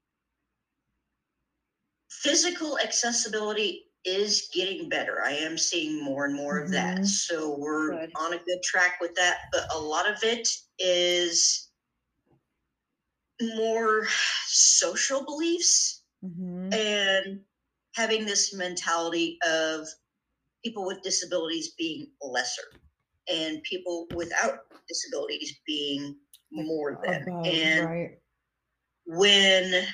Physical 2.11 2.79
accessibility 2.79 3.91
is 4.05 4.49
getting 4.53 4.89
better. 4.89 5.21
I 5.23 5.33
am 5.33 5.59
seeing 5.59 6.03
more 6.03 6.25
and 6.25 6.35
more 6.35 6.59
of 6.59 6.71
that. 6.71 7.05
Mhm. 7.05 7.07
So 7.07 7.57
we're 7.57 7.99
Good. 7.99 8.13
on 8.17 8.33
a 8.35 8.39
good 8.39 8.63
track 8.63 9.01
with 9.01 9.15
that. 9.17 9.39
But 9.53 9.67
a 9.75 9.79
lot 9.79 10.09
of 10.11 10.23
it 10.23 10.49
is 10.79 11.71
more 13.57 14.07
social 14.47 15.25
beliefs 15.25 16.05
mhm, 16.23 16.83
and 17.27 17.41
having 17.95 18.25
this 18.25 18.55
mentality 18.55 19.39
of 19.47 19.87
people 20.65 20.87
with 20.87 21.03
disabilities 21.03 21.75
being 21.79 22.07
lesser 22.23 22.63
and 23.29 23.63
people 23.65 24.09
without 24.13 24.61
disabilities 24.89 25.61
being 25.67 26.17
more 26.51 27.01
than. 27.05 27.23
above, 27.23 27.47
and 27.47 27.87
right. 27.87 28.19
when 29.07 29.85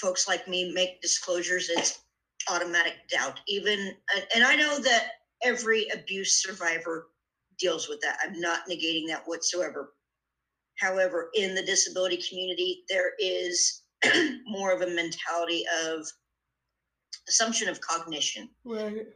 folks 0.00 0.28
like 0.28 0.46
me 0.46 0.72
make 0.72 1.00
disclosures, 1.02 1.68
it's 1.70 2.04
automatic 2.50 2.94
doubt. 3.10 3.40
Even, 3.48 3.96
and- 4.14 4.26
and 4.34 4.44
I 4.44 4.56
know 4.56 4.78
that 4.78 5.12
every 5.42 5.88
abuse 5.88 6.42
survivor 6.42 7.10
deals 7.58 7.88
with 7.88 8.00
that. 8.00 8.18
I'm 8.22 8.40
not 8.40 8.68
negating 8.68 9.08
that 9.08 9.26
whatsoever. 9.26 9.94
However, 10.78 11.30
in 11.34 11.54
the 11.54 11.62
disability 11.64 12.22
community, 12.28 12.84
there 12.88 13.14
is 13.18 13.82
more 14.46 14.72
of 14.72 14.82
a 14.82 14.86
mentality 14.94 15.64
of 15.84 16.06
assumption 17.28 17.68
of 17.68 17.80
cognition. 17.80 18.48
Right. 18.64 19.06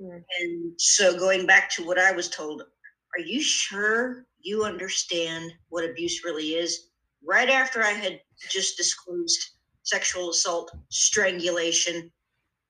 And 0.40 0.72
so 0.78 1.18
going 1.18 1.46
back 1.46 1.70
to 1.74 1.84
what 1.84 1.98
I 1.98 2.12
was 2.12 2.28
told, 2.28 2.62
are 2.62 3.20
you 3.20 3.40
sure 3.42 4.26
you 4.40 4.64
understand 4.64 5.52
what 5.68 5.84
abuse 5.88 6.24
really 6.24 6.54
is? 6.54 6.88
Right 7.24 7.48
after 7.48 7.82
I 7.82 7.90
had 7.90 8.20
just 8.50 8.76
disclosed 8.76 9.38
sexual 9.84 10.30
assault, 10.30 10.70
strangulation, 10.90 12.10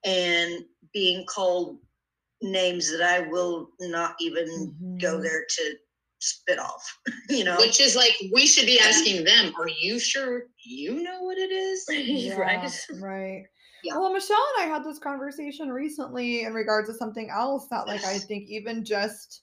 and 0.04 0.64
being 0.92 1.24
called 1.26 1.78
names 2.42 2.90
that 2.90 3.02
I 3.02 3.20
will 3.28 3.70
not 3.80 4.16
even 4.20 4.76
go 5.00 5.18
Mhm. 5.18 5.22
there 5.22 5.46
to 5.48 5.78
spit 6.22 6.58
off, 6.58 6.98
you 7.28 7.44
know? 7.44 7.56
Which 7.58 7.80
is 7.80 7.96
like 7.96 8.14
we 8.32 8.46
should 8.46 8.66
be 8.66 8.80
asking 8.80 9.24
them, 9.24 9.52
are 9.58 9.68
you 9.68 9.98
sure 9.98 10.44
you 10.64 11.02
know 11.02 11.22
what 11.22 11.38
it 11.38 11.50
is? 11.50 11.84
Yeah, 11.90 12.36
right. 12.36 12.86
right. 13.00 13.44
Yeah. 13.84 13.98
Well, 13.98 14.12
Michelle 14.12 14.36
and 14.56 14.70
I 14.70 14.72
had 14.72 14.84
this 14.84 15.00
conversation 15.00 15.70
recently 15.70 16.44
in 16.44 16.54
regards 16.54 16.88
to 16.88 16.94
something 16.94 17.30
else 17.30 17.66
that, 17.68 17.88
like, 17.88 18.04
I 18.04 18.18
think 18.18 18.48
even 18.48 18.84
just 18.84 19.42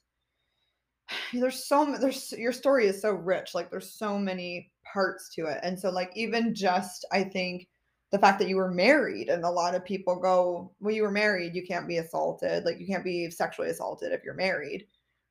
there's 1.34 1.66
so 1.66 1.94
there's 2.00 2.32
your 2.32 2.52
story 2.52 2.86
is 2.86 3.02
so 3.02 3.10
rich. 3.12 3.54
Like, 3.54 3.70
there's 3.70 3.92
so 3.92 4.18
many 4.18 4.70
parts 4.92 5.34
to 5.34 5.46
it, 5.46 5.58
and 5.62 5.78
so 5.78 5.90
like 5.90 6.10
even 6.14 6.54
just 6.54 7.04
I 7.12 7.24
think 7.24 7.68
the 8.10 8.18
fact 8.18 8.38
that 8.40 8.48
you 8.48 8.56
were 8.56 8.70
married 8.70 9.28
and 9.28 9.44
a 9.44 9.50
lot 9.50 9.74
of 9.74 9.84
people 9.84 10.18
go, 10.18 10.72
well, 10.80 10.94
you 10.94 11.02
were 11.02 11.12
married, 11.12 11.54
you 11.54 11.64
can't 11.64 11.86
be 11.86 11.98
assaulted, 11.98 12.64
like 12.64 12.80
you 12.80 12.86
can't 12.86 13.04
be 13.04 13.30
sexually 13.30 13.70
assaulted 13.70 14.12
if 14.12 14.24
you're 14.24 14.34
married, 14.34 14.86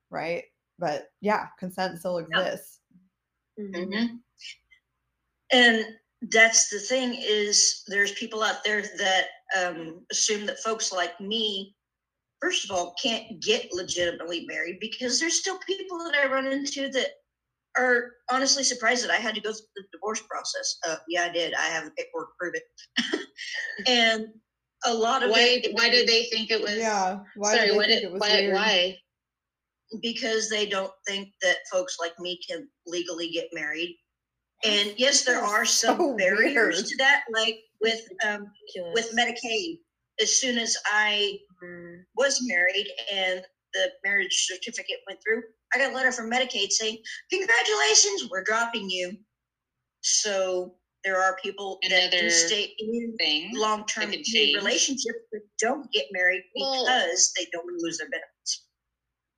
right? 0.09 0.45
But 0.79 1.07
yeah, 1.21 1.47
consent 1.59 1.99
still 1.99 2.17
exists. 2.19 2.79
Mhm. 3.59 3.73
Mhm. 3.87 4.19
And 5.51 5.85
that's 6.21 6.69
the 6.69 6.79
thing 6.79 7.15
is 7.15 7.83
there's 7.87 8.11
people 8.13 8.43
out 8.43 8.63
there 8.63 8.81
that 8.81 9.27
um, 9.57 10.05
assume 10.11 10.45
that 10.45 10.59
folks 10.59 10.91
like 10.91 11.19
me 11.19 11.75
first 12.41 12.63
of 12.65 12.71
all, 12.71 12.95
can't 13.01 13.41
get 13.41 13.71
legitimately 13.73 14.45
married 14.47 14.77
because 14.79 15.19
there's 15.19 15.39
still 15.39 15.59
people 15.67 15.97
that 15.99 16.15
I 16.15 16.27
run 16.31 16.47
into 16.47 16.89
that 16.89 17.07
are 17.77 18.13
honestly 18.31 18.63
surprised 18.63 19.03
that 19.03 19.11
I 19.11 19.17
had 19.17 19.35
to 19.35 19.41
go 19.41 19.51
through 19.51 19.67
the 19.75 19.83
divorce 19.91 20.21
process. 20.29 20.77
Uh, 20.87 20.95
yeah, 21.07 21.23
I 21.23 21.29
did. 21.29 21.53
I 21.53 21.67
have 21.67 21.85
the 21.85 21.91
paperwork 21.91 22.29
prove 22.39 22.55
it. 22.55 23.27
and 23.87 24.27
a 24.85 24.93
lot 24.93 25.23
of 25.23 25.31
Why, 25.31 25.61
it, 25.63 25.73
why 25.75 25.89
did 25.89 26.07
they 26.07 26.23
think 26.25 26.51
it 26.51 26.61
was? 26.61 26.75
Yeah. 26.75 27.19
Why 27.35 27.55
Sorry, 27.55 27.67
did 27.67 27.73
they 27.73 27.77
what 27.77 27.85
think 27.87 28.01
did, 28.01 28.07
it 28.07 28.11
was 28.13 28.19
why, 28.21 28.29
weird? 28.39 28.53
why? 28.53 28.97
Because 30.01 30.49
they 30.49 30.65
don't 30.65 30.91
think 31.07 31.29
that 31.41 31.57
folks 31.71 31.97
like 31.99 32.13
me 32.19 32.39
can 32.47 32.67
legally 32.85 33.29
get 33.29 33.47
married. 33.53 33.97
And 34.63 34.93
yes, 34.97 35.23
there 35.23 35.41
are 35.41 35.65
some 35.65 35.97
so 35.99 36.17
barriers 36.17 36.75
weird. 36.77 36.85
to 36.85 36.97
that, 36.97 37.23
like 37.33 37.59
with 37.81 38.01
um, 38.27 38.47
with 38.93 39.13
Medicaid. 39.17 39.79
As 40.21 40.39
soon 40.39 40.57
as 40.57 40.75
I 40.85 41.37
Mm. 41.63 42.03
was 42.15 42.39
married 42.43 42.87
and 43.11 43.43
the 43.73 43.89
marriage 44.05 44.47
certificate 44.47 44.99
went 45.07 45.19
through, 45.21 45.41
I 45.73 45.77
got 45.77 45.91
a 45.91 45.93
letter 45.95 46.11
from 46.13 46.31
Medicaid 46.31 46.71
saying, 46.71 46.97
"Congratulations, 47.29 48.29
we're 48.31 48.43
dropping 48.45 48.89
you." 48.89 49.17
So 50.01 50.75
there 51.03 51.21
are 51.21 51.37
people 51.43 51.79
that 51.89 52.11
do 52.11 52.29
stay 52.29 52.73
in 52.79 53.51
long-term 53.53 54.11
that 54.11 54.53
relationships 54.55 55.19
that 55.31 55.41
don't 55.59 55.89
get 55.91 56.05
married 56.11 56.43
Well- 56.55 56.85
because 56.85 57.31
they 57.37 57.45
don't 57.51 57.67
lose 57.81 57.97
their 57.97 58.09
benefits. 58.09 58.38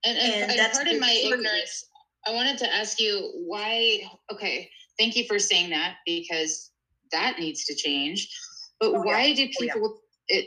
And, 0.04 0.18
and, 0.18 0.52
And 0.52 0.60
that's 0.60 0.78
part 0.78 0.88
of 0.88 0.99
my 0.99 1.08
part 1.08 1.34
of 1.36 1.39
it. 1.39 1.45
ignorance, 1.45 1.86
I 2.26 2.32
wanted 2.34 2.58
to 2.60 2.74
ask 2.74 2.99
you 2.99 3.32
why. 3.47 4.02
Okay, 4.32 4.70
thank 4.97 5.16
you 5.16 5.26
for 5.26 5.39
saying 5.39 5.70
that 5.72 5.97
because 6.06 6.72
that 7.12 7.39
needs 7.39 7.66
to 7.66 7.76
change. 7.76 8.30
But 8.80 8.89
Oh, 8.89 8.93
yeah. 8.93 8.99
why 9.04 9.34
do 9.34 9.43
Oh, 9.43 9.64
yeah. 9.64 9.74
people 9.74 10.02
it, 10.28 10.45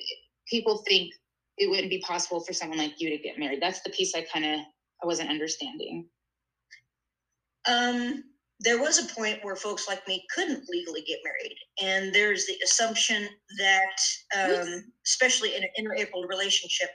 people 0.48 0.78
think 0.88 1.12
it 1.58 1.70
wouldn't 1.70 1.90
be 1.90 2.00
possible 2.00 2.40
for 2.40 2.52
someone 2.52 2.78
like 2.78 3.00
you 3.00 3.10
to 3.10 3.18
get 3.18 3.38
married? 3.38 3.60
That's 3.62 3.80
the 3.82 3.90
piece 3.90 4.14
I 4.14 4.22
kind 4.22 4.44
of 4.44 4.60
I 5.02 5.06
wasn't 5.06 5.30
understanding. 5.30 6.08
Um, 7.66 8.24
there 8.60 8.80
was 8.80 8.98
a 8.98 9.14
point 9.14 9.38
where 9.42 9.56
folks 9.56 9.88
like 9.88 10.06
me 10.06 10.24
couldn't 10.34 10.68
legally 10.68 11.02
get 11.02 11.18
married, 11.24 11.56
and 11.82 12.14
there's 12.14 12.46
the 12.46 12.56
assumption 12.64 13.28
that, 13.58 13.96
um, 14.36 14.84
especially 15.06 15.54
in 15.56 15.62
an 15.62 15.68
inter-abled 15.76 16.28
relationship, 16.28 16.90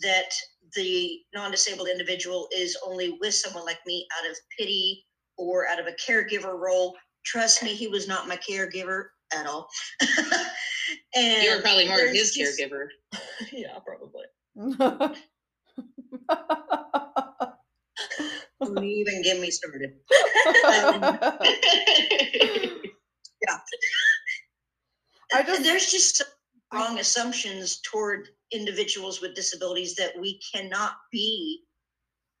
that 0.00 0.32
the 0.74 1.18
non-disabled 1.34 1.88
individual 1.88 2.48
is 2.56 2.76
only 2.86 3.18
with 3.20 3.34
someone 3.34 3.64
like 3.64 3.78
me 3.86 4.06
out 4.18 4.30
of 4.30 4.36
pity 4.58 5.04
or 5.36 5.66
out 5.68 5.78
of 5.80 5.86
a 5.86 5.92
caregiver 6.10 6.58
role. 6.58 6.96
Trust 7.24 7.62
me, 7.62 7.74
he 7.74 7.88
was 7.88 8.08
not 8.08 8.28
my 8.28 8.36
caregiver 8.36 9.06
at 9.34 9.46
all. 9.46 9.68
and 11.14 11.42
you 11.42 11.54
were 11.56 11.62
probably 11.62 11.86
more 11.88 12.04
of 12.04 12.12
his 12.12 12.34
just- 12.34 12.58
caregiver. 12.60 12.86
yeah, 13.52 13.78
probably. 13.84 14.24
Don't 18.62 18.84
even 18.84 19.22
get 19.22 19.40
me 19.40 19.50
started. 19.50 19.90
Yeah, 23.44 23.58
I 25.34 25.42
just 25.42 25.62
there's 25.64 25.90
just 25.90 26.16
some 26.18 26.28
wrong 26.72 26.98
assumptions 26.98 27.80
toward 27.80 28.28
individuals 28.52 29.20
with 29.20 29.34
disabilities 29.34 29.94
that 29.96 30.18
we 30.18 30.40
cannot 30.52 30.94
be 31.10 31.64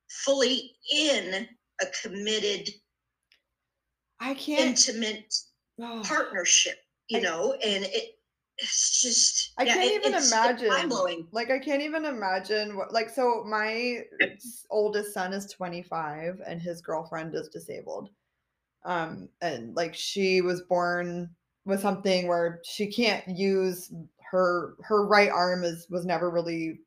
fully 0.08 0.76
in 0.94 1.48
a 1.80 1.86
committed, 2.02 2.68
I 4.20 4.34
can't 4.34 4.88
intimate 4.88 5.34
oh, 5.80 6.02
partnership, 6.04 6.78
you 7.08 7.18
I- 7.18 7.22
know, 7.22 7.52
and 7.54 7.84
it 7.84 8.18
it's 8.58 9.00
just 9.00 9.52
I 9.58 9.64
yeah, 9.64 9.74
can't 9.74 9.90
it- 9.90 9.94
even 9.94 10.14
it's 10.14 10.30
imagine. 10.30 10.68
mind 10.68 10.90
blowing. 10.90 11.28
Like 11.32 11.50
I 11.50 11.58
can't 11.58 11.82
even 11.82 12.04
imagine 12.04 12.76
what 12.76 12.92
like 12.92 13.10
so 13.10 13.42
my 13.44 14.04
oldest 14.70 15.14
son 15.14 15.32
is 15.32 15.46
25 15.50 16.40
and 16.46 16.60
his 16.60 16.80
girlfriend 16.82 17.34
is 17.34 17.48
disabled. 17.48 18.10
Um 18.84 19.30
and 19.40 19.74
like 19.74 19.94
she 19.94 20.42
was 20.42 20.62
born 20.62 21.34
with 21.64 21.80
something 21.80 22.26
where 22.28 22.60
she 22.64 22.86
can't 22.92 23.26
use 23.28 23.92
her 24.32 24.74
her 24.80 25.06
right 25.06 25.30
arm 25.30 25.62
is 25.62 25.86
was 25.90 26.04
never 26.06 26.30
really 26.30 26.80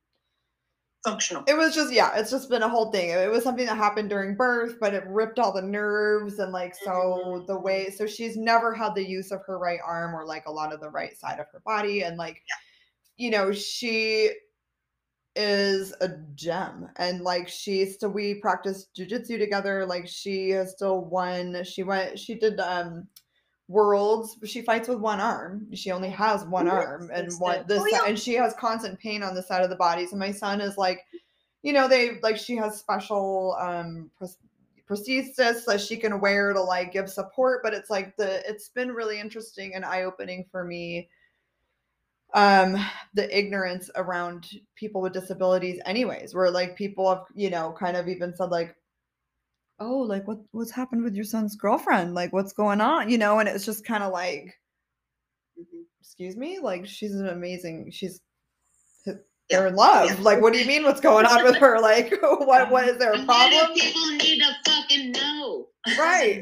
Functional. 1.05 1.43
it 1.47 1.55
was 1.55 1.75
just 1.75 1.93
yeah 1.93 2.15
it's 2.15 2.31
just 2.31 2.49
been 2.49 2.63
a 2.63 2.67
whole 2.69 2.91
thing. 2.91 3.11
It 3.11 3.29
was 3.29 3.43
something 3.43 3.67
that 3.67 3.77
happened 3.77 4.09
during 4.09 4.35
birth 4.35 4.77
but 4.79 4.95
it 4.95 5.05
ripped 5.05 5.37
all 5.37 5.53
the 5.53 5.61
nerves 5.61 6.39
and 6.39 6.51
like 6.51 6.73
so 6.73 7.43
the 7.47 7.55
way 7.57 7.91
so 7.91 8.07
she's 8.07 8.35
never 8.35 8.73
had 8.73 8.95
the 8.95 9.07
use 9.07 9.31
of 9.31 9.41
her 9.45 9.59
right 9.59 9.79
arm 9.85 10.15
or 10.15 10.25
like 10.25 10.47
a 10.47 10.51
lot 10.51 10.73
of 10.73 10.81
the 10.81 10.89
right 10.89 11.15
side 11.15 11.39
of 11.39 11.45
her 11.51 11.61
body. 11.63 12.01
And 12.01 12.17
like 12.17 12.41
you 13.17 13.29
know 13.29 13.51
she 13.51 14.31
is 15.35 15.93
a 16.01 16.09
gem. 16.33 16.89
And 16.95 17.21
like 17.21 17.47
she 17.47 17.85
still 17.85 18.09
we 18.09 18.35
practiced 18.35 18.89
jujitsu 18.97 19.37
together. 19.37 19.85
Like 19.85 20.07
she 20.07 20.49
has 20.51 20.71
still 20.71 21.01
won 21.01 21.63
she 21.65 21.83
went 21.83 22.17
she 22.17 22.33
did 22.33 22.59
um 22.59 23.07
worlds 23.67 24.37
she 24.43 24.61
fights 24.61 24.87
with 24.87 24.99
one 24.99 25.19
arm. 25.19 25.67
She 25.73 25.91
only 25.91 26.09
has 26.09 26.45
one 26.45 26.67
arm 26.67 27.09
and 27.13 27.31
one 27.39 27.65
this 27.67 27.81
Oh, 27.81 27.87
yeah. 27.87 28.03
and 28.07 28.17
she 28.17 28.35
has 28.35 28.53
constant 28.53 28.99
pain 28.99 29.23
on 29.23 29.33
the 29.33 29.41
side 29.43 29.63
of 29.63 29.69
the 29.69 29.75
body. 29.75 30.05
So 30.05 30.15
my 30.17 30.31
son 30.31 30.61
is 30.61 30.77
like 30.77 31.01
you 31.63 31.73
know 31.73 31.87
they 31.87 32.19
like 32.21 32.37
she 32.37 32.55
has 32.55 32.77
special 32.77 33.57
um 33.59 34.11
pros- 34.15 34.37
prosthesis 34.87 35.65
that 35.65 35.81
she 35.81 35.97
can 35.97 36.21
wear 36.21 36.53
to 36.53 36.61
like 36.61 36.93
give 36.93 37.09
support 37.09 37.61
but 37.63 37.73
it's 37.73 37.89
like 37.89 38.15
the 38.17 38.47
it's 38.47 38.69
been 38.69 38.91
really 38.91 39.19
interesting 39.19 39.73
and 39.73 39.83
eye-opening 39.83 40.45
for 40.51 40.63
me 40.63 41.09
um 42.35 42.77
the 43.15 43.35
ignorance 43.35 43.89
around 43.95 44.47
people 44.75 45.01
with 45.01 45.11
disabilities 45.11 45.81
anyways 45.87 46.35
where 46.35 46.51
like 46.51 46.75
people 46.75 47.09
have 47.09 47.23
you 47.33 47.49
know 47.49 47.73
kind 47.79 47.97
of 47.97 48.07
even 48.07 48.35
said 48.35 48.51
like 48.51 48.75
oh 49.79 49.97
like 49.99 50.27
what 50.27 50.39
what's 50.51 50.71
happened 50.71 51.03
with 51.03 51.15
your 51.15 51.25
son's 51.25 51.55
girlfriend 51.55 52.13
like 52.13 52.31
what's 52.33 52.53
going 52.53 52.81
on 52.81 53.09
you 53.09 53.17
know 53.17 53.39
and 53.39 53.49
it's 53.49 53.65
just 53.65 53.85
kind 53.85 54.03
of 54.03 54.11
like 54.11 54.55
Mhm. 55.59 55.83
excuse 56.01 56.35
me 56.37 56.59
like 56.59 56.85
she's 56.85 57.15
an 57.15 57.27
amazing 57.29 57.89
she's 57.91 58.21
they're 59.49 59.67
in 59.67 59.75
love 59.75 60.09
Yeah. 60.09 60.23
like 60.23 60.41
what 60.41 60.53
do 60.53 60.59
you 60.59 60.65
mean 60.65 60.83
what's 60.83 60.99
going 61.01 61.25
on 61.25 61.43
with 61.43 61.57
her 61.57 61.79
like 61.79 62.17
what 62.21 62.71
what 62.71 62.87
is 62.87 62.97
there 62.97 63.13
a 63.13 63.17
And 63.17 63.27
why 63.27 63.47
do 63.49 63.55
problem 63.55 63.73
people 63.75 64.07
need 64.17 64.41
to 64.41 64.55
fucking 64.71 65.11
know? 65.11 65.67
Right. 65.99 66.41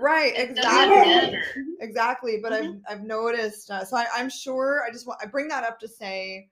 Right 0.00 0.32
It 0.36 0.50
exactly 0.50 0.96
matter. 0.96 1.42
exactly 1.80 2.38
but 2.42 2.52
Mhm. 2.52 2.80
i've 2.88 2.98
i've 2.98 3.04
noticed 3.04 3.70
uh, 3.70 3.84
so 3.84 3.96
I, 3.96 4.06
i'm 4.14 4.30
sure 4.30 4.84
i 4.86 4.92
just 4.92 5.06
want 5.06 5.18
i 5.22 5.26
bring 5.26 5.48
that 5.48 5.64
up 5.64 5.80
to 5.80 5.88
say 5.88 6.48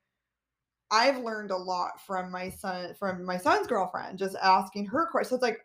i've 0.90 1.18
learned 1.18 1.50
a 1.52 1.56
lot 1.56 2.00
from 2.04 2.30
my 2.32 2.50
son 2.50 2.94
from 2.98 3.24
my 3.24 3.36
son's 3.38 3.66
girlfriend 3.68 4.18
just 4.18 4.36
asking 4.42 4.86
her 4.86 5.06
questions 5.10 5.30
so 5.30 5.34
it's 5.36 5.42
like 5.42 5.60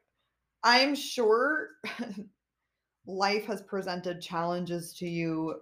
i'm 0.64 0.96
sure 0.96 1.70
life 3.06 3.46
has 3.46 3.62
presented 3.62 4.22
challenges 4.22 4.94
to 4.94 5.08
you 5.08 5.56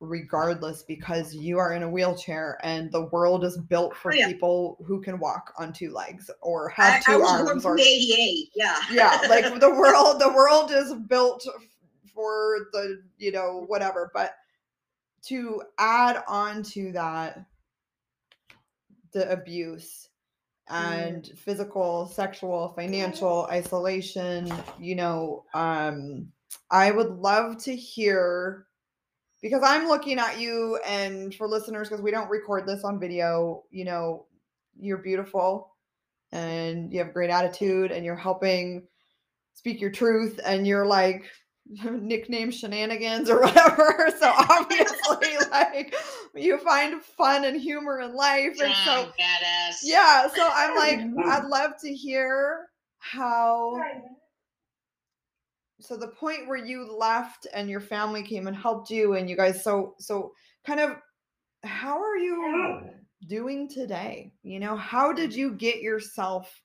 regardless 0.00 0.82
because 0.82 1.34
you 1.34 1.58
are 1.58 1.74
in 1.74 1.82
a 1.82 1.88
wheelchair 1.88 2.58
and 2.62 2.90
the 2.90 3.04
world 3.06 3.44
is 3.44 3.58
built 3.58 3.94
for 3.94 4.12
Oh, 4.12 4.14
yeah. 4.14 4.28
people 4.28 4.78
who 4.86 4.98
can 5.02 5.18
walk 5.18 5.52
on 5.58 5.74
two 5.74 5.92
legs 5.92 6.30
or 6.40 6.70
have 6.70 7.02
I 7.06 7.12
two 7.12 7.18
born 7.18 7.48
arms 7.48 7.66
or 7.66 7.76
the 7.76 7.82
ADA. 7.82 8.48
Yeah. 8.54 8.78
yeah 8.90 9.20
like 9.28 9.44
the 9.60 9.68
world 9.68 10.18
the 10.20 10.32
world 10.32 10.70
is 10.70 10.94
built 11.06 11.46
for 12.14 12.68
the 12.72 13.02
you 13.18 13.30
know 13.30 13.64
whatever 13.66 14.10
but 14.14 14.36
to 15.26 15.62
add 15.78 16.22
on 16.26 16.62
to 16.62 16.92
that 16.92 17.44
the 19.12 19.30
abuse 19.30 20.08
and 20.70 21.32
physical 21.36 22.06
sexual 22.06 22.72
financial 22.76 23.46
isolation 23.50 24.52
you 24.78 24.94
know 24.94 25.44
um 25.54 26.26
i 26.70 26.90
would 26.90 27.10
love 27.10 27.56
to 27.58 27.74
hear 27.74 28.66
because 29.42 29.62
i'm 29.64 29.88
looking 29.88 30.18
at 30.18 30.38
you 30.38 30.78
and 30.86 31.34
for 31.34 31.48
listeners 31.48 31.88
because 31.88 32.02
we 32.02 32.10
don't 32.10 32.30
record 32.30 32.66
this 32.66 32.84
on 32.84 33.00
video 33.00 33.64
you 33.70 33.84
know 33.84 34.26
you're 34.78 34.98
beautiful 34.98 35.74
and 36.32 36.92
you 36.92 36.98
have 36.98 37.12
great 37.12 37.30
attitude 37.30 37.90
and 37.90 38.04
you're 38.04 38.14
helping 38.14 38.86
speak 39.54 39.80
your 39.80 39.90
truth 39.90 40.38
and 40.44 40.66
you're 40.66 40.86
like 40.86 41.24
nickname 41.84 42.50
shenanigans 42.50 43.30
or 43.30 43.40
whatever. 43.40 44.08
So 44.18 44.32
obviously 44.36 45.36
like 45.50 45.94
you 46.34 46.58
find 46.58 47.02
fun 47.02 47.44
and 47.44 47.58
humor 47.58 48.00
in 48.00 48.14
life 48.14 48.60
and 48.62 48.74
so 48.84 49.10
badass. 49.18 49.78
yeah 49.82 50.28
so 50.28 50.46
i'm 50.52 50.76
like 50.76 51.00
i'd 51.26 51.46
love 51.46 51.72
to 51.80 51.92
hear 51.92 52.66
how 52.98 53.80
so 55.80 55.96
the 55.96 56.08
point 56.08 56.46
where 56.48 56.58
you 56.58 56.92
left 56.92 57.46
and 57.54 57.70
your 57.70 57.80
family 57.80 58.22
came 58.22 58.46
and 58.46 58.56
helped 58.56 58.90
you 58.90 59.14
and 59.14 59.30
you 59.30 59.36
guys 59.36 59.64
so 59.64 59.94
so 59.98 60.32
kind 60.66 60.80
of 60.80 60.96
how 61.62 61.98
are 62.00 62.16
you 62.16 62.90
doing 63.26 63.68
today? 63.68 64.32
You 64.42 64.60
know 64.60 64.76
how 64.76 65.12
did 65.12 65.34
you 65.34 65.52
get 65.52 65.80
yourself 65.82 66.60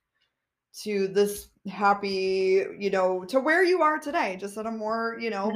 to 0.84 1.08
this 1.08 1.50
happy 1.68 2.64
you 2.78 2.90
know 2.90 3.24
to 3.26 3.40
where 3.40 3.64
you 3.64 3.82
are 3.82 3.98
today 3.98 4.38
just 4.40 4.58
at 4.58 4.66
a 4.66 4.72
more 4.72 5.18
you 5.20 5.30
know 5.30 5.52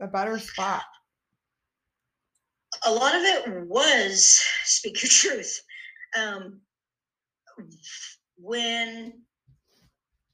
a 0.00 0.06
better 0.06 0.38
spot 0.38 0.82
a 2.84 2.92
lot 2.92 3.14
of 3.14 3.22
it 3.22 3.66
was 3.68 4.42
speak 4.64 5.02
your 5.02 5.10
truth. 5.10 5.60
um, 6.18 6.60
when 8.36 9.12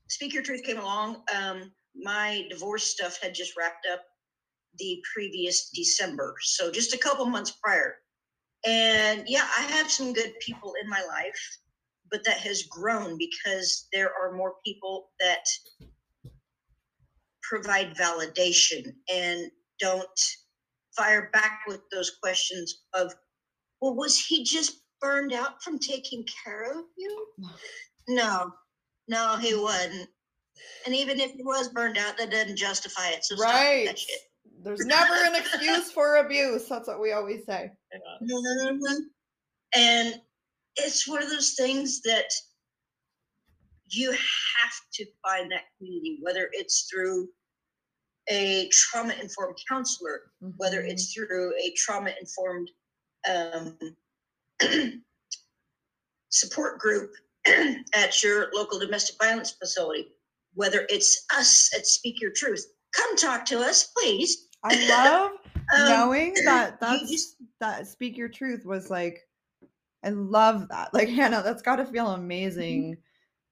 Speak 0.09 0.33
Your 0.33 0.43
Truth 0.43 0.65
came 0.65 0.79
along, 0.79 1.23
um, 1.37 1.71
my 1.95 2.47
divorce 2.49 2.85
stuff 2.85 3.19
had 3.23 3.35
just 3.35 3.57
wrapped 3.57 3.87
up 3.93 4.01
the 4.79 5.03
previous 5.13 5.71
December, 5.71 6.35
so 6.41 6.71
just 6.71 6.95
a 6.95 6.99
couple 6.99 7.27
months 7.27 7.53
prior. 7.63 7.97
And 8.67 9.25
yeah, 9.27 9.47
I 9.59 9.63
have 9.63 9.91
some 9.91 10.13
good 10.13 10.33
people 10.41 10.75
in 10.83 10.89
my 10.89 11.03
life, 11.03 11.59
but 12.11 12.25
that 12.25 12.39
has 12.39 12.63
grown 12.65 13.19
because 13.19 13.89
there 13.93 14.11
are 14.21 14.33
more 14.35 14.55
people 14.65 15.11
that 15.21 15.45
provide 17.43 17.97
validation 17.97 18.93
and 19.13 19.51
don't 19.81 20.21
fire 20.97 21.31
back 21.33 21.61
with 21.67 21.81
those 21.91 22.19
questions 22.23 22.83
of, 22.95 23.15
well, 23.81 23.95
was 23.95 24.19
he 24.19 24.45
just 24.45 24.83
burned 25.01 25.33
out 25.33 25.63
from 25.63 25.79
taking 25.79 26.25
care 26.45 26.71
of 26.73 26.85
you? 26.97 27.27
No, 28.09 28.53
no, 29.07 29.37
he 29.37 29.55
wasn't. 29.55 30.09
And 30.87 30.95
even 30.95 31.21
if 31.21 31.33
he 31.33 31.43
was 31.43 31.69
burned 31.69 31.99
out, 31.99 32.19
that 32.19 32.31
doesn't 32.31 32.57
justify 32.57 33.11
it. 33.11 33.25
So 33.25 33.37
stop 33.37 33.53
that 33.53 33.99
shit. 33.99 34.21
There's 34.65 34.85
never 34.85 35.15
an 35.15 35.37
excuse 35.37 35.93
for 35.93 36.17
abuse. 36.17 36.69
That's 36.69 36.89
what 36.89 37.01
we 37.01 37.13
always 37.13 37.45
say. 37.47 37.71
Yeah. 37.93 38.37
Mhm. 38.37 38.99
And 39.75 40.21
it's 40.77 41.09
one 41.09 41.23
of 41.23 41.31
those 41.31 41.55
things 41.55 42.01
that 42.03 42.31
you 43.91 44.11
have 44.13 44.75
to 44.95 45.07
find 45.27 45.51
that 45.51 45.65
community, 45.79 46.19
whether 46.21 46.49
it's 46.53 46.89
through 46.91 47.29
a 48.29 48.69
trauma 48.71 49.15
informed 49.21 49.57
counselor, 49.69 50.31
whether 50.57 50.83
Mhm. 50.83 50.91
it's 50.91 51.13
through 51.15 51.55
a 51.59 51.73
trauma 51.77 52.11
informed 52.21 52.71
um, 53.29 53.79
support 56.31 56.79
group 56.79 57.13
at 57.95 58.23
your 58.23 58.51
local 58.53 58.79
domestic 58.79 59.17
violence 59.21 59.53
facility, 59.53 60.13
whether 60.55 60.87
it's 60.91 61.25
us 61.35 61.71
at 61.75 61.87
Speak 61.87 62.21
Your 62.21 62.31
Truth. 62.33 62.67
Come 62.95 63.17
talk 63.17 63.45
to 63.47 63.59
us, 63.61 63.85
please. 63.97 64.49
I 64.65 64.89
love 64.89 65.33
Um, 65.71 65.85
knowing 65.87 66.33
that 66.47 66.81
that's 66.81 67.11
just- 67.11 67.37
that 67.61 67.87
speak 67.87 68.17
your 68.17 68.31
truth 68.31 68.65
was 68.65 68.89
like 68.89 69.28
i 70.05 70.11
love 70.11 70.69
that 70.69 70.93
like 70.93 71.09
hannah 71.09 71.43
that's 71.43 71.63
got 71.63 71.77
to 71.77 71.87
feel 71.87 72.09
amazing 72.09 72.97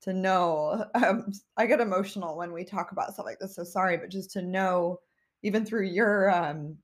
to 0.01 0.12
know 0.12 0.84
um, 0.94 1.32
i 1.57 1.66
get 1.66 1.80
emotional 1.80 2.36
when 2.36 2.53
we 2.53 2.64
talk 2.64 2.92
about 2.92 3.12
stuff 3.12 3.26
like 3.26 3.38
this 3.38 3.57
so 3.57 3.64
sorry 3.64 3.97
but 3.97 4.11
just 4.11 4.30
to 4.30 4.42
know 4.42 4.99
even 5.42 5.64
through 5.64 5.86
your 5.86 6.30
um 6.30 6.76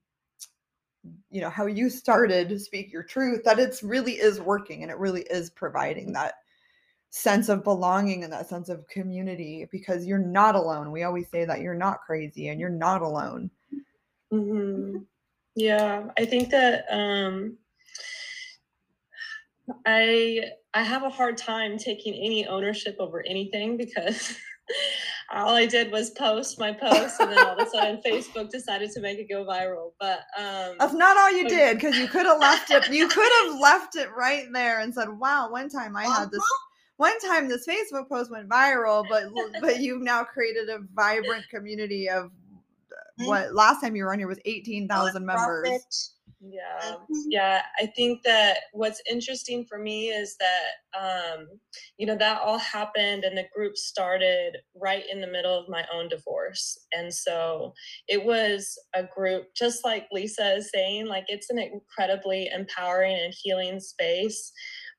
you 1.31 1.41
know 1.41 1.51
how 1.51 1.67
you 1.67 1.91
started 1.91 2.49
to 2.49 2.59
speak 2.59 2.93
your 2.93 3.03
truth 3.03 3.43
that 3.45 3.59
it's 3.59 3.83
really 3.83 4.13
is 4.13 4.41
working 4.41 4.83
and 4.83 4.91
it 4.91 4.99
really 4.99 5.23
is 5.23 5.51
providing 5.51 6.13
that 6.13 6.35
sense 7.13 7.51
of 7.51 7.63
belonging 7.63 8.25
and 8.25 8.33
that 8.33 8.49
sense 8.49 8.71
of 8.71 8.89
community 8.89 9.69
because 9.71 10.07
you're 10.07 10.19
not 10.19 10.55
alone. 10.55 10.91
We 10.91 11.03
always 11.03 11.29
say 11.29 11.45
that 11.45 11.61
you're 11.61 11.75
not 11.75 12.01
crazy 12.01 12.49
and 12.49 12.59
you're 12.59 12.71
not 12.71 13.03
alone. 13.03 13.51
Hmm 14.31 14.97
Yeah, 15.55 16.09
I 16.19 16.25
think 16.25 16.49
that 16.51 16.87
um, 16.91 17.59
I 19.87 20.45
I 20.75 20.83
have 20.83 21.03
a 21.03 21.11
hard 21.11 21.37
time 21.37 21.79
taking 21.79 22.15
any 22.15 22.47
ownership 22.47 22.97
over 22.99 23.25
anything 23.27 23.77
because 23.77 24.37
all 25.33 25.55
I 25.55 25.67
did 25.67 25.93
was 25.93 26.11
post 26.11 26.59
my 26.59 26.73
post, 26.73 27.21
and 27.21 27.31
then 27.31 27.39
all 27.47 27.59
of 27.59 27.67
a 27.67 27.71
sudden 27.71 28.01
Facebook 28.07 28.51
decided 28.51 28.91
to 28.93 29.01
make 29.01 29.19
it 29.19 29.29
go 29.29 29.45
viral. 29.45 29.93
But 30.01 30.21
um, 30.39 30.77
That's 30.79 30.95
not 30.95 31.17
all 31.17 31.31
you 31.33 31.49
did 31.49 31.77
because 31.77 31.97
you 31.97 32.09
could 32.09 32.27
have 32.27 32.41
left 32.41 32.71
it. 32.71 32.91
You 32.91 33.09
could 33.09 33.31
have 33.43 33.61
left 33.61 33.97
it 33.97 34.09
right 34.17 34.47
there 34.53 34.81
and 34.81 34.95
said, 34.95 35.09
"Wow, 35.09 35.51
one 35.51 35.69
time 35.69 35.97
I 35.97 36.05
had 36.05 36.31
this. 36.31 36.43
One 36.97 37.19
time 37.21 37.49
this 37.49 37.67
Facebook 37.67 38.09
post 38.09 38.31
went 38.31 38.49
viral, 38.49 39.05
but 39.09 39.25
but 39.61 39.81
you've 39.81 40.03
now 40.03 40.25
created 40.25 40.69
a 40.69 40.79
vibrant 40.95 41.45
community 41.51 42.09
of 42.09 42.31
Mhm. 43.21 43.27
what 43.27 43.55
last 43.55 43.81
time 43.81 43.95
you 43.95 44.05
were 44.05 44.13
on 44.13 44.19
here 44.19 44.29
was 44.29 44.39
eighteen 44.45 44.89
thousand 44.89 45.27
members. 45.27 46.15
Yeah, 46.45 46.97
mhm. 47.09 47.23
yeah 47.29 47.63
i 47.79 47.87
think 47.87 48.25
that 48.25 48.63
what's 48.73 49.01
interesting 49.09 49.65
for 49.65 49.79
me 49.79 50.09
is 50.09 50.37
that 50.41 50.99
um 50.99 51.47
you 51.99 52.07
know 52.07 52.17
that 52.17 52.41
all 52.43 52.59
happened 52.59 53.23
and 53.23 53.39
the 53.39 53.45
group 53.55 53.77
started 53.77 54.57
right 54.75 55.05
in 55.09 55.21
the 55.21 55.29
middle 55.29 55.57
of 55.57 55.69
my 55.69 55.85
own 55.95 56.09
divorce 56.09 56.77
and 56.93 57.15
so 57.15 57.73
it 58.09 58.25
was 58.25 58.77
a 58.95 59.05
group 59.05 59.55
just 59.57 59.85
like 59.85 60.09
lisa 60.11 60.57
is 60.57 60.71
saying 60.75 61.07
like 61.07 61.25
it's 61.29 61.49
an 61.51 61.61
incredibly 61.61 62.51
empowering 62.53 63.17
and 63.23 63.33
healing 63.41 63.79
space 63.79 64.51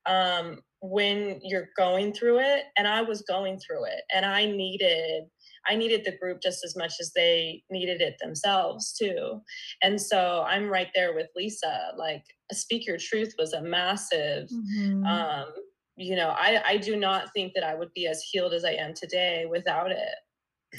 um 0.06 0.60
when 0.80 1.38
you're 1.42 1.68
going 1.76 2.12
through 2.12 2.38
it 2.38 2.64
and 2.78 2.88
i 2.88 3.02
was 3.02 3.20
going 3.22 3.58
through 3.58 3.84
it 3.84 4.00
and 4.14 4.24
i 4.24 4.46
needed 4.46 5.24
i 5.66 5.74
needed 5.74 6.04
the 6.04 6.16
group 6.18 6.40
just 6.42 6.64
as 6.64 6.76
much 6.76 6.94
as 7.00 7.12
they 7.14 7.62
needed 7.70 8.00
it 8.00 8.16
themselves 8.20 8.92
too 8.92 9.40
and 9.82 10.00
so 10.00 10.44
I'm 10.46 10.68
right 10.68 10.88
there 10.94 11.14
with 11.14 11.28
Lisa. 11.36 11.92
Like, 11.96 12.24
Speak 12.52 12.86
Your 12.86 12.96
Truth 12.98 13.34
was 13.38 13.52
a 13.52 13.60
massive, 13.62 14.48
Mhm. 14.50 15.04
um, 15.06 15.52
you 15.96 16.16
know, 16.16 16.28
I, 16.30 16.62
I 16.66 16.76
do 16.76 16.96
not 16.96 17.32
think 17.32 17.54
that 17.54 17.64
I 17.64 17.74
would 17.74 17.92
be 17.94 18.06
as 18.06 18.22
healed 18.22 18.52
as 18.52 18.64
I 18.64 18.72
am 18.72 18.94
today 18.94 19.46
without 19.46 19.90
it. 19.90 20.14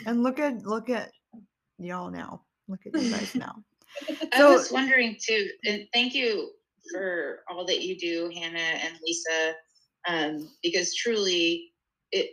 and 0.05 0.23
look 0.23 0.39
at 0.39 0.63
look 0.65 0.89
at 0.89 1.11
y'all 1.77 2.09
now. 2.11 2.45
Look 2.67 2.81
at 2.85 3.01
you 3.01 3.11
guys 3.11 3.33
now. 3.35 3.63
I 4.33 4.43
was 4.43 4.71
wondering 4.71 5.17
too, 5.25 5.49
and 5.65 5.87
thank 5.93 6.13
you 6.13 6.51
for 6.91 7.39
all 7.49 7.65
that 7.65 7.81
you 7.81 7.97
do, 7.97 8.29
Hannah 8.35 8.59
and 8.59 8.93
Lisa, 9.05 9.55
um, 10.07 10.49
because 10.61 10.93
truly, 10.95 11.71
it 12.11 12.31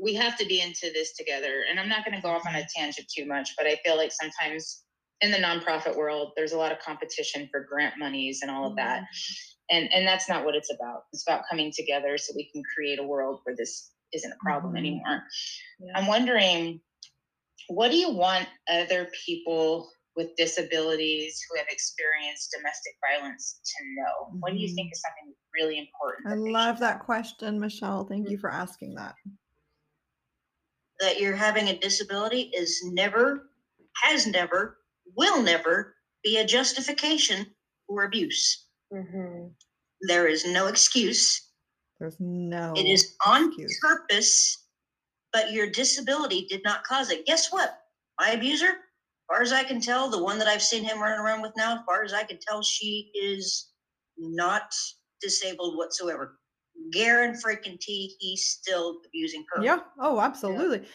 we 0.00 0.14
have 0.14 0.36
to 0.38 0.46
be 0.46 0.60
into 0.60 0.90
this 0.92 1.14
together. 1.16 1.64
And 1.70 1.78
I'm 1.78 1.88
not 1.88 2.04
going 2.04 2.16
to 2.16 2.22
go 2.22 2.30
off 2.30 2.46
on 2.46 2.54
a 2.54 2.66
tangent 2.76 3.06
too 3.14 3.26
much, 3.26 3.50
but 3.56 3.66
I 3.66 3.78
feel 3.84 3.96
like 3.96 4.12
sometimes 4.12 4.82
in 5.20 5.30
the 5.30 5.38
nonprofit 5.38 5.96
world, 5.96 6.32
there's 6.36 6.52
a 6.52 6.58
lot 6.58 6.72
of 6.72 6.78
competition 6.80 7.48
for 7.50 7.66
grant 7.70 7.94
monies 7.98 8.40
and 8.42 8.50
all 8.50 8.66
of 8.66 8.76
that, 8.76 9.04
and 9.70 9.90
and 9.92 10.06
that's 10.06 10.28
not 10.28 10.44
what 10.44 10.54
it's 10.54 10.72
about. 10.72 11.02
It's 11.12 11.26
about 11.26 11.44
coming 11.48 11.72
together 11.74 12.18
so 12.18 12.32
we 12.36 12.50
can 12.52 12.62
create 12.74 12.98
a 12.98 13.02
world 13.04 13.40
where 13.44 13.54
this 13.56 13.92
isn't 14.12 14.32
a 14.32 14.36
problem 14.44 14.74
Mhm. 14.74 14.78
anymore. 14.78 15.22
Yeah. 15.80 15.92
I'm 15.96 16.06
wondering, 16.06 16.80
what 17.68 17.90
do 17.90 17.96
you 17.96 18.10
want 18.10 18.48
other 18.68 19.08
people 19.24 19.90
with 20.16 20.34
disabilities 20.36 21.40
who 21.48 21.58
have 21.58 21.66
experienced 21.70 22.54
domestic 22.56 22.94
violence 23.08 23.60
to 23.64 23.84
know? 23.96 24.38
What 24.40 24.52
do 24.52 24.58
you 24.58 24.72
think 24.74 24.92
is 24.92 25.00
something 25.00 25.34
really 25.54 25.78
important? 25.78 26.26
Mm-hmm. 26.26 26.48
I 26.56 26.66
love 26.66 26.78
that 26.80 27.00
question, 27.00 27.58
Michelle. 27.58 28.04
Thank 28.04 28.28
you 28.30 28.38
for 28.38 28.50
asking 28.50 28.94
that. 28.96 29.14
That 31.00 31.20
you're 31.20 31.36
having 31.36 31.68
a 31.68 31.78
disability 31.78 32.50
is 32.54 32.82
never, 32.84 33.50
has 34.02 34.26
never, 34.26 34.78
will 35.16 35.42
never 35.42 35.96
be 36.22 36.38
a 36.38 36.44
justification 36.44 37.54
for 37.86 38.04
abuse. 38.04 38.66
Mhm. 38.92 39.54
There 40.02 40.26
is 40.26 40.44
no 40.44 40.66
excuse. 40.66 41.50
There's 41.98 42.18
no. 42.18 42.74
It 42.76 42.86
is 42.86 43.16
on 43.26 43.48
excuse. 43.48 43.78
purpose, 43.80 44.66
but 45.32 45.52
your 45.52 45.70
disability 45.70 46.46
did 46.46 46.62
not 46.64 46.84
cause 46.84 47.10
it. 47.10 47.26
Guess 47.26 47.52
what? 47.52 47.80
My 48.18 48.30
abuser, 48.30 48.68
as 48.68 49.26
far 49.28 49.42
as 49.42 49.52
I 49.52 49.64
can 49.64 49.80
tell, 49.80 50.08
the 50.08 50.22
one 50.22 50.38
that 50.38 50.48
I've 50.48 50.62
seen 50.62 50.84
him 50.84 51.00
running 51.00 51.20
around 51.20 51.42
with 51.42 51.52
now, 51.56 51.78
as 51.78 51.84
far 51.86 52.04
as 52.04 52.12
I 52.12 52.24
can 52.24 52.38
tell, 52.40 52.62
she 52.62 53.10
is 53.14 53.70
not 54.16 54.72
disabled 55.20 55.76
whatsoever. 55.76 56.38
Garen 56.92 57.34
freaking 57.34 57.78
T, 57.80 58.14
he's 58.18 58.46
still 58.46 59.00
abusing 59.06 59.44
her. 59.52 59.62
Yeah. 59.62 59.78
Oh, 59.98 60.20
absolutely. 60.20 60.86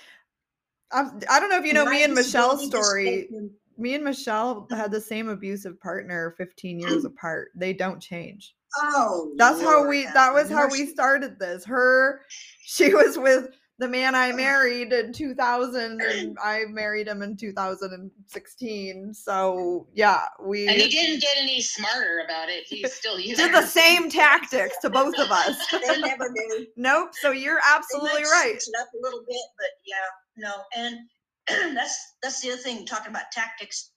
I'm, 0.92 1.20
I 1.30 1.40
don't 1.40 1.50
know 1.50 1.58
if 1.58 1.66
you 1.66 1.74
know 1.74 1.86
My 1.86 1.92
me 1.92 2.04
and 2.04 2.14
Michelle's 2.14 2.66
story. 2.66 3.30
Me 3.78 3.96
and 3.96 4.04
Michelle 4.04 4.68
had 4.72 4.92
the 4.92 5.02
same 5.02 5.30
abusive 5.30 5.80
partner 5.80 6.36
15 6.38 6.80
years 6.80 7.06
oh. 7.06 7.08
apart. 7.08 7.50
They 7.56 7.74
don't 7.74 8.02
change. 8.02 8.54
Oh, 8.78 9.34
That's 9.36 9.62
how 9.62 9.88
we 9.88 10.04
that 10.14 10.32
was 10.32 10.50
how 10.50 10.70
we 10.70 10.86
started 10.86 11.40
this. 11.40 11.66
Her 11.66 12.22
she 12.62 12.94
was 12.94 13.18
with 13.18 13.50
the 13.80 13.88
man 13.88 14.14
I 14.14 14.34
married 14.34 14.92
in 14.92 15.14
2000 15.14 16.02
and 16.02 16.38
I 16.44 16.66
married 16.66 17.08
him 17.08 17.22
in 17.22 17.38
2016. 17.38 19.14
So, 19.14 19.88
yeah, 19.94 20.26
we 20.44 20.68
And 20.68 20.76
he 20.76 20.90
didn't 20.90 21.22
get 21.22 21.38
any 21.38 21.62
smarter 21.62 22.22
about 22.26 22.50
it. 22.50 22.66
He's 22.68 22.94
still 23.00 23.18
using 23.18 23.46
did 23.46 23.56
the 23.56 23.66
same 23.66 24.10
tactics 24.10 24.78
to 24.82 24.90
both 24.90 25.18
of 25.18 25.32
us. 25.32 25.58
They 25.90 26.02
never 26.02 26.30
do. 26.36 26.68
nope. 26.76 27.12
So 27.22 27.32
you're 27.32 27.62
absolutely 27.74 28.24
right. 28.24 28.54
it 28.56 28.82
up 28.82 28.90
a 28.94 29.02
little 29.02 29.22
bit, 29.22 29.42
but 29.58 29.70
yeah, 29.88 30.50
no. 30.50 30.54
And 30.76 31.76
that's 31.76 32.16
that's 32.22 32.42
the 32.42 32.52
other 32.52 32.62
thing. 32.62 32.86
Talking 32.86 33.10
about 33.10 33.32
tactics 33.32 33.92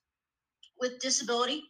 with 0.79 0.99
disability, 1.01 1.61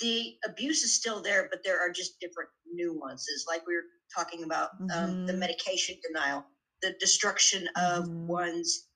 the 0.00 0.34
abuse 0.48 0.82
is 0.82 0.94
still 0.94 1.20
there, 1.20 1.48
but 1.50 1.60
there 1.62 1.78
are 1.78 1.90
just 1.90 2.18
different 2.20 2.48
nuances. 2.72 3.44
Like 3.48 3.66
we 3.66 3.74
were 3.76 3.84
talking 4.14 4.44
about 4.44 4.70
um, 4.94 5.26
the 5.26 5.32
Mhm. 5.32 5.38
medication 5.38 5.96
denial, 6.02 6.44
the 6.82 6.92
destruction 7.00 7.68
of 7.76 8.04
Mhm. 8.06 8.26
one's 8.26 8.88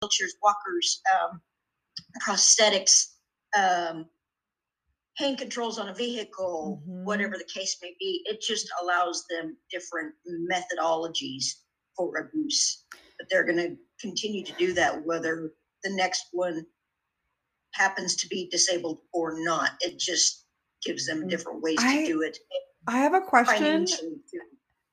cultures, 0.00 0.34
walkers, 0.42 1.00
um, 1.12 1.42
prosthetics, 2.26 3.14
um, 3.56 4.08
hand 5.16 5.38
controls 5.38 5.78
on 5.78 5.88
a 5.88 5.94
vehicle, 5.94 6.82
Mhm. 6.86 7.04
whatever 7.04 7.36
the 7.36 7.44
case 7.44 7.76
may 7.82 7.94
be. 7.98 8.22
It 8.26 8.40
just 8.40 8.68
allows 8.80 9.26
them 9.28 9.56
different 9.70 10.14
methodologies 10.50 11.44
for 11.96 12.16
abuse. 12.18 12.84
But 13.18 13.28
they're 13.28 13.44
going 13.44 13.58
to 13.58 13.76
continue 14.00 14.44
to 14.44 14.52
do 14.54 14.72
that 14.74 15.04
whether 15.04 15.54
the 15.82 15.90
next 15.90 16.28
one 16.32 16.66
happens 17.74 18.16
to 18.16 18.28
be 18.28 18.48
disabled 18.50 19.02
or 19.12 19.38
not. 19.44 19.76
It 19.80 19.98
just 19.98 20.46
gives 20.82 21.06
them 21.06 21.28
different 21.28 21.60
ways 21.62 21.78
I- 21.80 22.00
to 22.00 22.06
do 22.06 22.22
it. 22.22 22.38
I 22.86 22.98
have 22.98 23.14
a 23.14 23.20
question. 23.20 23.86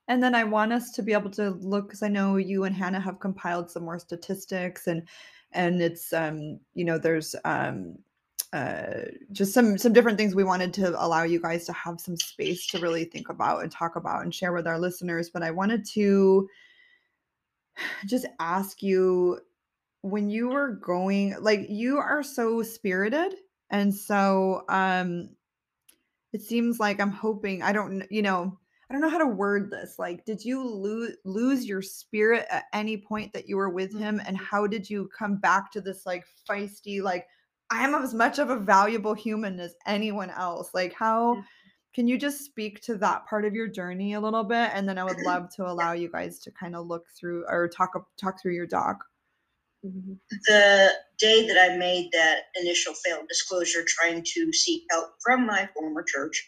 And 0.08 0.22
then 0.22 0.34
I 0.34 0.44
want 0.44 0.72
us 0.72 0.90
to 0.92 1.02
be 1.02 1.12
able 1.12 1.30
to 1.30 1.50
look 1.50 1.86
because 1.86 2.02
I 2.02 2.08
know 2.08 2.36
you 2.36 2.64
and 2.64 2.74
Hannah 2.74 3.00
have 3.00 3.20
compiled 3.20 3.70
some 3.70 3.84
more 3.84 3.98
statistics 3.98 4.86
and 4.86 5.06
and 5.52 5.80
it's 5.82 6.12
um 6.12 6.60
you 6.74 6.84
know 6.84 6.98
there's 6.98 7.34
um 7.44 7.96
uh 8.52 9.02
just 9.32 9.52
some 9.52 9.78
some 9.78 9.92
different 9.92 10.18
things 10.18 10.34
we 10.34 10.44
wanted 10.44 10.72
to 10.74 10.90
allow 11.04 11.22
you 11.22 11.40
guys 11.40 11.64
to 11.66 11.72
have 11.72 12.00
some 12.00 12.16
space 12.16 12.66
to 12.66 12.78
really 12.80 13.04
think 13.04 13.28
about 13.28 13.62
and 13.62 13.70
talk 13.70 13.96
about 13.96 14.22
and 14.22 14.34
share 14.34 14.52
with 14.52 14.66
our 14.66 14.78
listeners 14.78 15.30
but 15.30 15.42
I 15.42 15.50
wanted 15.50 15.84
to 15.94 16.48
just 18.06 18.26
ask 18.38 18.82
you 18.82 19.40
when 20.02 20.30
you 20.30 20.48
were 20.48 20.72
going 20.72 21.36
like 21.40 21.66
you 21.68 21.98
are 21.98 22.22
so 22.22 22.62
spirited 22.62 23.34
and 23.70 23.94
so 23.94 24.64
um 24.68 25.30
it 26.32 26.42
seems 26.42 26.78
like 26.78 27.00
I'm 27.00 27.10
hoping 27.10 27.62
I 27.62 27.72
don't 27.72 28.04
you 28.10 28.22
know 28.22 28.58
I 28.90 28.92
don't 28.92 29.02
know 29.02 29.08
how 29.08 29.18
to 29.18 29.26
word 29.26 29.70
this. 29.70 30.00
Like, 30.00 30.24
did 30.24 30.44
you 30.44 30.68
lose 30.68 31.16
lose 31.24 31.64
your 31.64 31.80
spirit 31.80 32.44
at 32.50 32.64
any 32.72 32.96
point 32.96 33.32
that 33.34 33.48
you 33.48 33.56
were 33.56 33.70
with 33.70 33.96
him? 33.96 34.20
And 34.26 34.36
mm-hmm. 34.36 34.44
how 34.44 34.66
did 34.66 34.90
you 34.90 35.08
come 35.16 35.36
back 35.36 35.70
to 35.72 35.80
this 35.80 36.04
like 36.04 36.24
feisty, 36.48 37.00
like, 37.00 37.28
I 37.70 37.84
am 37.84 37.94
as 37.94 38.12
much 38.14 38.40
of 38.40 38.50
a 38.50 38.58
valuable 38.58 39.14
human 39.14 39.60
as 39.60 39.76
anyone 39.86 40.30
else? 40.30 40.70
Like, 40.74 40.92
how 40.92 41.34
mm-hmm. 41.34 41.42
can 41.94 42.08
you 42.08 42.18
just 42.18 42.44
speak 42.44 42.80
to 42.82 42.96
that 42.96 43.26
part 43.28 43.44
of 43.44 43.54
your 43.54 43.68
journey 43.68 44.14
a 44.14 44.20
little 44.20 44.42
bit? 44.42 44.70
And 44.74 44.88
then 44.88 44.98
I 44.98 45.04
would 45.04 45.20
love 45.24 45.54
to 45.54 45.70
allow 45.70 45.92
you 45.92 46.10
guys 46.10 46.40
to 46.40 46.50
kind 46.50 46.74
of 46.74 46.88
look 46.88 47.06
through 47.16 47.44
or 47.48 47.68
talk 47.68 47.92
talk 48.20 48.42
through 48.42 48.54
your 48.54 48.66
doc. 48.66 49.04
The 49.82 50.90
day 51.18 51.46
that 51.46 51.58
I 51.58 51.76
made 51.76 52.10
that 52.12 52.42
initial 52.60 52.94
failed 52.94 53.28
disclosure, 53.28 53.84
trying 53.86 54.24
to 54.34 54.52
seek 54.52 54.84
help 54.90 55.10
from 55.24 55.46
my 55.46 55.68
former 55.74 56.02
church, 56.02 56.46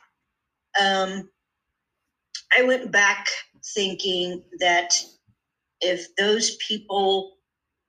um, 0.81 1.31
I 2.57 2.63
went 2.63 2.91
back 2.93 3.27
thinking 3.75 4.43
that 4.61 4.95
if 5.81 6.15
those 6.17 6.57
people 6.57 7.37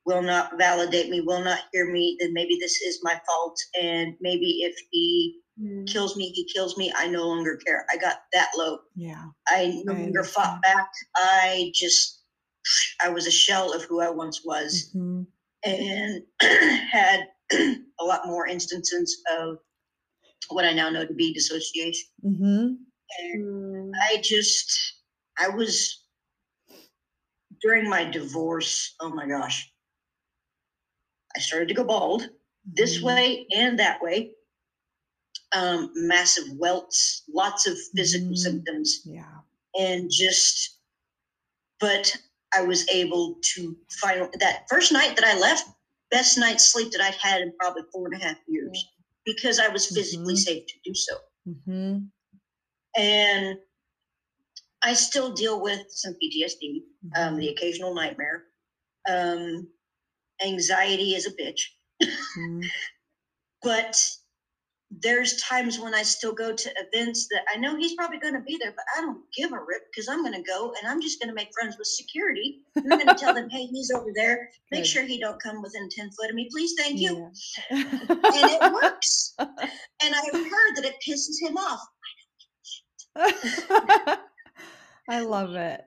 will 0.06 0.22
not 0.22 0.58
validate 0.58 1.10
me, 1.10 1.22
will 1.22 1.44
not 1.44 1.60
hear 1.72 1.92
me, 1.92 2.18
then 2.20 2.34
maybe 2.34 2.58
this 2.60 2.82
is 2.82 3.00
my 3.04 3.20
fault. 3.26 3.58
And 3.82 4.16
maybe 4.22 4.62
if 4.64 4.76
he 4.92 5.40
kills 5.86 6.16
me, 6.18 6.30
he 6.32 6.46
kills 6.54 6.78
me. 6.78 6.92
I 6.96 7.08
no 7.08 7.28
longer 7.28 7.58
care. 7.58 7.86
I 7.92 7.98
got 7.98 8.18
that 8.34 8.50
low. 8.58 8.80
Yeah. 8.96 9.26
I 9.48 9.82
no 9.86 9.94
I 9.94 9.98
longer 10.02 10.24
fought 10.24 10.62
back. 10.62 10.90
I 11.16 11.72
just, 11.74 12.24
I 13.02 13.10
was 13.10 13.28
a 13.28 13.32
shell 13.32 13.74
of 13.74 13.84
who 13.84 14.02
I 14.02 14.10
once 14.10 14.44
was 14.44 14.92
Mhm. 14.96 15.28
And 15.66 16.24
had 16.42 17.28
a 17.54 18.04
lot 18.04 18.26
more 18.26 18.48
instances 18.48 19.22
of 19.32 19.58
what 20.50 20.66
I 20.66 20.74
now 20.74 20.90
know 20.90 21.06
to 21.06 21.14
be 21.14 21.34
dissociation. 21.34 22.10
Mhm. 22.26 22.78
And 23.20 23.94
I 24.10 24.18
just, 24.22 24.72
I 25.38 25.50
was 25.50 26.04
during 27.62 27.90
my 27.90 28.04
divorce. 28.04 28.96
Oh 29.00 29.10
my 29.10 29.28
gosh. 29.28 29.72
I 31.36 31.40
started 31.40 31.68
to 31.70 31.74
go 31.74 31.84
bald 31.84 32.30
this 32.66 32.98
Mhm. 33.00 33.04
way 33.04 33.48
and 33.56 33.80
that 33.80 34.02
way. 34.02 34.36
Um, 35.56 35.92
massive 35.96 36.46
welts, 36.54 37.24
lots 37.32 37.68
of 37.68 37.78
physical 37.96 38.30
Mhm. 38.32 38.38
symptoms, 38.38 39.02
Yeah. 39.06 39.42
and 39.80 40.10
just, 40.12 40.80
but 41.80 42.16
I 42.56 42.62
was 42.62 42.88
able 42.90 43.36
to 43.56 43.78
finally, 44.02 44.30
that 44.40 44.66
first 44.70 44.92
night 44.92 45.16
that 45.16 45.26
I 45.26 45.38
left, 45.38 45.68
best 46.12 46.38
night's 46.38 46.66
sleep 46.66 46.92
that 46.92 47.02
I'd 47.02 47.16
had 47.16 47.42
in 47.42 47.54
probably 47.60 47.84
four 47.92 48.08
and 48.12 48.22
a 48.22 48.26
half 48.26 48.38
years 48.48 48.86
because 49.26 49.60
I 49.60 49.68
was 49.70 49.88
physically 49.88 50.36
Mhm. 50.36 50.38
safe 50.38 50.68
to 50.68 50.74
do 50.84 50.94
so. 50.94 51.18
Mhm. 51.48 52.10
And 52.96 53.58
I 54.84 54.94
still 54.94 55.32
deal 55.34 55.62
with 55.62 55.90
some 55.90 56.14
PTSD, 56.22 56.84
um, 57.16 57.36
Mhm. 57.36 57.40
the 57.40 57.48
occasional 57.50 57.94
nightmare. 57.96 58.46
Um, 59.10 59.70
anxiety 60.44 61.16
is 61.16 61.26
a 61.26 61.32
bitch, 61.32 61.62
Mhm. 62.02 62.62
but 63.62 64.18
there's 65.02 65.42
times 65.42 65.80
when 65.80 65.96
I 65.96 66.04
still 66.04 66.34
go 66.34 66.54
to 66.54 66.74
events 66.78 67.28
that 67.32 67.44
I 67.54 67.58
know 67.58 67.76
he's 67.78 67.96
probably 67.96 68.20
going 68.20 68.34
to 68.34 68.42
be 68.42 68.58
there, 68.62 68.74
but 68.76 68.86
I 68.98 69.02
don't 69.02 69.22
give 69.36 69.52
a 69.52 69.60
rip 69.60 69.84
because 69.92 70.08
I'm 70.08 70.22
going 70.22 70.34
to 70.34 70.44
go 70.44 70.74
and 70.80 70.90
I'm 70.92 71.02
just 71.02 71.20
going 71.20 71.30
to 71.30 71.34
make 71.36 71.50
friends 71.54 71.78
with 71.78 71.88
security. 71.88 72.60
And 72.76 72.92
I'm 72.92 73.00
going 73.00 73.08
to 73.08 73.16
tell 73.16 73.34
them, 73.34 73.50
hey, 73.50 73.66
he's 73.66 73.92
over 73.92 74.12
there. 74.16 74.50
Make 74.72 74.82
Good. 74.84 74.88
sure 74.88 75.04
he 75.04 75.20
don't 75.20 75.42
come 75.42 75.62
within 75.62 75.90
10 75.90 76.12
foot 76.12 76.30
of 76.30 76.36
me. 76.36 76.48
Please, 76.52 76.74
thank 76.78 77.00
you. 77.00 77.32
Yeah. 77.72 77.84
And 78.10 78.20
it 78.22 78.74
works. 78.74 79.36
And 79.40 80.14
I've 80.16 80.34
heard 80.34 80.76
that 80.76 80.86
it 80.86 80.96
pisses 81.08 81.42
him 81.42 81.58
off. 81.58 81.82
I 85.10 85.22
love 85.22 85.56
it. 85.56 85.82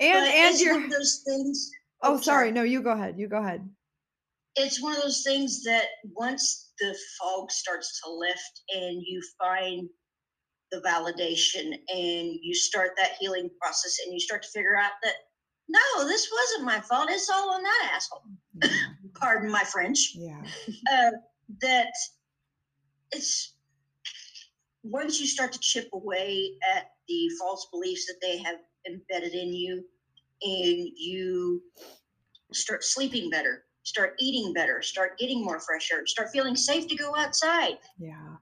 And 0.00 0.12
but 0.14 0.28
and 0.34 0.54
it's 0.54 0.62
you're 0.62 0.74
one 0.74 0.84
of 0.84 0.90
those 0.90 1.22
things. 1.26 1.70
Oh, 2.02 2.20
sorry. 2.20 2.50
No, 2.50 2.62
you 2.62 2.82
go 2.82 2.90
ahead. 2.90 3.18
You 3.18 3.28
go 3.28 3.38
ahead. 3.38 3.68
it's 4.56 4.82
one 4.82 4.96
of 4.96 5.02
those 5.02 5.22
things 5.22 5.62
that 5.64 5.86
once 6.14 6.61
the 6.80 6.96
fog 7.18 7.50
starts 7.50 8.00
to 8.02 8.10
lift 8.10 8.62
and 8.74 9.02
you 9.04 9.22
find 9.38 9.88
the 10.70 10.80
validation 10.80 11.74
and 11.88 12.38
you 12.40 12.54
start 12.54 12.92
that 12.96 13.12
healing 13.20 13.50
process 13.60 13.98
and 14.04 14.12
you 14.12 14.20
start 14.20 14.42
to 14.42 14.48
figure 14.48 14.76
out 14.76 14.92
that 15.02 15.14
no, 15.68 16.06
this 16.06 16.30
wasn't 16.30 16.66
my 16.66 16.80
fault. 16.80 17.08
It's 17.10 17.30
all 17.30 17.50
on 17.50 17.62
that 17.62 17.92
asshole. 17.94 18.22
Yeah. 18.62 18.70
Pardon 19.14 19.50
my 19.50 19.64
French. 19.64 20.12
Yeah. 20.14 20.42
Uh, 20.92 21.10
that 21.60 21.92
it's 23.12 23.54
once 24.82 25.20
you 25.20 25.26
start 25.26 25.52
to 25.52 25.58
chip 25.60 25.88
away 25.92 26.52
at 26.74 26.90
the 27.08 27.30
false 27.38 27.68
beliefs 27.72 28.06
that 28.06 28.16
they 28.20 28.38
have 28.38 28.56
embedded 28.86 29.32
in 29.32 29.52
you 29.52 29.84
and 30.42 30.88
you 30.96 31.62
start 32.52 32.82
sleeping 32.82 33.30
better 33.30 33.64
start 33.84 34.14
eating 34.20 34.52
better 34.52 34.82
start 34.82 35.18
getting 35.18 35.44
more 35.44 35.60
fresh 35.60 35.90
air 35.92 36.06
start 36.06 36.30
feeling 36.32 36.56
safe 36.56 36.86
to 36.88 36.96
go 36.96 37.16
outside 37.16 37.78
Yeah. 37.98 38.36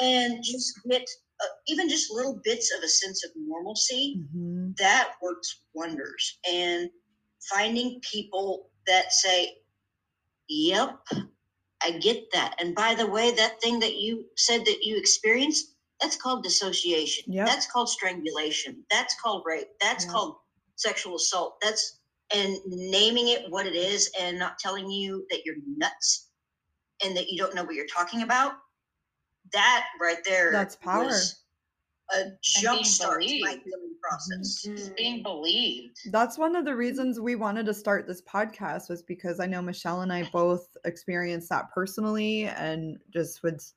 and 0.00 0.42
just 0.44 0.72
get 0.90 1.02
uh, 1.42 1.46
even 1.68 1.88
just 1.88 2.12
little 2.12 2.40
bits 2.44 2.72
of 2.76 2.82
a 2.82 2.88
sense 2.88 3.24
of 3.24 3.30
normalcy 3.36 4.20
Mhm. 4.34 4.76
that 4.78 5.14
works 5.22 5.64
wonders 5.74 6.38
and 6.50 6.90
finding 7.50 8.00
people 8.02 8.70
that 8.86 9.12
say 9.12 9.58
yep 10.48 10.98
i 11.82 11.92
get 11.92 12.24
that 12.32 12.54
and 12.60 12.74
by 12.74 12.94
the 12.94 13.06
way 13.06 13.30
that 13.32 13.60
thing 13.62 13.78
that 13.80 13.96
you 13.96 14.26
said 14.36 14.64
that 14.64 14.84
you 14.84 14.96
experienced 14.96 15.76
that's 16.00 16.16
called 16.16 16.42
dissociation 16.44 17.24
Yep. 17.32 17.46
that's 17.46 17.66
called 17.70 17.88
strangulation 17.88 18.84
that's 18.90 19.14
called 19.20 19.44
rape 19.46 19.68
that's 19.80 20.04
Yep. 20.04 20.12
called 20.12 20.36
sexual 20.76 21.16
assault 21.16 21.56
that's 21.62 22.00
and 22.34 22.56
naming 22.66 23.28
it 23.28 23.50
what 23.50 23.66
it 23.66 23.74
is 23.74 24.10
and 24.20 24.38
not 24.38 24.58
telling 24.58 24.90
you 24.90 25.26
that 25.30 25.44
you're 25.44 25.56
nuts 25.76 26.28
and 27.04 27.16
that 27.16 27.28
you 27.28 27.38
don't 27.38 27.54
know 27.54 27.64
what 27.64 27.74
you're 27.74 27.86
talking 27.86 28.22
about 28.22 28.54
that 29.52 29.86
right 30.00 30.24
there 30.24 30.52
That's 30.52 30.76
power. 30.76 31.04
was 31.04 31.40
a 32.12 32.30
jump 32.42 32.84
start 32.84 33.22
to 33.22 33.40
my 33.40 33.50
believed. 33.50 33.64
healing 33.64 33.94
process 34.02 34.64
mm-hmm. 34.66 34.76
Just 34.76 34.96
being 34.96 35.16
mm-hmm. 35.16 35.22
believed. 35.22 35.98
That's 36.10 36.38
one 36.38 36.56
of 36.56 36.64
the 36.64 36.74
reasons 36.74 37.20
we 37.20 37.36
wanted 37.36 37.66
to 37.66 37.74
start 37.74 38.06
this 38.06 38.22
podcast 38.22 38.88
was 38.88 39.02
because 39.02 39.40
I 39.40 39.46
know 39.46 39.62
Michelle 39.62 40.02
and 40.02 40.12
I 40.12 40.28
both 40.32 40.68
experienced 40.84 41.48
that 41.50 41.70
personally 41.74 42.44
and 42.46 42.98
just 43.12 43.42
was 43.42 43.74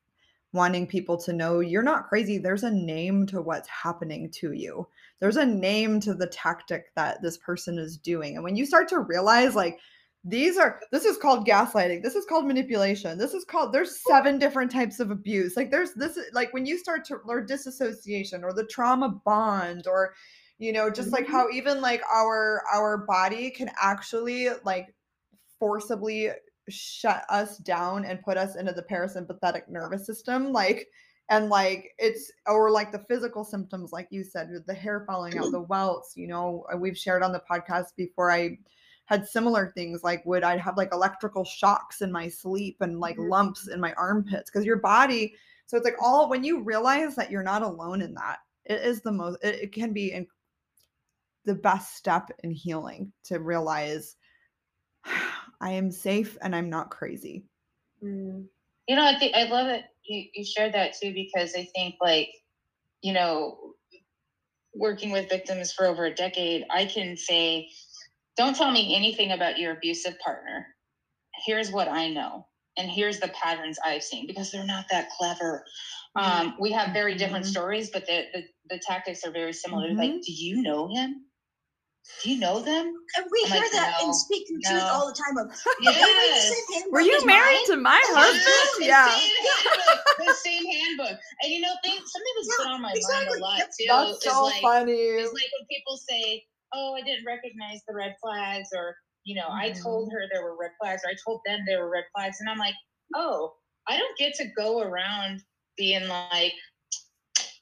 wanting 0.54 0.88
people 0.88 1.18
to 1.18 1.34
know 1.34 1.60
you're 1.60 1.84
not 1.84 2.08
crazy. 2.08 2.38
There's 2.38 2.64
a 2.64 2.72
name 2.72 3.26
to 3.28 3.42
what's 3.42 3.68
happening 3.68 4.32
to 4.36 4.54
you. 4.54 4.88
There's 5.20 5.38
a 5.38 5.46
name 5.46 6.00
to 6.02 6.14
the 6.14 6.28
tactic 6.28 6.86
that 6.96 7.22
this 7.22 7.38
person 7.38 7.80
is 7.80 7.98
doing. 7.98 8.36
And 8.36 8.44
when 8.44 8.56
you 8.56 8.66
start 8.66 8.88
to 8.90 9.00
realize 9.00 9.56
like 9.56 9.80
these 10.28 10.58
are 10.58 10.82
this 10.92 11.06
is 11.06 11.18
called 11.18 11.48
gaslighting. 11.48 12.02
This 12.02 12.16
is 12.16 12.26
called 12.26 12.48
manipulation. 12.48 13.18
This 13.18 13.36
is 13.36 13.46
called 13.46 13.72
there's 13.72 14.02
seven 14.08 14.40
different 14.40 14.72
types 14.72 15.00
of 15.00 15.12
abuse. 15.12 15.56
Like 15.56 15.70
there's 15.70 15.94
this 15.94 16.18
like 16.34 16.52
when 16.52 16.66
you 16.66 16.80
start 16.80 17.06
to 17.06 17.18
learn 17.26 17.46
disassociation 17.46 18.44
or 18.44 18.52
the 18.52 18.66
trauma 18.66 19.10
bond 19.24 19.86
or 19.86 20.16
you 20.58 20.74
know 20.74 20.90
just 20.90 21.12
like 21.12 21.26
mm-hmm. 21.26 21.34
how 21.34 21.50
even 21.52 21.80
like 21.80 22.02
our 22.12 22.64
our 22.74 23.06
body 23.06 23.52
can 23.52 23.70
actually 23.80 24.50
like 24.64 24.96
forcibly 25.60 26.32
shut 26.70 27.24
us 27.30 27.58
down 27.60 28.04
and 28.04 28.24
put 28.24 28.36
us 28.38 28.56
into 28.56 28.72
the 28.72 28.82
parasympathetic 28.82 29.70
nervous 29.70 30.08
system 30.08 30.52
like 30.52 30.88
and 31.30 31.50
like 31.50 31.92
it's 31.98 32.32
or 32.46 32.70
like 32.70 32.92
the 32.92 33.06
physical 33.08 33.44
symptoms 33.44 33.92
like 33.92 34.08
you 34.12 34.24
said 34.24 34.50
with 34.52 34.66
the 34.66 34.74
hair 34.74 35.04
falling 35.08 35.38
out 35.38 35.52
the 35.52 35.62
welts 35.70 36.14
you 36.16 36.28
know 36.28 36.66
uh, 36.74 36.78
we've 36.78 36.98
shared 36.98 37.24
on 37.24 37.32
the 37.32 37.42
podcast 37.50 37.88
before 37.98 38.32
i 38.32 38.58
had 39.06 39.28
similar 39.28 39.72
things 39.76 40.04
like 40.04 40.26
would 40.26 40.44
i 40.44 40.58
have 40.58 40.78
like 40.78 40.94
electrical 40.94 41.44
shocks 41.44 42.02
in 42.02 42.12
my 42.12 42.28
sleep 42.28 42.78
and 42.82 43.00
like 43.00 43.18
lumps 43.18 43.68
in 43.68 43.80
my 43.80 43.94
armpits 43.94 44.52
because 44.52 44.66
your 44.66 44.78
body 44.78 45.34
So 45.68 45.78
it's 45.78 45.86
like 45.86 46.02
all 46.02 46.30
when 46.30 46.44
you 46.44 46.62
realize 46.62 47.16
that 47.16 47.32
you're 47.32 47.44
not 47.44 47.64
alone 47.64 48.02
in 48.02 48.14
that, 48.16 48.40
it 48.66 48.82
is 48.82 49.02
the 49.02 49.12
most, 49.12 49.44
it, 49.44 49.56
it 49.56 49.72
can 49.72 49.94
be 49.94 50.12
in, 50.12 50.28
the 51.46 51.56
best 51.56 51.96
step 51.96 52.30
in 52.44 52.52
healing 52.52 53.12
to 53.26 53.40
realize 53.40 54.16
I 55.62 55.72
am 55.72 55.92
safe 55.92 56.38
and 56.42 56.56
I'm 56.56 56.70
not 56.70 56.90
crazy. 56.92 57.46
Mm. 58.04 58.46
You 58.88 58.96
know, 58.96 59.06
I 59.06 59.18
think 59.18 59.36
I 59.36 59.46
love 59.46 59.68
it. 59.68 59.84
You, 60.08 60.26
you 60.34 60.46
shared 60.46 60.74
that 60.74 60.94
too, 61.02 61.14
because 61.14 61.54
I 61.56 61.68
think 61.76 61.96
like, 62.02 62.30
you 63.02 63.14
know, 63.14 63.74
working 64.74 65.12
with 65.12 65.30
victims 65.30 65.72
for 65.72 65.86
over 65.86 66.06
a 66.06 66.14
decade, 66.14 66.66
I 66.70 66.86
can 66.86 67.16
say, 67.16 67.70
don't 68.38 68.56
tell 68.56 68.72
me 68.72 68.96
anything 68.96 69.32
about 69.32 69.58
your 69.58 69.74
abusive 69.74 70.20
partner. 70.20 70.68
Here's 71.46 71.72
what 71.72 71.88
I 71.88 72.10
know. 72.10 72.48
And 72.78 72.90
here's 72.90 73.20
the 73.20 73.30
patterns 73.30 73.80
I've 73.86 74.04
seen 74.04 74.28
because 74.28 74.52
they're 74.52 74.66
not 74.66 74.86
that 74.92 75.10
clever. 75.12 75.64
Um, 76.18 76.56
we 76.60 76.72
have 76.72 76.94
very 76.94 77.16
different 77.16 77.46
mm-hmm. 77.46 77.52
stories, 77.52 77.90
but 77.90 78.06
the, 78.06 78.26
the, 78.34 78.44
the, 78.70 78.80
tactics 78.80 79.26
are 79.26 79.32
very 79.32 79.54
similar. 79.54 79.90
Mm-hmm. 79.90 79.98
Like, 79.98 80.12
do 80.12 80.32
you 80.32 80.62
know 80.62 80.90
him? 80.94 81.26
Do 82.24 82.32
you 82.32 82.40
know 82.40 82.60
them? 82.60 82.94
And 83.18 83.26
we 83.32 83.44
I'm 83.46 83.52
hear 83.52 83.62
like, 83.62 83.72
that 83.72 83.96
no, 84.00 84.08
in 84.08 84.14
speaking 84.14 84.60
no. 84.64 84.70
truth 84.70 84.84
all 84.84 85.08
the 85.08 85.14
time. 85.14 85.38
Of, 85.46 85.52
yes. 85.82 86.54
Were 86.92 87.02
you 87.02 87.26
married 87.26 87.66
mine? 87.68 87.76
to 87.76 87.78
my 87.78 88.02
husband? 88.06 88.88
Yeah. 88.88 89.06
The 89.06 89.14
same, 89.14 89.34
handbook, 89.44 90.18
the 90.26 90.34
same 90.34 90.66
handbook. 90.66 91.20
And 91.42 91.52
you 91.52 91.62
know, 91.62 91.74
things 91.84 92.02
something 92.06 92.34
that's 92.38 92.50
yeah, 92.50 92.64
been 92.64 92.74
on 92.74 92.82
my 92.82 92.94
exactly. 92.96 93.26
mind 93.26 93.42
a 93.42 93.44
lot 93.44 93.60
too. 93.60 93.86
That's 93.88 94.24
so 94.24 94.44
like, 94.44 94.62
funny. 94.62 94.94
It's 94.94 95.34
like 95.34 95.50
when 95.60 95.68
people 95.70 95.98
say, 95.98 96.44
"Oh, 96.74 96.96
I 96.96 97.02
didn't 97.02 97.26
recognize 97.26 97.82
the 97.88 97.96
red 97.96 98.16
flags," 98.22 98.70
or 98.74 98.96
you 99.24 99.36
know, 99.36 99.50
mm-hmm. 99.50 99.66
I 99.66 99.72
told 99.72 100.12
her 100.14 100.22
there 100.32 100.44
were 100.44 100.58
red 100.60 100.72
flags, 100.80 101.02
or 101.04 101.10
I 101.10 101.16
told 101.26 101.42
them 101.46 101.60
there 101.68 101.84
were 101.84 101.90
red 101.90 102.06
flags, 102.16 102.38
and 102.40 102.50
I'm 102.50 102.60
like, 102.60 102.76
"Oh, 103.16 103.54
I 103.88 103.98
don't 103.98 104.18
get 104.18 104.36
to 104.36 104.46
go 104.56 104.82
around 104.82 105.42
being 105.78 106.08
like." 106.08 106.54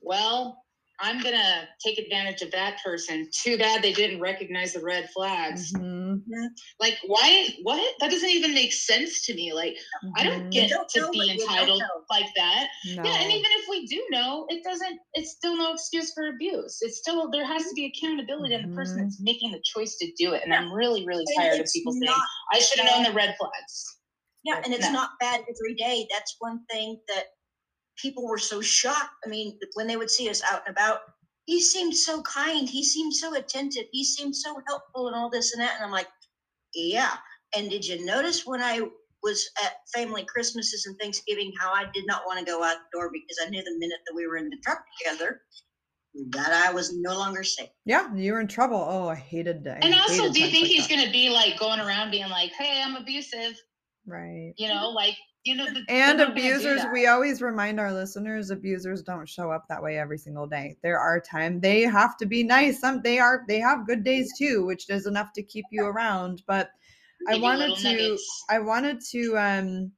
Well, 0.02 0.63
I'm 1.04 1.22
gonna 1.22 1.68
take 1.86 2.00
advantage 2.00 2.42
of 2.42 2.52
that 2.52 2.78
person. 2.84 3.28
Too 3.34 3.58
bad 3.58 3.82
they 3.82 3.92
didn't 3.92 4.22
recognize 4.22 4.72
the 4.72 4.80
red 4.80 5.10
flags. 5.10 5.74
Mm-hmm. 5.74 6.46
Like, 6.80 6.98
why? 7.06 7.50
What? 7.62 7.96
That 8.00 8.10
doesn't 8.10 8.30
even 8.30 8.54
make 8.54 8.72
sense 8.72 9.26
to 9.26 9.34
me. 9.34 9.52
Like, 9.52 9.74
mm-hmm. 9.74 10.12
I 10.16 10.24
don't 10.24 10.40
mm-hmm. 10.40 10.50
get 10.50 10.70
don't 10.70 10.90
to 10.92 11.10
be 11.12 11.30
entitled 11.30 11.84
like 12.10 12.30
that. 12.38 12.70
No. 12.86 13.04
Yeah, 13.04 13.22
and 13.22 13.32
even 13.34 13.52
if 13.52 13.66
we 13.70 13.86
do 13.86 14.02
know, 14.12 14.46
it 14.48 14.64
doesn't. 14.64 14.98
It's 15.14 15.32
still 15.32 15.58
no 15.58 15.74
excuse 15.74 16.14
for 16.14 16.28
abuse. 16.28 16.78
It's 16.82 17.00
still 17.00 17.30
there 17.30 17.46
has 17.46 17.64
to 17.64 17.74
be 17.76 17.94
accountability 17.94 18.56
mm-hmm. 18.56 18.64
on 18.64 18.72
the 18.72 18.76
person 18.76 19.04
that's 19.04 19.18
mm-hmm. 19.18 19.26
making 19.26 19.52
the 19.52 19.62
choice 19.66 19.98
to 19.98 20.10
do 20.18 20.32
it. 20.32 20.44
And 20.44 20.54
yeah. 20.54 20.62
I'm 20.62 20.72
really, 20.72 21.06
really 21.06 21.26
tired 21.38 21.60
of 21.60 21.68
people 21.74 21.92
saying, 21.92 22.14
"I 22.54 22.60
should 22.60 22.80
have 22.80 22.96
known 22.96 23.04
the 23.04 23.12
red 23.12 23.36
flags." 23.38 23.98
Yeah, 24.46 24.62
and 24.64 24.74
it's 24.74 24.88
no. 24.88 24.94
not 24.94 25.12
bad 25.20 25.42
every 25.42 25.76
day. 25.76 26.08
That's 26.10 26.38
one 26.40 26.62
thing 26.72 26.98
that 27.10 27.26
people 27.98 28.28
were 28.28 28.38
so 28.38 28.62
shocked. 28.62 29.14
I 29.26 29.30
mean, 29.30 29.58
when 29.74 29.88
they 29.88 29.98
would 29.98 30.10
see 30.10 30.30
us 30.30 30.42
out 30.50 30.62
and 30.66 30.76
about, 30.76 31.00
he 31.46 31.62
seemed 31.62 31.96
so 31.96 32.22
kind. 32.22 32.70
He 32.70 32.84
seemed 32.84 33.14
so 33.14 33.36
attentive. 33.36 33.86
He 33.92 34.04
seemed 34.04 34.36
so 34.36 34.62
helpful 34.68 35.08
and 35.08 35.16
all 35.16 35.30
this 35.30 35.54
and 35.54 35.62
that. 35.62 35.76
And 35.76 35.86
I'm 35.86 35.92
like, 35.92 36.08
yeah. 36.74 37.12
And 37.56 37.70
did 37.70 37.86
you 37.86 38.06
notice 38.06 38.46
when 38.46 38.62
I 38.62 38.82
was 39.22 39.50
at 39.64 39.74
family 39.94 40.26
Christmases 40.26 40.86
and 40.86 40.98
Thanksgiving 41.00 41.52
how 41.60 41.72
I 41.72 41.86
did 41.94 42.06
not 42.08 42.24
want 42.26 42.40
to 42.40 42.46
go 42.46 42.64
out 42.64 42.78
the 42.78 42.98
door 42.98 43.10
because 43.12 43.38
I 43.46 43.50
knew 43.50 43.64
the 43.64 43.78
minute 43.78 44.00
that 44.06 44.16
we 44.16 44.28
were 44.28 44.38
in 44.38 44.50
the 44.50 44.58
truck 44.64 44.84
together 45.00 45.42
that 46.32 46.52
I 46.52 46.72
was 46.72 46.96
no 46.96 47.18
longer 47.18 47.44
safe. 47.44 47.70
Yeah, 47.86 48.14
you 48.16 48.34
were 48.34 48.42
in 48.42 48.48
trouble. 48.48 48.78
Oh, 48.78 49.08
I 49.08 49.16
hated 49.16 49.64
that. 49.64 49.84
And 49.84 49.96
also, 49.96 50.32
do 50.32 50.40
you 50.40 50.50
think 50.50 50.64
like 50.64 50.72
he's 50.72 50.88
going 50.88 51.04
to 51.04 51.12
be 51.12 51.30
like 51.30 51.58
going 51.58 51.80
around 51.80 52.12
being 52.12 52.30
like, 52.30 52.52
"Hey, 52.52 52.82
I'm 52.86 52.96
abusive," 52.96 53.60
right? 54.06 54.54
You 54.58 54.68
know, 54.68 54.90
like 54.90 55.16
you 55.46 55.56
know, 55.56 55.66
the, 55.66 55.84
and 55.90 56.22
abusers, 56.22 56.82
we 56.94 57.08
always 57.08 57.42
remind 57.42 57.80
our 57.80 57.92
listeners, 57.92 58.50
abusers 58.50 59.02
don't 59.02 59.28
show 59.28 59.52
up 59.52 59.68
that 59.68 59.84
way 59.84 59.98
every 59.98 60.18
single 60.18 60.48
day. 60.48 60.78
There 60.82 60.98
are 60.98 61.20
times 61.20 61.62
they 61.62 61.82
have 61.82 62.16
to 62.18 62.26
be 62.26 62.44
nice. 62.44 62.80
Some 62.80 63.02
they 63.02 63.20
are 63.20 63.44
they 63.48 63.60
have 63.60 63.86
good 63.86 64.04
days 64.04 64.32
too, 64.38 64.66
which 64.66 64.90
is 64.90 65.06
enough 65.06 65.34
to 65.34 65.44
keep 65.44 65.66
you 65.70 65.86
around. 65.86 66.44
But 66.48 66.72
I 67.28 67.38
wanted 67.38 67.76
to 67.76 67.84
nuggets. 67.84 68.46
I 68.50 68.60
wanted 68.60 69.02
to 69.12 69.38
um 69.38 69.92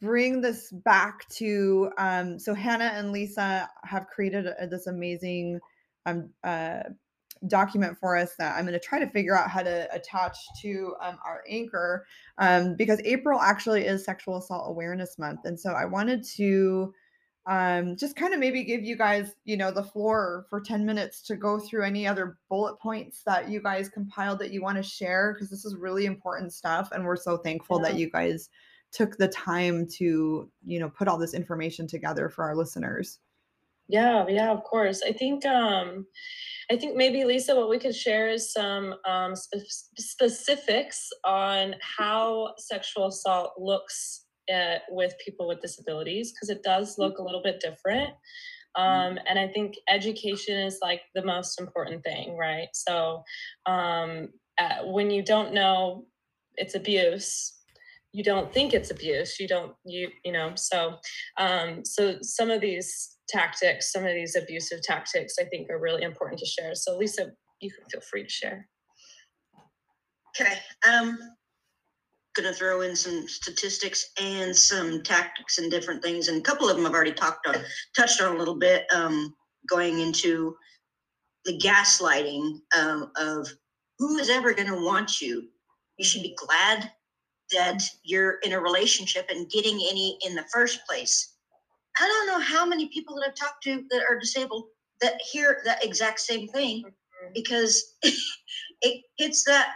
bring 0.00 0.40
this 0.40 0.72
back 0.72 1.28
to 1.28 1.90
um 1.98 2.38
so 2.38 2.54
Hannah 2.54 2.92
and 2.94 3.12
Lisa 3.12 3.68
have 3.84 4.06
created 4.06 4.46
a, 4.46 4.66
this 4.66 4.86
amazing 4.86 5.60
um 6.06 6.30
uh 6.42 6.84
document 7.48 7.96
for 7.98 8.16
us 8.16 8.34
that 8.38 8.56
I'm 8.56 8.64
going 8.64 8.78
to 8.78 8.84
try 8.84 8.98
to 8.98 9.08
figure 9.08 9.36
out 9.36 9.50
how 9.50 9.62
to 9.62 9.88
attach 9.94 10.36
to 10.62 10.94
um, 11.00 11.18
our 11.24 11.42
anchor 11.48 12.06
um, 12.38 12.76
because 12.76 13.00
April 13.04 13.40
actually 13.40 13.86
is 13.86 14.04
Sexual 14.04 14.38
Assault 14.38 14.68
Awareness 14.68 15.18
Month. 15.18 15.40
And 15.44 15.58
so 15.58 15.70
I 15.72 15.86
wanted 15.86 16.24
to 16.36 16.92
um, 17.46 17.96
just 17.96 18.16
kind 18.16 18.34
of 18.34 18.40
maybe 18.40 18.64
give 18.64 18.84
you 18.84 18.96
guys, 18.96 19.34
you 19.44 19.56
know, 19.56 19.70
the 19.70 19.82
floor 19.82 20.46
for 20.50 20.60
10 20.60 20.84
minutes 20.84 21.22
to 21.22 21.36
go 21.36 21.58
through 21.58 21.84
any 21.84 22.06
other 22.06 22.38
bullet 22.48 22.78
points 22.78 23.22
that 23.24 23.48
you 23.48 23.62
guys 23.62 23.88
compiled 23.88 24.38
that 24.40 24.52
you 24.52 24.62
want 24.62 24.76
to 24.76 24.82
share 24.82 25.32
because 25.32 25.50
this 25.50 25.64
is 25.64 25.74
really 25.76 26.04
important 26.04 26.52
stuff. 26.52 26.90
And 26.92 27.04
we're 27.04 27.16
so 27.16 27.38
thankful 27.38 27.80
yeah. 27.80 27.88
that 27.88 27.98
you 27.98 28.10
guys 28.10 28.50
took 28.92 29.16
the 29.16 29.28
time 29.28 29.86
to, 29.96 30.50
you 30.64 30.78
know, 30.78 30.90
put 30.90 31.08
all 31.08 31.18
this 31.18 31.34
information 31.34 31.86
together 31.86 32.28
for 32.28 32.44
our 32.44 32.54
listeners. 32.54 33.18
Yeah, 33.90 34.26
yeah, 34.28 34.50
of 34.52 34.62
course. 34.62 35.02
I 35.06 35.12
think 35.12 35.44
um 35.44 36.06
I 36.70 36.76
think 36.76 36.96
maybe 36.96 37.24
Lisa, 37.24 37.56
what 37.56 37.68
we 37.68 37.80
could 37.80 37.96
share 37.96 38.28
is 38.28 38.52
some 38.52 38.94
um, 39.04 39.34
spe- 39.34 39.88
specifics 39.98 41.08
on 41.24 41.74
how 41.80 42.54
sexual 42.58 43.08
assault 43.08 43.54
looks 43.58 44.26
at, 44.48 44.82
with 44.88 45.14
people 45.24 45.48
with 45.48 45.60
disabilities 45.60 46.32
because 46.32 46.48
it 46.48 46.62
does 46.62 46.96
look 46.96 47.18
a 47.18 47.22
little 47.24 47.42
bit 47.42 47.58
different. 47.58 48.10
Um, 48.76 49.18
and 49.28 49.36
I 49.36 49.48
think 49.48 49.74
education 49.88 50.56
is 50.56 50.78
like 50.80 51.02
the 51.16 51.24
most 51.24 51.60
important 51.60 52.04
thing, 52.04 52.36
right? 52.36 52.68
So 52.72 53.24
um, 53.66 54.28
uh, 54.58 54.84
when 54.84 55.10
you 55.10 55.24
don't 55.24 55.52
know 55.52 56.06
it's 56.54 56.76
abuse, 56.76 57.52
you 58.12 58.22
don't 58.22 58.52
think 58.52 58.74
it's 58.74 58.90
abuse. 58.90 59.40
You 59.40 59.48
don't 59.48 59.72
you 59.84 60.10
you 60.24 60.32
know. 60.32 60.52
So 60.54 60.96
um, 61.36 61.84
so 61.84 62.18
some 62.22 62.50
of 62.50 62.60
these 62.60 63.16
tactics, 63.30 63.92
some 63.92 64.04
of 64.04 64.14
these 64.14 64.36
abusive 64.36 64.82
tactics, 64.82 65.34
I 65.40 65.44
think 65.44 65.70
are 65.70 65.80
really 65.80 66.02
important 66.02 66.38
to 66.40 66.46
share. 66.46 66.74
So, 66.74 66.96
Lisa, 66.96 67.30
you 67.60 67.70
can 67.70 67.84
feel 67.90 68.00
free 68.00 68.24
to 68.24 68.28
share. 68.28 68.68
Okay. 70.40 70.58
Um, 70.88 71.18
going 72.36 72.48
to 72.48 72.54
throw 72.54 72.82
in 72.82 72.94
some 72.94 73.26
statistics 73.26 74.10
and 74.20 74.54
some 74.56 75.02
tactics 75.02 75.58
and 75.58 75.70
different 75.70 76.02
things, 76.02 76.28
and 76.28 76.38
a 76.38 76.42
couple 76.42 76.68
of 76.68 76.76
them 76.76 76.86
I've 76.86 76.92
already 76.92 77.12
talked 77.12 77.46
on, 77.46 77.56
touched 77.96 78.22
on 78.22 78.34
a 78.34 78.38
little 78.38 78.58
bit. 78.58 78.84
Um, 78.94 79.34
going 79.68 80.00
into 80.00 80.56
the 81.44 81.58
gaslighting 81.58 82.60
um, 82.78 83.10
of 83.16 83.48
who 83.98 84.16
is 84.18 84.30
ever 84.30 84.54
going 84.54 84.68
to 84.68 84.84
want 84.84 85.20
you. 85.20 85.48
You 85.98 86.04
should 86.04 86.22
be 86.22 86.36
glad 86.36 86.90
that 87.52 87.82
you're 88.04 88.38
in 88.42 88.52
a 88.52 88.60
relationship 88.60 89.26
and 89.30 89.50
getting 89.50 89.74
any 89.74 90.18
in 90.26 90.34
the 90.34 90.44
first 90.52 90.80
place. 90.86 91.29
I 91.98 92.06
don't 92.06 92.26
know 92.26 92.40
how 92.40 92.66
many 92.66 92.88
people 92.88 93.16
that 93.16 93.26
I've 93.28 93.34
talked 93.34 93.62
to 93.64 93.84
that 93.90 94.02
are 94.08 94.18
disabled 94.18 94.66
that 95.00 95.20
hear 95.32 95.62
that 95.64 95.84
exact 95.84 96.20
same 96.20 96.48
thing 96.48 96.82
mm-hmm. 96.84 97.32
because 97.34 97.96
it 98.02 99.02
hits 99.16 99.44
that 99.44 99.70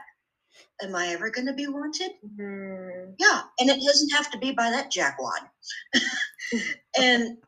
am 0.82 0.94
I 0.94 1.08
ever 1.08 1.30
going 1.30 1.46
to 1.46 1.52
be 1.52 1.66
wanted? 1.66 2.12
Mm-hmm. 2.24 3.12
Yeah, 3.18 3.42
and 3.58 3.70
it 3.70 3.82
doesn't 3.84 4.10
have 4.10 4.30
to 4.32 4.38
be 4.38 4.52
by 4.52 4.70
that 4.70 4.92
jackwad. 4.92 5.48
and 6.98 7.38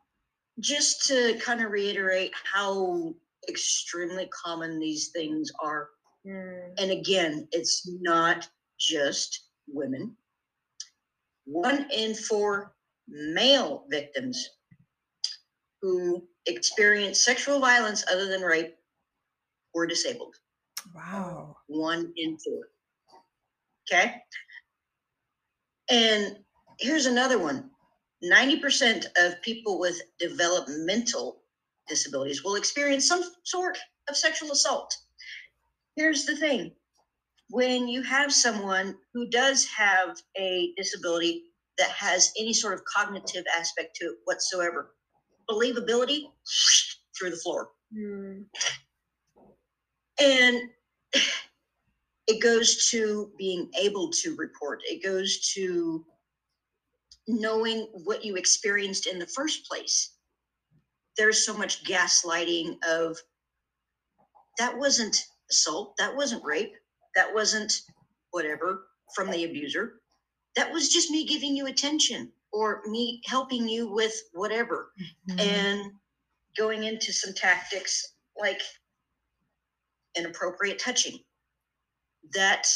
just 0.59 1.05
to 1.07 1.37
kind 1.39 1.61
of 1.61 1.71
reiterate 1.71 2.31
how 2.51 3.13
extremely 3.49 4.27
common 4.27 4.79
these 4.79 5.09
things 5.09 5.51
are. 5.61 5.89
Mm. 6.25 6.73
And 6.79 6.91
again, 6.91 7.47
it's 7.51 7.87
not 8.01 8.47
just 8.79 9.49
women. 9.67 10.15
One 11.45 11.87
in 11.91 12.13
four 12.13 12.73
male 13.07 13.85
victims 13.89 14.56
who 15.81 16.27
experienced 16.45 17.23
sexual 17.23 17.59
violence 17.59 18.03
other 18.11 18.27
than 18.27 18.41
rape 18.41 18.75
were 19.73 19.87
disabled. 19.87 20.35
Wow. 20.95 21.57
One 21.67 22.13
in 22.17 22.37
four. 22.37 22.69
Okay. 23.91 24.15
And 25.89 26.37
here's 26.79 27.05
another 27.05 27.39
one 27.39 27.69
90% 28.23 29.05
of 29.17 29.41
people 29.41 29.79
with 29.79 30.01
developmental 30.19 31.43
disabilities 31.87 32.43
will 32.43 32.55
experience 32.55 33.07
some 33.07 33.23
sort 33.43 33.77
of 34.09 34.17
sexual 34.17 34.51
assault. 34.51 34.95
Here's 35.95 36.25
the 36.25 36.35
thing 36.35 36.71
when 37.49 37.87
you 37.87 38.03
have 38.03 38.33
someone 38.33 38.95
who 39.13 39.29
does 39.29 39.65
have 39.65 40.17
a 40.37 40.73
disability 40.75 41.43
that 41.77 41.89
has 41.91 42.31
any 42.37 42.53
sort 42.53 42.73
of 42.73 42.81
cognitive 42.85 43.45
aspect 43.57 43.95
to 43.95 44.05
it 44.05 44.17
whatsoever, 44.25 44.95
believability 45.49 46.31
through 47.17 47.31
the 47.31 47.37
floor. 47.37 47.69
Mm. 47.95 48.45
And 50.19 50.61
it 52.27 52.41
goes 52.41 52.89
to 52.91 53.31
being 53.37 53.69
able 53.79 54.09
to 54.09 54.35
report, 54.35 54.81
it 54.83 55.03
goes 55.03 55.51
to 55.53 56.05
knowing 57.27 57.87
what 58.05 58.23
you 58.23 58.35
experienced 58.35 59.07
in 59.07 59.19
the 59.19 59.27
first 59.27 59.67
place. 59.67 60.15
There's 61.17 61.45
so 61.45 61.57
much 61.57 61.83
gaslighting 61.83 62.77
of 62.87 63.17
that 64.57 64.77
wasn't 64.77 65.15
assault, 65.49 65.95
that 65.97 66.15
wasn't 66.15 66.43
rape, 66.43 66.73
that 67.15 67.33
wasn't 67.33 67.81
whatever 68.31 68.87
from 69.15 69.31
the 69.31 69.45
abuser. 69.45 70.01
That 70.55 70.71
was 70.71 70.89
just 70.89 71.11
me 71.11 71.25
giving 71.25 71.55
you 71.55 71.67
attention 71.67 72.31
or 72.51 72.81
me 72.87 73.21
helping 73.25 73.67
you 73.67 73.91
with 73.91 74.13
whatever. 74.33 74.91
Mhm. 75.29 75.39
And 75.41 75.91
going 76.57 76.83
into 76.83 77.13
some 77.13 77.33
tactics 77.33 78.15
like 78.39 78.61
inappropriate 80.15 80.79
touching. 80.79 81.19
That 82.33 82.67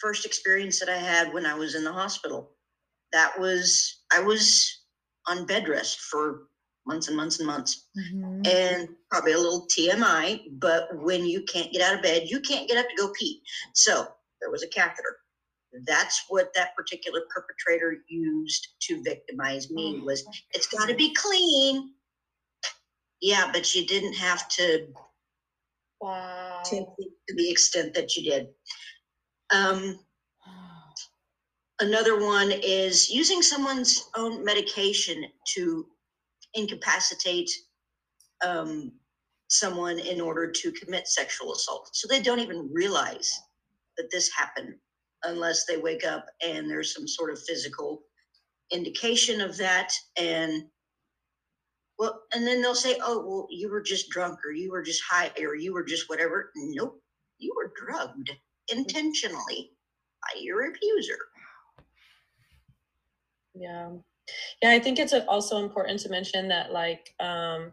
first 0.00 0.24
experience 0.26 0.78
that 0.80 0.88
I 0.88 0.96
had 0.98 1.32
when 1.32 1.46
I 1.46 1.54
was 1.54 1.74
in 1.74 1.84
the 1.84 1.92
hospital, 1.92 2.56
that 3.12 3.38
was, 3.38 4.02
I 4.12 4.20
was 4.20 4.84
on 5.26 5.46
bed 5.46 5.68
rest 5.68 6.00
for 6.00 6.48
months 6.86 7.08
and 7.08 7.16
months 7.16 7.38
and 7.38 7.46
months 7.46 7.88
Mhm. 7.96 8.46
and 8.46 8.96
probably 9.10 9.32
a 9.32 9.38
little 9.38 9.66
TMI, 9.66 10.46
but 10.52 10.88
when 11.02 11.24
you 11.26 11.42
can't 11.42 11.72
get 11.72 11.82
out 11.82 11.94
of 11.96 12.02
bed, 12.02 12.28
you 12.28 12.40
can't 12.40 12.68
get 12.68 12.76
up 12.78 12.88
to 12.88 12.96
go 12.96 13.12
pee. 13.12 13.42
So 13.74 14.06
there 14.40 14.50
was 14.50 14.62
a 14.62 14.68
catheter. 14.68 15.18
That's 15.86 16.24
what 16.28 16.52
that 16.54 16.74
particular 16.76 17.22
perpetrator 17.34 17.98
used 18.08 18.68
to 18.82 19.02
victimize 19.02 19.70
me 19.70 20.00
was 20.04 20.24
it's 20.52 20.66
got 20.66 20.88
to 20.88 20.94
be 20.94 21.14
clean. 21.14 21.92
Yeah, 23.20 23.50
but 23.52 23.74
you 23.74 23.86
didn't 23.86 24.14
have 24.14 24.48
to 24.50 24.88
Wow. 26.00 26.62
to, 26.66 26.76
to 26.80 27.34
the 27.34 27.50
extent 27.50 27.94
that 27.94 28.16
you 28.16 28.30
did. 28.30 28.48
Um, 29.50 29.98
another 31.80 32.20
one 32.20 32.52
is 32.52 33.10
using 33.10 33.42
someone's 33.42 34.08
own 34.16 34.44
medication 34.44 35.24
to 35.54 35.86
incapacitate 36.54 37.50
um, 38.44 38.92
someone 39.48 39.98
in 39.98 40.20
order 40.20 40.50
to 40.50 40.72
commit 40.72 41.08
sexual 41.08 41.52
assault. 41.52 41.90
So 41.92 42.08
they 42.08 42.20
don't 42.20 42.40
even 42.40 42.70
realize 42.72 43.32
that 43.96 44.10
this 44.10 44.30
happened 44.32 44.74
unless 45.26 45.64
they 45.64 45.76
wake 45.76 46.04
up 46.04 46.26
and 46.46 46.70
there's 46.70 46.94
some 46.94 47.06
sort 47.06 47.32
of 47.32 47.42
physical 47.42 48.02
indication 48.72 49.40
of 49.40 49.56
that. 49.56 49.92
And 50.18 50.64
well, 51.98 52.22
and 52.34 52.46
then 52.46 52.60
they'll 52.60 52.74
say, 52.74 52.98
oh, 53.02 53.24
well, 53.26 53.46
you 53.50 53.70
were 53.70 53.80
just 53.80 54.10
drunk 54.10 54.38
or 54.44 54.52
you 54.52 54.70
were 54.70 54.82
just 54.82 55.02
high 55.08 55.30
or 55.40 55.54
you 55.54 55.72
were 55.72 55.84
just 55.84 56.08
whatever. 56.08 56.52
Nope, 56.56 57.00
you 57.38 57.52
were 57.56 57.72
drugged 57.76 58.30
intentionally 58.70 59.72
by 60.22 60.40
your 60.40 60.70
abuser. 60.70 61.18
Yeah. 63.54 63.90
Yeah, 64.60 64.70
I 64.70 64.80
think 64.80 64.98
it's 64.98 65.14
also 65.28 65.58
important 65.58 66.00
to 66.00 66.08
mention 66.08 66.48
that, 66.48 66.72
like, 66.72 67.14
um, 67.20 67.72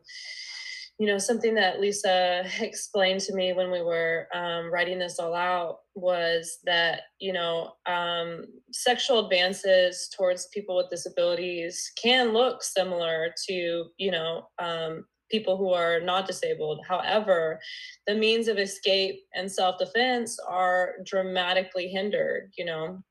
you 1.04 1.10
know, 1.10 1.18
something 1.18 1.54
that 1.56 1.82
Lisa 1.82 2.46
explained 2.62 3.20
to 3.20 3.36
me 3.36 3.52
when 3.52 3.70
we 3.70 3.82
were 3.82 4.30
um, 4.34 4.72
writing 4.72 5.00
this 5.00 5.20
all 5.20 5.36
out 5.36 5.80
was 5.96 6.60
that, 6.64 7.02
you 7.20 7.34
know, 7.34 7.74
um, 7.86 8.46
sexual 8.72 9.26
advances 9.26 10.10
towards 10.16 10.48
people 10.54 10.78
with 10.78 10.90
disabilities 10.90 11.92
can 12.02 12.32
look 12.32 12.64
similar 12.64 13.34
to, 13.50 13.88
you 13.98 14.12
know, 14.12 14.48
um, 14.60 15.04
people 15.30 15.58
who 15.58 15.74
are 15.74 16.00
not 16.00 16.26
disabled. 16.26 16.80
However, 16.88 17.60
the 18.08 18.16
means 18.16 18.48
of 18.48 18.58
escape 18.58 19.24
and 19.36 19.52
self 19.52 19.80
defense 19.80 20.40
are 20.48 20.94
dramatically 21.06 21.90
hindered, 21.90 22.54
you 22.58 22.64
know. 22.64 23.04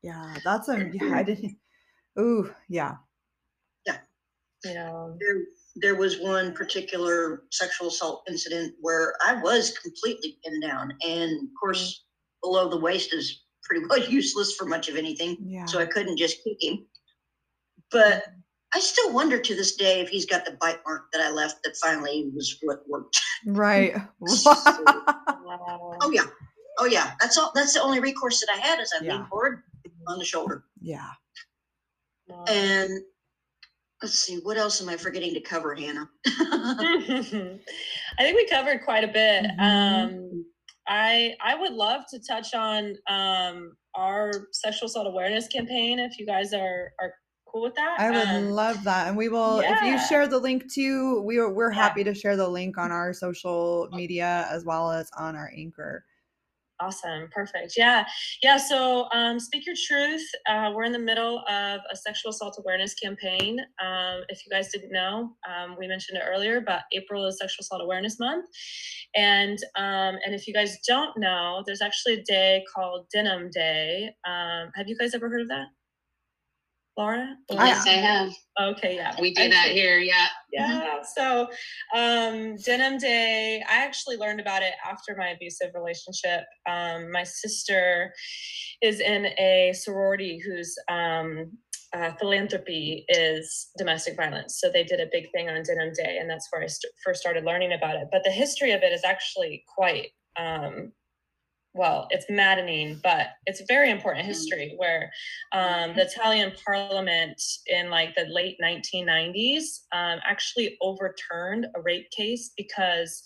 Yeah, 0.00 0.36
that's 0.44 0.68
a 0.68 0.90
yeah, 0.92 1.12
I 1.12 1.22
didn't 1.24 1.56
ooh, 2.20 2.54
yeah. 2.68 2.98
yeah. 3.84 3.98
You 4.64 4.74
know, 4.74 5.18
There, 5.76 5.92
there 5.92 5.94
was 6.00 6.18
one 6.20 6.52
particular 6.54 7.44
sexual 7.50 7.88
assault 7.88 8.24
incident 8.28 8.74
where 8.80 9.14
I 9.24 9.34
was 9.40 9.76
completely 9.78 10.38
pinned 10.44 10.62
down. 10.62 10.92
And 11.06 11.42
of 11.42 11.48
course, 11.60 12.04
below 12.42 12.68
the 12.68 12.78
waist 12.80 13.12
is 13.14 13.42
pretty 13.62 13.84
well 13.90 13.98
useless 14.08 14.54
for 14.54 14.64
much 14.66 14.88
of 14.88 14.96
anything. 14.96 15.36
Yeah. 15.40 15.64
So 15.66 15.78
I 15.78 15.86
couldn't 15.86 16.16
just 16.16 16.42
kick 16.44 16.56
him. 16.60 16.86
But 17.90 18.24
I 18.74 18.80
still 18.80 19.12
wonder 19.12 19.38
to 19.38 19.54
this 19.54 19.76
day 19.76 20.00
if 20.00 20.08
he's 20.08 20.24
got 20.24 20.44
the 20.46 20.52
bite 20.52 20.80
mark 20.86 21.12
that 21.12 21.20
I 21.20 21.30
left 21.30 21.62
that 21.64 21.76
finally 21.76 22.30
was 22.34 22.56
what 22.62 22.80
worked. 22.88 23.20
Right. 23.46 23.94
wow. 24.20 25.98
Oh 26.00 26.10
yeah. 26.10 26.24
Oh 26.78 26.86
yeah. 26.86 27.12
That's 27.20 27.36
all 27.36 27.52
that's 27.54 27.74
the 27.74 27.82
only 27.82 28.00
recourse 28.00 28.40
that 28.40 28.48
I 28.54 28.58
had 28.58 28.80
as 28.80 28.90
I 28.98 29.04
Yeah. 29.04 29.16
leaned 29.16 29.28
forward 29.28 29.62
on 30.08 30.18
the 30.18 30.24
shoulder. 30.24 30.64
yeah. 30.80 31.10
And 32.48 32.90
let's 34.02 34.18
see, 34.18 34.36
what 34.42 34.56
else 34.56 34.80
am 34.82 34.88
I 34.88 34.96
forgetting 34.96 35.34
to 35.34 35.40
cover, 35.40 35.74
Hannah? 35.74 36.08
I 36.88 37.58
think 38.20 38.36
we 38.36 38.46
covered 38.48 38.82
quite 38.84 39.04
a 39.04 39.08
bit. 39.08 39.44
Mhm. 39.44 39.60
Um, 39.60 40.46
I 40.88 41.36
I 41.40 41.54
would 41.54 41.72
love 41.72 42.02
to 42.10 42.18
touch 42.18 42.54
on 42.54 42.96
um, 43.08 43.76
our 43.94 44.48
sexual 44.52 44.86
assault 44.86 45.06
awareness 45.06 45.46
campaign 45.48 45.98
if 45.98 46.18
you 46.18 46.26
guys 46.26 46.52
are 46.52 46.92
are 47.00 47.14
cool 47.46 47.62
with 47.62 47.74
that. 47.74 47.98
I 48.00 48.10
would 48.10 48.28
Um, 48.28 48.50
love 48.50 48.82
that. 48.84 49.06
And 49.08 49.16
we 49.16 49.28
will 49.28 49.60
if 49.60 49.80
you 49.82 49.98
share 49.98 50.26
the 50.26 50.38
link 50.38 50.72
too, 50.72 51.20
we 51.22 51.38
are 51.38 51.50
we're 51.52 51.70
Yeah. 51.70 51.82
happy 51.82 52.04
to 52.04 52.14
share 52.14 52.36
the 52.36 52.48
link 52.48 52.78
on 52.78 52.90
our 52.90 53.12
social 53.12 53.88
media 53.92 54.46
as 54.50 54.64
well 54.64 54.90
as 54.90 55.10
on 55.16 55.36
our 55.36 55.50
anchor. 55.56 56.04
Awesome. 56.82 57.28
Perfect. 57.30 57.74
Yeah. 57.76 58.04
Yeah. 58.42 58.56
So, 58.56 59.06
um, 59.12 59.38
Speak 59.38 59.66
Your 59.66 59.76
Truth. 59.86 60.26
Uh, 60.48 60.72
we're 60.74 60.82
in 60.82 60.90
the 60.90 60.98
middle 60.98 61.44
of 61.48 61.80
a 61.92 61.96
sexual 61.96 62.30
assault 62.30 62.56
awareness 62.58 62.92
campaign. 62.94 63.60
Um, 63.80 64.22
if 64.28 64.44
you 64.44 64.50
guys 64.50 64.72
didn't 64.72 64.90
know, 64.90 65.30
um, 65.48 65.76
we 65.78 65.86
mentioned 65.86 66.18
it 66.18 66.24
earlier, 66.28 66.60
but 66.60 66.80
April 66.92 67.24
is 67.26 67.38
Sexual 67.38 67.62
Assault 67.62 67.82
Awareness 67.82 68.18
Month. 68.18 68.46
And 69.14 69.58
um, 69.76 70.18
and 70.24 70.34
if 70.34 70.48
you 70.48 70.54
guys 70.54 70.78
don't 70.88 71.16
know, 71.16 71.62
there's 71.66 71.82
actually 71.82 72.14
a 72.14 72.22
day 72.24 72.64
called 72.74 73.06
Denim 73.14 73.48
Day. 73.52 74.10
Um, 74.26 74.70
have 74.74 74.88
you 74.88 74.98
guys 74.98 75.14
ever 75.14 75.28
heard 75.28 75.42
of 75.42 75.48
that? 75.48 75.66
Laura? 76.96 77.36
Yes, 77.50 77.86
I 77.86 77.92
have. 77.92 78.32
Okay. 78.60 78.96
Yeah. 78.96 79.14
We 79.20 79.32
do 79.32 79.48
that 79.48 79.68
here. 79.68 79.98
Yeah. 79.98 80.26
yeah. 80.52 80.98
So, 81.16 81.48
um, 81.96 82.56
Denim 82.56 82.98
Day, 82.98 83.62
I 83.68 83.76
actually 83.76 84.16
learned 84.16 84.40
about 84.40 84.62
it 84.62 84.74
after 84.84 85.16
my 85.16 85.28
abusive 85.28 85.70
relationship. 85.74 86.44
Um, 86.68 87.10
my 87.10 87.24
sister 87.24 88.12
is 88.82 89.00
in 89.00 89.26
a 89.38 89.72
sorority 89.74 90.38
whose 90.44 90.74
um, 90.90 91.52
uh, 91.94 92.12
philanthropy 92.18 93.04
is 93.08 93.70
domestic 93.78 94.16
violence. 94.16 94.58
So 94.60 94.70
they 94.70 94.84
did 94.84 95.00
a 95.00 95.08
big 95.10 95.30
thing 95.32 95.48
on 95.48 95.62
Denim 95.62 95.92
Day, 95.94 96.18
and 96.20 96.28
that's 96.28 96.48
where 96.50 96.62
I 96.62 96.66
st- 96.66 96.92
first 97.04 97.20
started 97.20 97.44
learning 97.44 97.72
about 97.72 97.96
it. 97.96 98.08
But 98.12 98.22
the 98.24 98.30
history 98.30 98.72
of 98.72 98.82
it 98.82 98.92
is 98.92 99.02
actually 99.04 99.64
quite. 99.76 100.08
Um, 100.36 100.92
well, 101.74 102.06
it's 102.10 102.26
maddening, 102.28 103.00
but 103.02 103.28
it's 103.46 103.62
very 103.66 103.90
important 103.90 104.26
history 104.26 104.74
where 104.76 105.10
um, 105.52 105.94
the 105.96 106.02
Italian 106.02 106.52
parliament 106.64 107.40
in 107.66 107.88
like 107.88 108.14
the 108.14 108.26
late 108.28 108.58
1990s 108.62 109.80
um, 109.92 110.20
actually 110.24 110.76
overturned 110.82 111.66
a 111.74 111.80
rape 111.80 112.10
case 112.10 112.50
because 112.56 113.22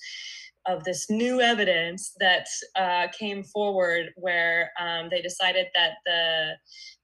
of 0.67 0.85
this 0.85 1.09
new 1.11 1.41
evidence 1.41 2.15
that 2.21 2.47
uh, 2.77 3.07
came 3.19 3.43
forward 3.43 4.07
where 4.17 4.71
um, 4.81 5.09
they 5.11 5.23
decided 5.23 5.67
that 5.75 5.95
the 6.05 6.53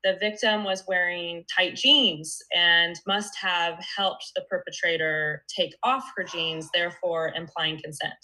the 0.04 0.16
victim 0.20 0.64
was 0.64 0.84
wearing 0.88 1.44
tight 1.54 1.74
jeans 1.76 2.38
and 2.54 2.96
must 3.06 3.30
have 3.40 3.74
helped 3.96 4.32
the 4.34 4.42
perpetrator 4.50 5.44
take 5.54 5.74
off 5.82 6.04
her 6.16 6.24
jeans, 6.24 6.68
therefore 6.74 7.32
implying 7.36 7.80
consent. 7.82 8.14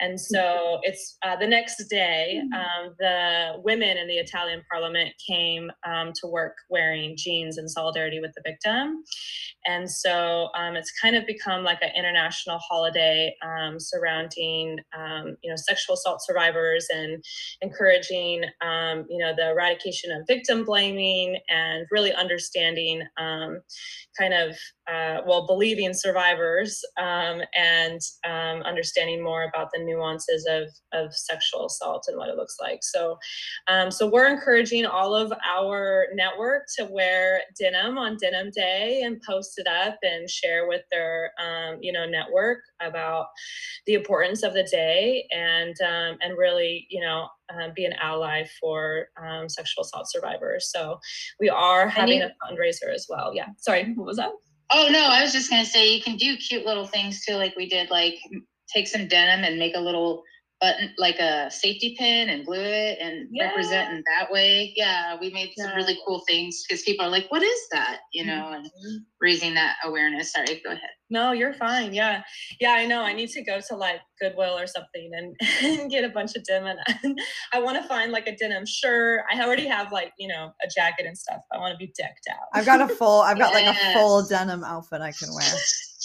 And 0.00 0.18
so 0.20 0.80
it's 0.82 1.16
uh, 1.22 1.36
the 1.36 1.46
next 1.46 1.84
day, 1.88 2.40
um, 2.54 2.94
the 2.98 3.60
women 3.62 3.96
in 3.98 4.08
the 4.08 4.16
Italian 4.16 4.62
parliament 4.70 5.10
came 5.28 5.70
um, 5.86 6.12
to 6.20 6.26
work 6.26 6.56
wearing 6.70 7.14
jeans 7.16 7.58
in 7.58 7.68
solidarity 7.68 8.18
with 8.20 8.32
the 8.34 8.42
victim. 8.44 9.04
And 9.66 9.88
so 9.88 10.48
um, 10.56 10.74
it's 10.74 10.90
kind 11.00 11.14
of 11.14 11.24
become 11.26 11.62
like 11.62 11.78
an 11.82 11.90
international 11.96 12.58
holiday 12.58 13.34
um, 13.44 13.78
surrounding, 13.78 14.78
um, 14.96 15.36
you 15.42 15.50
know, 15.50 15.56
sexual 15.56 15.94
assault 15.94 16.20
survivors 16.24 16.86
and 16.92 17.22
encouraging, 17.60 18.44
um, 18.60 19.04
you 19.08 19.18
know, 19.18 19.32
the 19.36 19.50
eradication 19.50 20.10
of 20.10 20.26
victim 20.26 20.64
blaming 20.64 21.01
and 21.48 21.86
really 21.90 22.12
understanding 22.12 23.02
um, 23.18 23.60
kind 24.18 24.34
of, 24.34 24.56
uh, 24.92 25.20
well, 25.26 25.46
believing 25.46 25.94
survivors 25.94 26.80
um, 26.98 27.40
and 27.54 28.00
um, 28.24 28.62
understanding 28.62 29.22
more 29.22 29.44
about 29.44 29.68
the 29.72 29.82
nuances 29.82 30.46
of, 30.48 30.68
of 30.92 31.14
sexual 31.14 31.66
assault 31.66 32.04
and 32.08 32.16
what 32.16 32.28
it 32.28 32.36
looks 32.36 32.56
like. 32.60 32.80
So, 32.82 33.16
um, 33.68 33.90
so 33.90 34.08
we're 34.08 34.28
encouraging 34.28 34.86
all 34.86 35.14
of 35.14 35.32
our 35.56 36.06
network 36.14 36.64
to 36.78 36.84
wear 36.84 37.40
denim 37.58 37.98
on 37.98 38.16
Denim 38.20 38.50
Day 38.50 39.02
and 39.04 39.22
post 39.22 39.58
it 39.58 39.66
up 39.66 39.98
and 40.02 40.28
share 40.28 40.68
with 40.68 40.82
their, 40.90 41.32
um, 41.40 41.78
you 41.80 41.92
know, 41.92 42.06
network 42.06 42.58
about 42.86 43.26
the 43.86 43.94
importance 43.94 44.42
of 44.42 44.54
the 44.54 44.64
day 44.64 45.26
and 45.30 45.74
um, 45.82 46.18
and 46.20 46.36
really 46.36 46.86
you 46.90 47.00
know 47.00 47.28
um, 47.52 47.72
be 47.74 47.84
an 47.84 47.94
ally 48.00 48.44
for 48.60 49.06
um, 49.22 49.48
sexual 49.48 49.82
assault 49.82 50.10
survivors. 50.10 50.70
So 50.70 50.98
we 51.40 51.48
are 51.48 51.88
having 51.88 52.20
you, 52.20 52.24
a 52.24 52.52
fundraiser 52.52 52.92
as 52.94 53.06
well. 53.08 53.32
Yeah. 53.34 53.48
Sorry 53.58 53.92
what 53.94 54.06
was 54.06 54.16
that? 54.16 54.30
Oh 54.74 54.88
no 54.90 55.00
i 55.00 55.22
was 55.22 55.32
just 55.32 55.50
going 55.50 55.62
to 55.62 55.70
say 55.70 55.94
you 55.94 56.02
can 56.02 56.16
do 56.16 56.34
cute 56.36 56.64
little 56.64 56.86
things 56.86 57.24
too 57.24 57.34
like 57.34 57.54
we 57.56 57.68
did 57.68 57.90
like 57.90 58.14
take 58.72 58.88
some 58.88 59.06
denim 59.06 59.44
and 59.44 59.58
make 59.58 59.76
a 59.76 59.80
little 59.80 60.22
button 60.62 60.94
like 60.96 61.18
a 61.18 61.50
safety 61.50 61.96
pin 61.98 62.28
and 62.28 62.46
glue 62.46 62.60
it 62.60 62.98
and 63.00 63.28
yeah. 63.32 63.48
represent 63.48 63.92
in 63.92 64.04
that 64.06 64.30
way. 64.30 64.72
Yeah, 64.76 65.16
we 65.20 65.30
made 65.30 65.50
some 65.58 65.70
yeah. 65.70 65.74
really 65.74 65.98
cool 66.06 66.22
things 66.28 66.62
because 66.66 66.82
people 66.82 67.04
are 67.04 67.10
like, 67.10 67.26
"What 67.30 67.42
is 67.42 67.60
that?" 67.72 67.98
You 68.12 68.24
know, 68.24 68.32
mm-hmm. 68.32 68.64
and 68.64 69.00
raising 69.20 69.54
that 69.54 69.74
awareness. 69.84 70.32
Sorry, 70.32 70.62
go 70.64 70.70
ahead. 70.70 70.90
No, 71.10 71.32
you're 71.32 71.52
fine. 71.52 71.92
Yeah, 71.92 72.22
yeah, 72.60 72.70
I 72.70 72.86
know. 72.86 73.02
I 73.02 73.12
need 73.12 73.28
to 73.30 73.42
go 73.42 73.60
to 73.68 73.76
like 73.76 74.00
Goodwill 74.20 74.56
or 74.56 74.66
something 74.66 75.10
and, 75.12 75.36
and 75.62 75.90
get 75.90 76.04
a 76.04 76.08
bunch 76.08 76.36
of 76.36 76.44
denim. 76.44 76.78
And 77.02 77.20
I 77.52 77.60
want 77.60 77.82
to 77.82 77.86
find 77.88 78.12
like 78.12 78.28
a 78.28 78.36
denim 78.36 78.64
shirt. 78.64 79.24
I 79.30 79.42
already 79.42 79.66
have 79.66 79.90
like 79.90 80.12
you 80.18 80.28
know 80.28 80.52
a 80.64 80.68
jacket 80.74 81.06
and 81.06 81.18
stuff. 81.18 81.40
I 81.52 81.58
want 81.58 81.72
to 81.72 81.78
be 81.78 81.92
decked 81.98 82.28
out. 82.30 82.46
I've 82.54 82.66
got 82.66 82.80
a 82.80 82.94
full. 82.94 83.22
I've 83.22 83.38
got 83.38 83.52
yes. 83.52 83.66
like 83.66 83.76
a 83.76 83.98
full 83.98 84.22
denim 84.28 84.62
outfit 84.62 85.00
I 85.00 85.10
can 85.10 85.34
wear. 85.34 85.52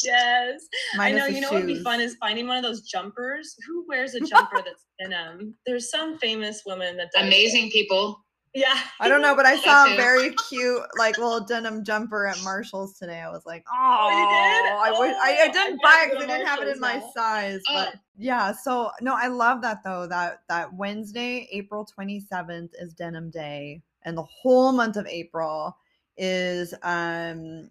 Yes. 0.03 0.61
I 0.99 1.11
know. 1.11 1.25
You 1.25 1.41
know 1.41 1.49
what 1.51 1.65
would 1.65 1.67
be 1.67 1.83
fun 1.83 2.01
is 2.01 2.15
finding 2.15 2.47
one 2.47 2.57
of 2.57 2.63
those 2.63 2.81
jumpers. 2.81 3.55
Who 3.67 3.85
wears 3.87 4.15
a 4.15 4.19
jumper 4.25 4.57
that's 4.57 4.85
in 4.99 5.13
um? 5.13 5.55
There's 5.65 5.89
some 5.89 6.17
famous 6.17 6.63
woman 6.65 6.97
that 6.97 7.11
does 7.13 7.25
amazing 7.25 7.67
it. 7.67 7.73
people. 7.73 8.23
Yeah. 8.57 8.79
I 8.99 9.07
don't 9.07 9.21
know, 9.21 9.35
but 9.35 9.45
I 9.45 9.55
saw 9.63 9.93
a 9.93 9.95
very 9.95 10.33
cute 10.49 10.81
like 10.97 11.17
little 11.17 11.41
denim 11.41 11.83
jumper 11.83 12.25
at 12.25 12.41
Marshalls 12.43 12.97
today. 12.97 13.19
I 13.19 13.29
was 13.29 13.45
like, 13.45 13.63
oh, 13.71 13.75
oh 13.75 14.81
I 14.83 14.99
wish 14.99 15.15
I, 15.21 15.43
I 15.43 15.47
didn't 15.51 15.79
buy 15.83 16.05
it 16.05 16.11
because 16.11 16.23
I 16.23 16.27
didn't 16.27 16.47
have 16.47 16.61
it 16.61 16.67
in 16.69 16.79
my 16.79 16.99
size. 17.15 17.61
Oh. 17.69 17.73
But 17.75 17.95
yeah, 18.17 18.51
so 18.51 18.89
no, 18.99 19.15
I 19.15 19.27
love 19.27 19.61
that 19.61 19.83
though. 19.83 20.07
That 20.07 20.41
that 20.49 20.73
Wednesday, 20.73 21.47
April 21.51 21.87
27th 21.97 22.69
is 22.79 22.93
denim 22.93 23.29
day, 23.29 23.83
and 24.03 24.17
the 24.17 24.23
whole 24.23 24.71
month 24.71 24.97
of 24.97 25.05
April 25.05 25.77
is 26.17 26.73
um 26.81 27.69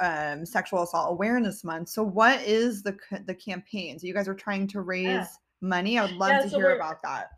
um, 0.00 0.46
sexual 0.46 0.82
assault 0.82 1.12
awareness 1.12 1.64
month. 1.64 1.88
So, 1.88 2.02
what 2.02 2.42
is 2.42 2.82
the 2.82 2.96
the 3.26 3.34
campaign? 3.34 3.98
So, 3.98 4.06
you 4.06 4.14
guys 4.14 4.28
are 4.28 4.34
trying 4.34 4.66
to 4.68 4.80
raise 4.80 5.06
yeah. 5.06 5.26
money. 5.60 5.98
I 5.98 6.06
would 6.06 6.14
love 6.14 6.30
yeah, 6.30 6.40
to 6.40 6.50
so 6.50 6.58
hear 6.58 6.76
about 6.76 7.02
that. 7.02 7.28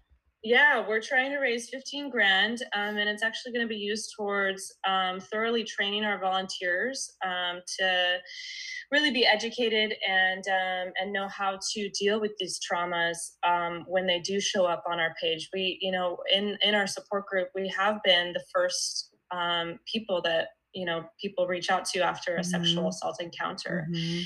Yeah, 0.45 0.85
we're 0.89 1.01
trying 1.01 1.31
to 1.31 1.39
raise 1.39 1.71
15 1.71 2.11
grand, 2.11 2.63
um, 2.75 2.97
and 2.97 3.09
it's 3.09 3.23
actually 3.23 3.53
going 3.53 3.65
to 3.65 3.69
be 3.69 3.77
used 3.77 4.13
towards 4.17 4.75
um, 4.85 5.21
thoroughly 5.21 5.63
training 5.63 6.05
our 6.05 6.19
volunteers 6.19 7.13
um, 7.25 7.61
to 7.79 8.17
really 8.91 9.13
be 9.13 9.25
educated 9.25 9.95
and 10.09 10.43
um, 10.49 10.93
and 11.01 11.13
know 11.13 11.29
how 11.29 11.61
to 11.75 11.89
deal 11.91 12.21
with 12.21 12.33
these 12.41 12.59
traumas 12.59 13.17
um, 13.47 13.85
when 13.87 14.05
they 14.05 14.19
do 14.19 14.41
show 14.41 14.65
up 14.67 14.83
on 14.91 14.99
our 14.99 15.15
page. 15.23 15.49
We, 15.55 15.79
you 15.81 15.93
know, 15.93 16.19
in 16.33 16.59
in 16.61 16.75
our 16.75 16.89
support 16.89 17.27
group, 17.27 17.51
we 17.55 17.73
have 17.79 18.01
been 18.05 18.33
the 18.33 18.43
first 18.53 19.11
um, 19.31 19.79
people 19.87 20.21
that 20.23 20.49
you 20.75 20.85
know 20.85 21.05
people 21.21 21.47
reach 21.47 21.71
out 21.71 21.85
to 21.87 22.01
after 22.01 22.37
a 22.37 22.41
mm-hmm. 22.41 22.51
sexual 22.51 22.89
assault 22.89 23.17
encounter. 23.21 23.87
Mm-hmm. 23.91 24.23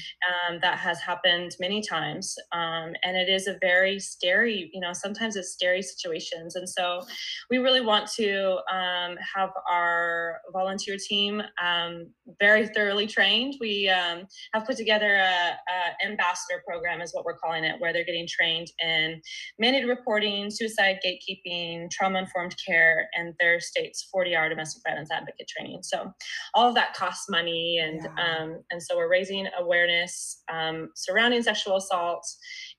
um, 0.52 0.58
that 0.62 0.78
has 0.78 1.00
happened 1.00 1.56
many 1.60 1.82
times. 1.82 2.34
Um, 2.52 2.92
and 3.02 3.16
it 3.16 3.28
is 3.28 3.46
a 3.46 3.58
very 3.60 3.98
scary 3.98 4.70
you 4.72 4.80
know 4.80 4.92
sometimes 4.92 5.36
it's 5.36 5.52
scary 5.52 5.82
situations. 5.82 6.56
And 6.56 6.68
so 6.68 7.02
we 7.50 7.58
really 7.58 7.80
want 7.80 8.10
to 8.16 8.58
um, 8.72 9.16
have 9.34 9.50
our 9.70 10.40
volunteer 10.52 10.96
team 10.98 11.42
um, 11.62 12.06
very 12.40 12.66
thoroughly 12.68 13.06
trained. 13.06 13.54
We 13.60 13.88
um, 13.88 14.26
have 14.54 14.66
put 14.66 14.76
together 14.76 15.16
a, 15.16 15.22
a, 15.22 16.06
ambassador 16.06 16.62
program 16.66 17.00
is 17.00 17.12
what 17.14 17.24
we're 17.24 17.38
calling 17.38 17.64
it 17.64 17.80
where 17.80 17.92
they're 17.92 18.04
getting 18.04 18.28
trained 18.28 18.68
in 18.82 19.20
mandated 19.62 19.88
reporting 19.88 20.50
suicide 20.50 20.98
gatekeeping 21.04 21.90
trauma 21.90 22.18
informed 22.18 22.54
care 22.64 23.08
and 23.14 23.34
their 23.40 23.60
state's 23.60 24.08
40 24.12 24.36
hour 24.36 24.48
domestic 24.48 24.82
violence 24.86 25.10
advocate 25.10 25.48
training. 25.48 25.80
So 25.82 26.12
all 26.54 26.68
of 26.68 26.74
that 26.74 26.94
costs 26.94 27.28
money 27.28 27.78
and 27.82 28.02
yeah. 28.02 28.42
um, 28.42 28.62
and 28.70 28.82
so 28.82 28.96
we're 28.96 29.10
raising 29.10 29.46
awareness 29.58 30.42
um, 30.52 30.90
surrounding 30.94 31.42
sexual 31.42 31.76
assault 31.76 32.26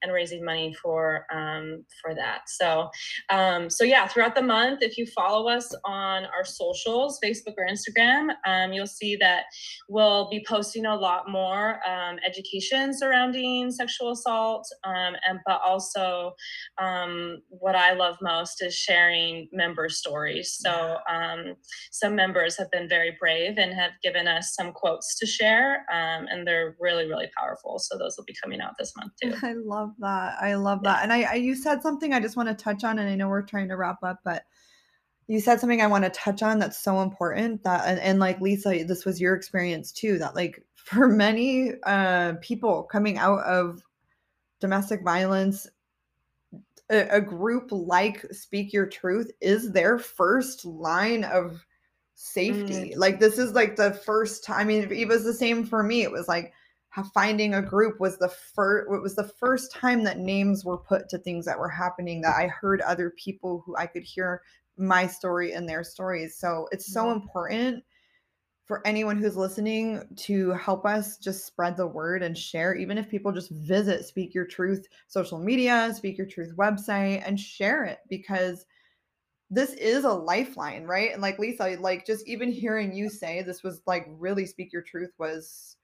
and 0.02 0.14
raising 0.14 0.44
money 0.44 0.74
for 0.82 1.26
um, 1.34 1.84
for 2.02 2.14
that 2.16 2.42
so 2.48 2.90
um, 3.30 3.70
so 3.70 3.84
yeah 3.84 4.08
throughout 4.08 4.36
the 4.36 4.42
month 4.42 4.80
if 4.82 4.98
you 4.98 5.06
follow 5.08 5.50
us 5.50 5.74
on 5.86 6.26
our 6.26 6.46
socials 6.46 7.20
facebook 7.24 7.54
or 7.58 7.68
instagram 7.68 8.30
um, 8.46 8.74
you'll 8.74 8.86
see 8.86 9.16
that 9.16 9.44
we'll 9.90 10.30
be 10.30 10.44
posting 10.48 10.86
a 10.86 10.96
lot 10.96 11.30
more 11.30 11.80
um, 11.88 12.18
education 12.26 12.98
surrounding 12.98 13.72
sexual 13.72 14.12
assault 14.12 14.68
and 14.84 15.40
but 15.46 15.62
also 15.66 16.34
what 17.50 17.76
i 17.76 17.94
love 17.94 18.18
most 18.22 18.62
is 18.62 18.76
sharing 18.76 19.48
member 19.52 19.90
stories 19.90 20.58
so 20.60 20.98
some 21.92 22.16
members 22.16 22.58
have 22.58 22.70
been 22.72 22.88
very 22.88 23.16
brave 23.20 23.58
and 23.58 23.74
have 23.74 23.92
given 24.04 24.28
us 24.28 24.54
some 24.56 24.72
quotes 24.72 25.18
to 25.20 25.26
share. 25.26 25.86
Um, 25.92 26.28
and 26.30 26.46
they're 26.46 26.76
really, 26.80 27.08
really 27.08 27.30
powerful. 27.38 27.80
So 27.80 27.98
those 27.98 28.16
will 28.18 28.26
be 28.26 28.36
coming 28.42 28.62
out 28.62 28.74
this 28.78 28.94
month 28.98 29.14
too. 29.22 29.34
I 29.44 29.54
love 29.54 29.87
that. 30.00 30.38
I 30.42 30.56
love 30.56 30.84
that. 30.84 31.04
And 31.04 31.12
I, 31.12 31.24
I, 31.24 31.34
you 31.36 31.56
said 31.56 31.82
something 31.82 32.14
I 32.14 32.20
just 32.20 32.38
want 32.38 32.50
to 32.50 32.56
touch 32.56 32.84
on, 32.84 33.00
and 33.00 33.10
I 33.10 33.16
know 33.16 33.28
we're 33.28 33.42
trying 33.42 33.70
to 33.70 33.78
wrap 33.78 34.04
up, 34.04 34.20
but 34.24 34.44
you 35.28 35.40
said 35.40 35.60
something 35.60 35.82
I 35.82 35.88
want 35.88 36.06
to 36.06 36.10
touch 36.10 36.42
on 36.42 36.60
that's 36.60 36.80
so 36.80 37.02
important 37.02 37.64
that, 37.64 37.86
and, 37.88 38.00
and 38.00 38.20
like 38.20 38.40
Lisa, 38.40 38.84
this 38.86 39.06
was 39.06 39.20
your 39.20 39.36
experience 39.36 39.92
too, 39.92 40.18
that 40.20 40.36
like 40.36 40.64
for 40.76 41.08
many 41.08 41.74
uh, 41.84 42.34
people 42.42 42.84
coming 42.84 43.18
out 43.18 43.44
of 43.44 43.82
domestic 44.60 45.04
violence 45.04 45.68
a, 46.90 47.18
a, 47.18 47.22
group 47.22 47.68
like 47.72 48.26
Speak 48.32 48.72
Your 48.72 48.86
Truth 48.86 49.32
is 49.42 49.72
their 49.72 50.00
first 50.00 50.66
line 50.66 51.24
of 51.26 51.66
safety. 52.16 52.94
Mm. 52.94 52.98
Like 52.98 53.20
this 53.20 53.38
is 53.38 53.54
like 53.54 53.76
the 53.76 53.94
first 53.94 54.44
time. 54.44 54.60
I 54.60 54.64
mean, 54.64 54.92
it 54.92 55.08
was 55.08 55.24
the 55.24 55.34
same 55.34 55.66
for 55.66 55.84
me. 55.84 56.04
It 56.04 56.12
was 56.12 56.28
like 56.28 56.54
finding 57.04 57.54
a 57.54 57.62
group 57.62 58.00
was 58.00 58.18
the 58.18 58.30
first. 58.30 58.88
It 58.92 59.02
was 59.02 59.16
the 59.16 59.32
first 59.40 59.72
time 59.72 60.04
that 60.04 60.20
names 60.20 60.66
were 60.66 60.78
put 60.78 61.10
to 61.10 61.18
things 61.18 61.46
that 61.46 61.60
were 61.60 61.70
happening. 61.70 62.22
That 62.22 62.36
I 62.36 62.48
heard 62.48 62.82
other 62.82 63.12
people 63.12 63.64
who 63.66 63.76
I 63.76 63.86
could 63.86 64.04
hear 64.04 64.42
my 64.78 65.08
story 65.08 65.54
and 65.54 65.68
their 65.68 65.84
stories. 65.84 66.38
So 66.38 66.68
it's 66.72 66.92
so 66.92 67.06
mm. 67.06 67.14
important 67.14 67.84
for 68.66 68.86
anyone 68.86 69.18
who's 69.18 69.38
listening 69.38 70.04
to 70.18 70.52
help 70.52 70.86
us 70.86 71.18
just 71.18 71.46
spread 71.46 71.78
the 71.78 71.88
word 71.88 72.22
and 72.22 72.38
share 72.38 72.76
even 72.76 72.98
if 72.98 73.08
people 73.08 73.32
just 73.32 73.50
visit 73.50 74.04
speak 74.04 74.34
your 74.34 74.44
truth 74.44 74.86
social 75.08 75.40
media 75.40 75.94
speak 75.96 76.18
your 76.18 76.28
truth 76.28 76.54
website 76.58 77.24
and 77.26 77.40
share 77.40 77.86
it 77.86 78.00
because 78.10 78.66
this 79.50 79.74
is 79.74 80.04
a 80.04 80.12
lifeline, 80.12 80.84
right? 80.84 81.14
And 81.14 81.22
like 81.22 81.40
Lisa, 81.40 81.78
like 81.80 82.06
just 82.06 82.28
even 82.28 82.52
hearing 82.52 82.94
you 82.94 83.10
say 83.10 83.42
this 83.42 83.64
was 83.64 83.82
like 83.88 84.08
really 84.10 84.46
speak 84.46 84.74
your 84.74 84.82
truth 84.82 85.12
was 85.18 85.77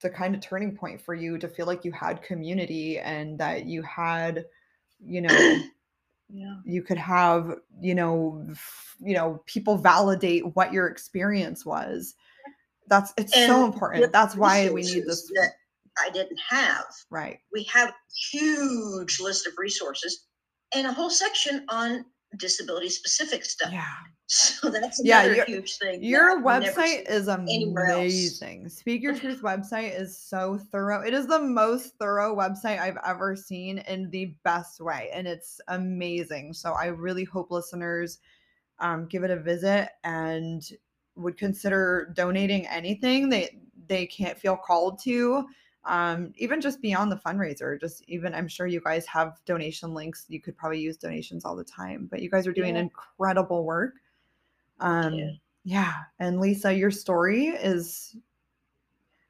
the 0.00 0.10
kind 0.10 0.34
of 0.34 0.40
turning 0.40 0.76
point 0.76 1.00
for 1.00 1.14
you 1.14 1.38
to 1.38 1.48
feel 1.48 1.66
like 1.66 1.84
you 1.84 1.92
had 1.92 2.22
community 2.22 2.98
and 2.98 3.38
that 3.38 3.66
you 3.66 3.82
had, 3.82 4.46
you 5.00 5.20
know, 5.20 5.28
yeah. 6.28 6.56
you 6.64 6.82
could 6.82 6.98
have, 6.98 7.56
you 7.80 7.94
know, 7.94 8.46
f- 8.50 8.96
you 9.00 9.14
know, 9.14 9.42
people 9.46 9.76
validate 9.76 10.54
what 10.54 10.72
your 10.72 10.86
experience 10.86 11.64
was. 11.66 12.14
That's 12.88 13.12
it's 13.16 13.36
and 13.36 13.50
so 13.50 13.64
important. 13.64 14.12
That's 14.12 14.34
why 14.34 14.70
we 14.70 14.82
need 14.82 15.04
this. 15.06 15.26
That 15.34 15.52
I 15.98 16.10
didn't 16.10 16.40
have. 16.48 16.86
Right. 17.10 17.40
We 17.52 17.64
have 17.64 17.92
huge 18.30 19.20
list 19.20 19.46
of 19.46 19.54
resources 19.58 20.26
and 20.74 20.86
a 20.86 20.92
whole 20.92 21.10
section 21.10 21.64
on 21.68 22.04
disability 22.36 22.88
specific 22.88 23.44
stuff. 23.44 23.72
Yeah. 23.72 23.84
So 24.30 24.68
that's 24.68 25.00
another 25.00 25.34
yeah, 25.36 25.46
huge 25.46 25.78
thing. 25.78 26.04
Your 26.04 26.42
website 26.42 27.08
is 27.08 27.28
amazing. 27.28 28.68
Speak 28.68 29.00
Your 29.00 29.14
Truth 29.14 29.40
website 29.42 29.98
is 29.98 30.18
so 30.18 30.58
thorough. 30.70 31.00
It 31.00 31.14
is 31.14 31.26
the 31.26 31.38
most 31.38 31.94
thorough 31.98 32.36
website 32.36 32.78
I've 32.78 32.98
ever 33.06 33.34
seen 33.34 33.78
in 33.78 34.10
the 34.10 34.36
best 34.44 34.82
way. 34.82 35.08
And 35.14 35.26
it's 35.26 35.62
amazing. 35.68 36.52
So 36.52 36.74
I 36.74 36.88
really 36.88 37.24
hope 37.24 37.50
listeners 37.50 38.18
um, 38.80 39.06
give 39.06 39.24
it 39.24 39.30
a 39.30 39.36
visit 39.36 39.88
and 40.04 40.62
would 41.16 41.38
consider 41.38 42.12
donating 42.14 42.66
anything 42.66 43.30
they 43.30 43.58
they 43.88 44.06
can't 44.06 44.38
feel 44.38 44.56
called 44.56 44.98
to 45.04 45.46
um, 45.88 46.32
even 46.36 46.60
just 46.60 46.82
beyond 46.82 47.10
the 47.10 47.16
fundraiser, 47.16 47.80
just 47.80 48.04
even 48.06 48.34
I'm 48.34 48.46
sure 48.46 48.66
you 48.66 48.80
guys 48.84 49.06
have 49.06 49.40
donation 49.46 49.94
links. 49.94 50.26
You 50.28 50.40
could 50.40 50.56
probably 50.56 50.80
use 50.80 50.98
donations 50.98 51.46
all 51.46 51.56
the 51.56 51.64
time, 51.64 52.06
but 52.10 52.20
you 52.20 52.30
guys 52.30 52.46
are 52.46 52.52
doing 52.52 52.74
yeah. 52.74 52.82
incredible 52.82 53.64
work. 53.64 53.94
Um, 54.80 55.14
yeah. 55.14 55.30
yeah. 55.64 55.94
And 56.18 56.40
Lisa, 56.40 56.74
your 56.74 56.90
story 56.90 57.46
is, 57.46 58.14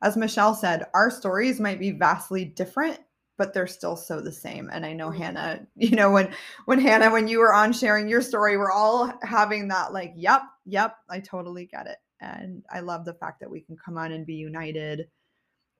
as 0.02 0.16
Michelle 0.16 0.52
said, 0.52 0.86
our 0.94 1.12
stories 1.12 1.60
might 1.60 1.78
be 1.78 1.92
vastly 1.92 2.44
different, 2.44 2.98
but 3.36 3.54
they're 3.54 3.68
still 3.68 3.96
so 3.96 4.20
the 4.20 4.32
same. 4.32 4.68
And 4.72 4.84
I 4.84 4.94
know 4.94 5.10
mm-hmm. 5.10 5.22
Hannah, 5.22 5.66
you 5.76 5.94
know, 5.94 6.10
when 6.10 6.34
when 6.64 6.80
Hannah, 6.80 7.12
when 7.12 7.28
you 7.28 7.38
were 7.38 7.54
on 7.54 7.72
sharing 7.72 8.08
your 8.08 8.20
story, 8.20 8.56
we're 8.56 8.72
all 8.72 9.12
having 9.22 9.68
that 9.68 9.92
like, 9.92 10.12
yep, 10.16 10.42
yep, 10.66 10.96
I 11.08 11.20
totally 11.20 11.66
get 11.66 11.86
it. 11.86 11.98
And 12.20 12.64
I 12.68 12.80
love 12.80 13.04
the 13.04 13.14
fact 13.14 13.38
that 13.38 13.50
we 13.50 13.60
can 13.60 13.76
come 13.76 13.96
on 13.96 14.10
and 14.10 14.26
be 14.26 14.34
united 14.34 15.06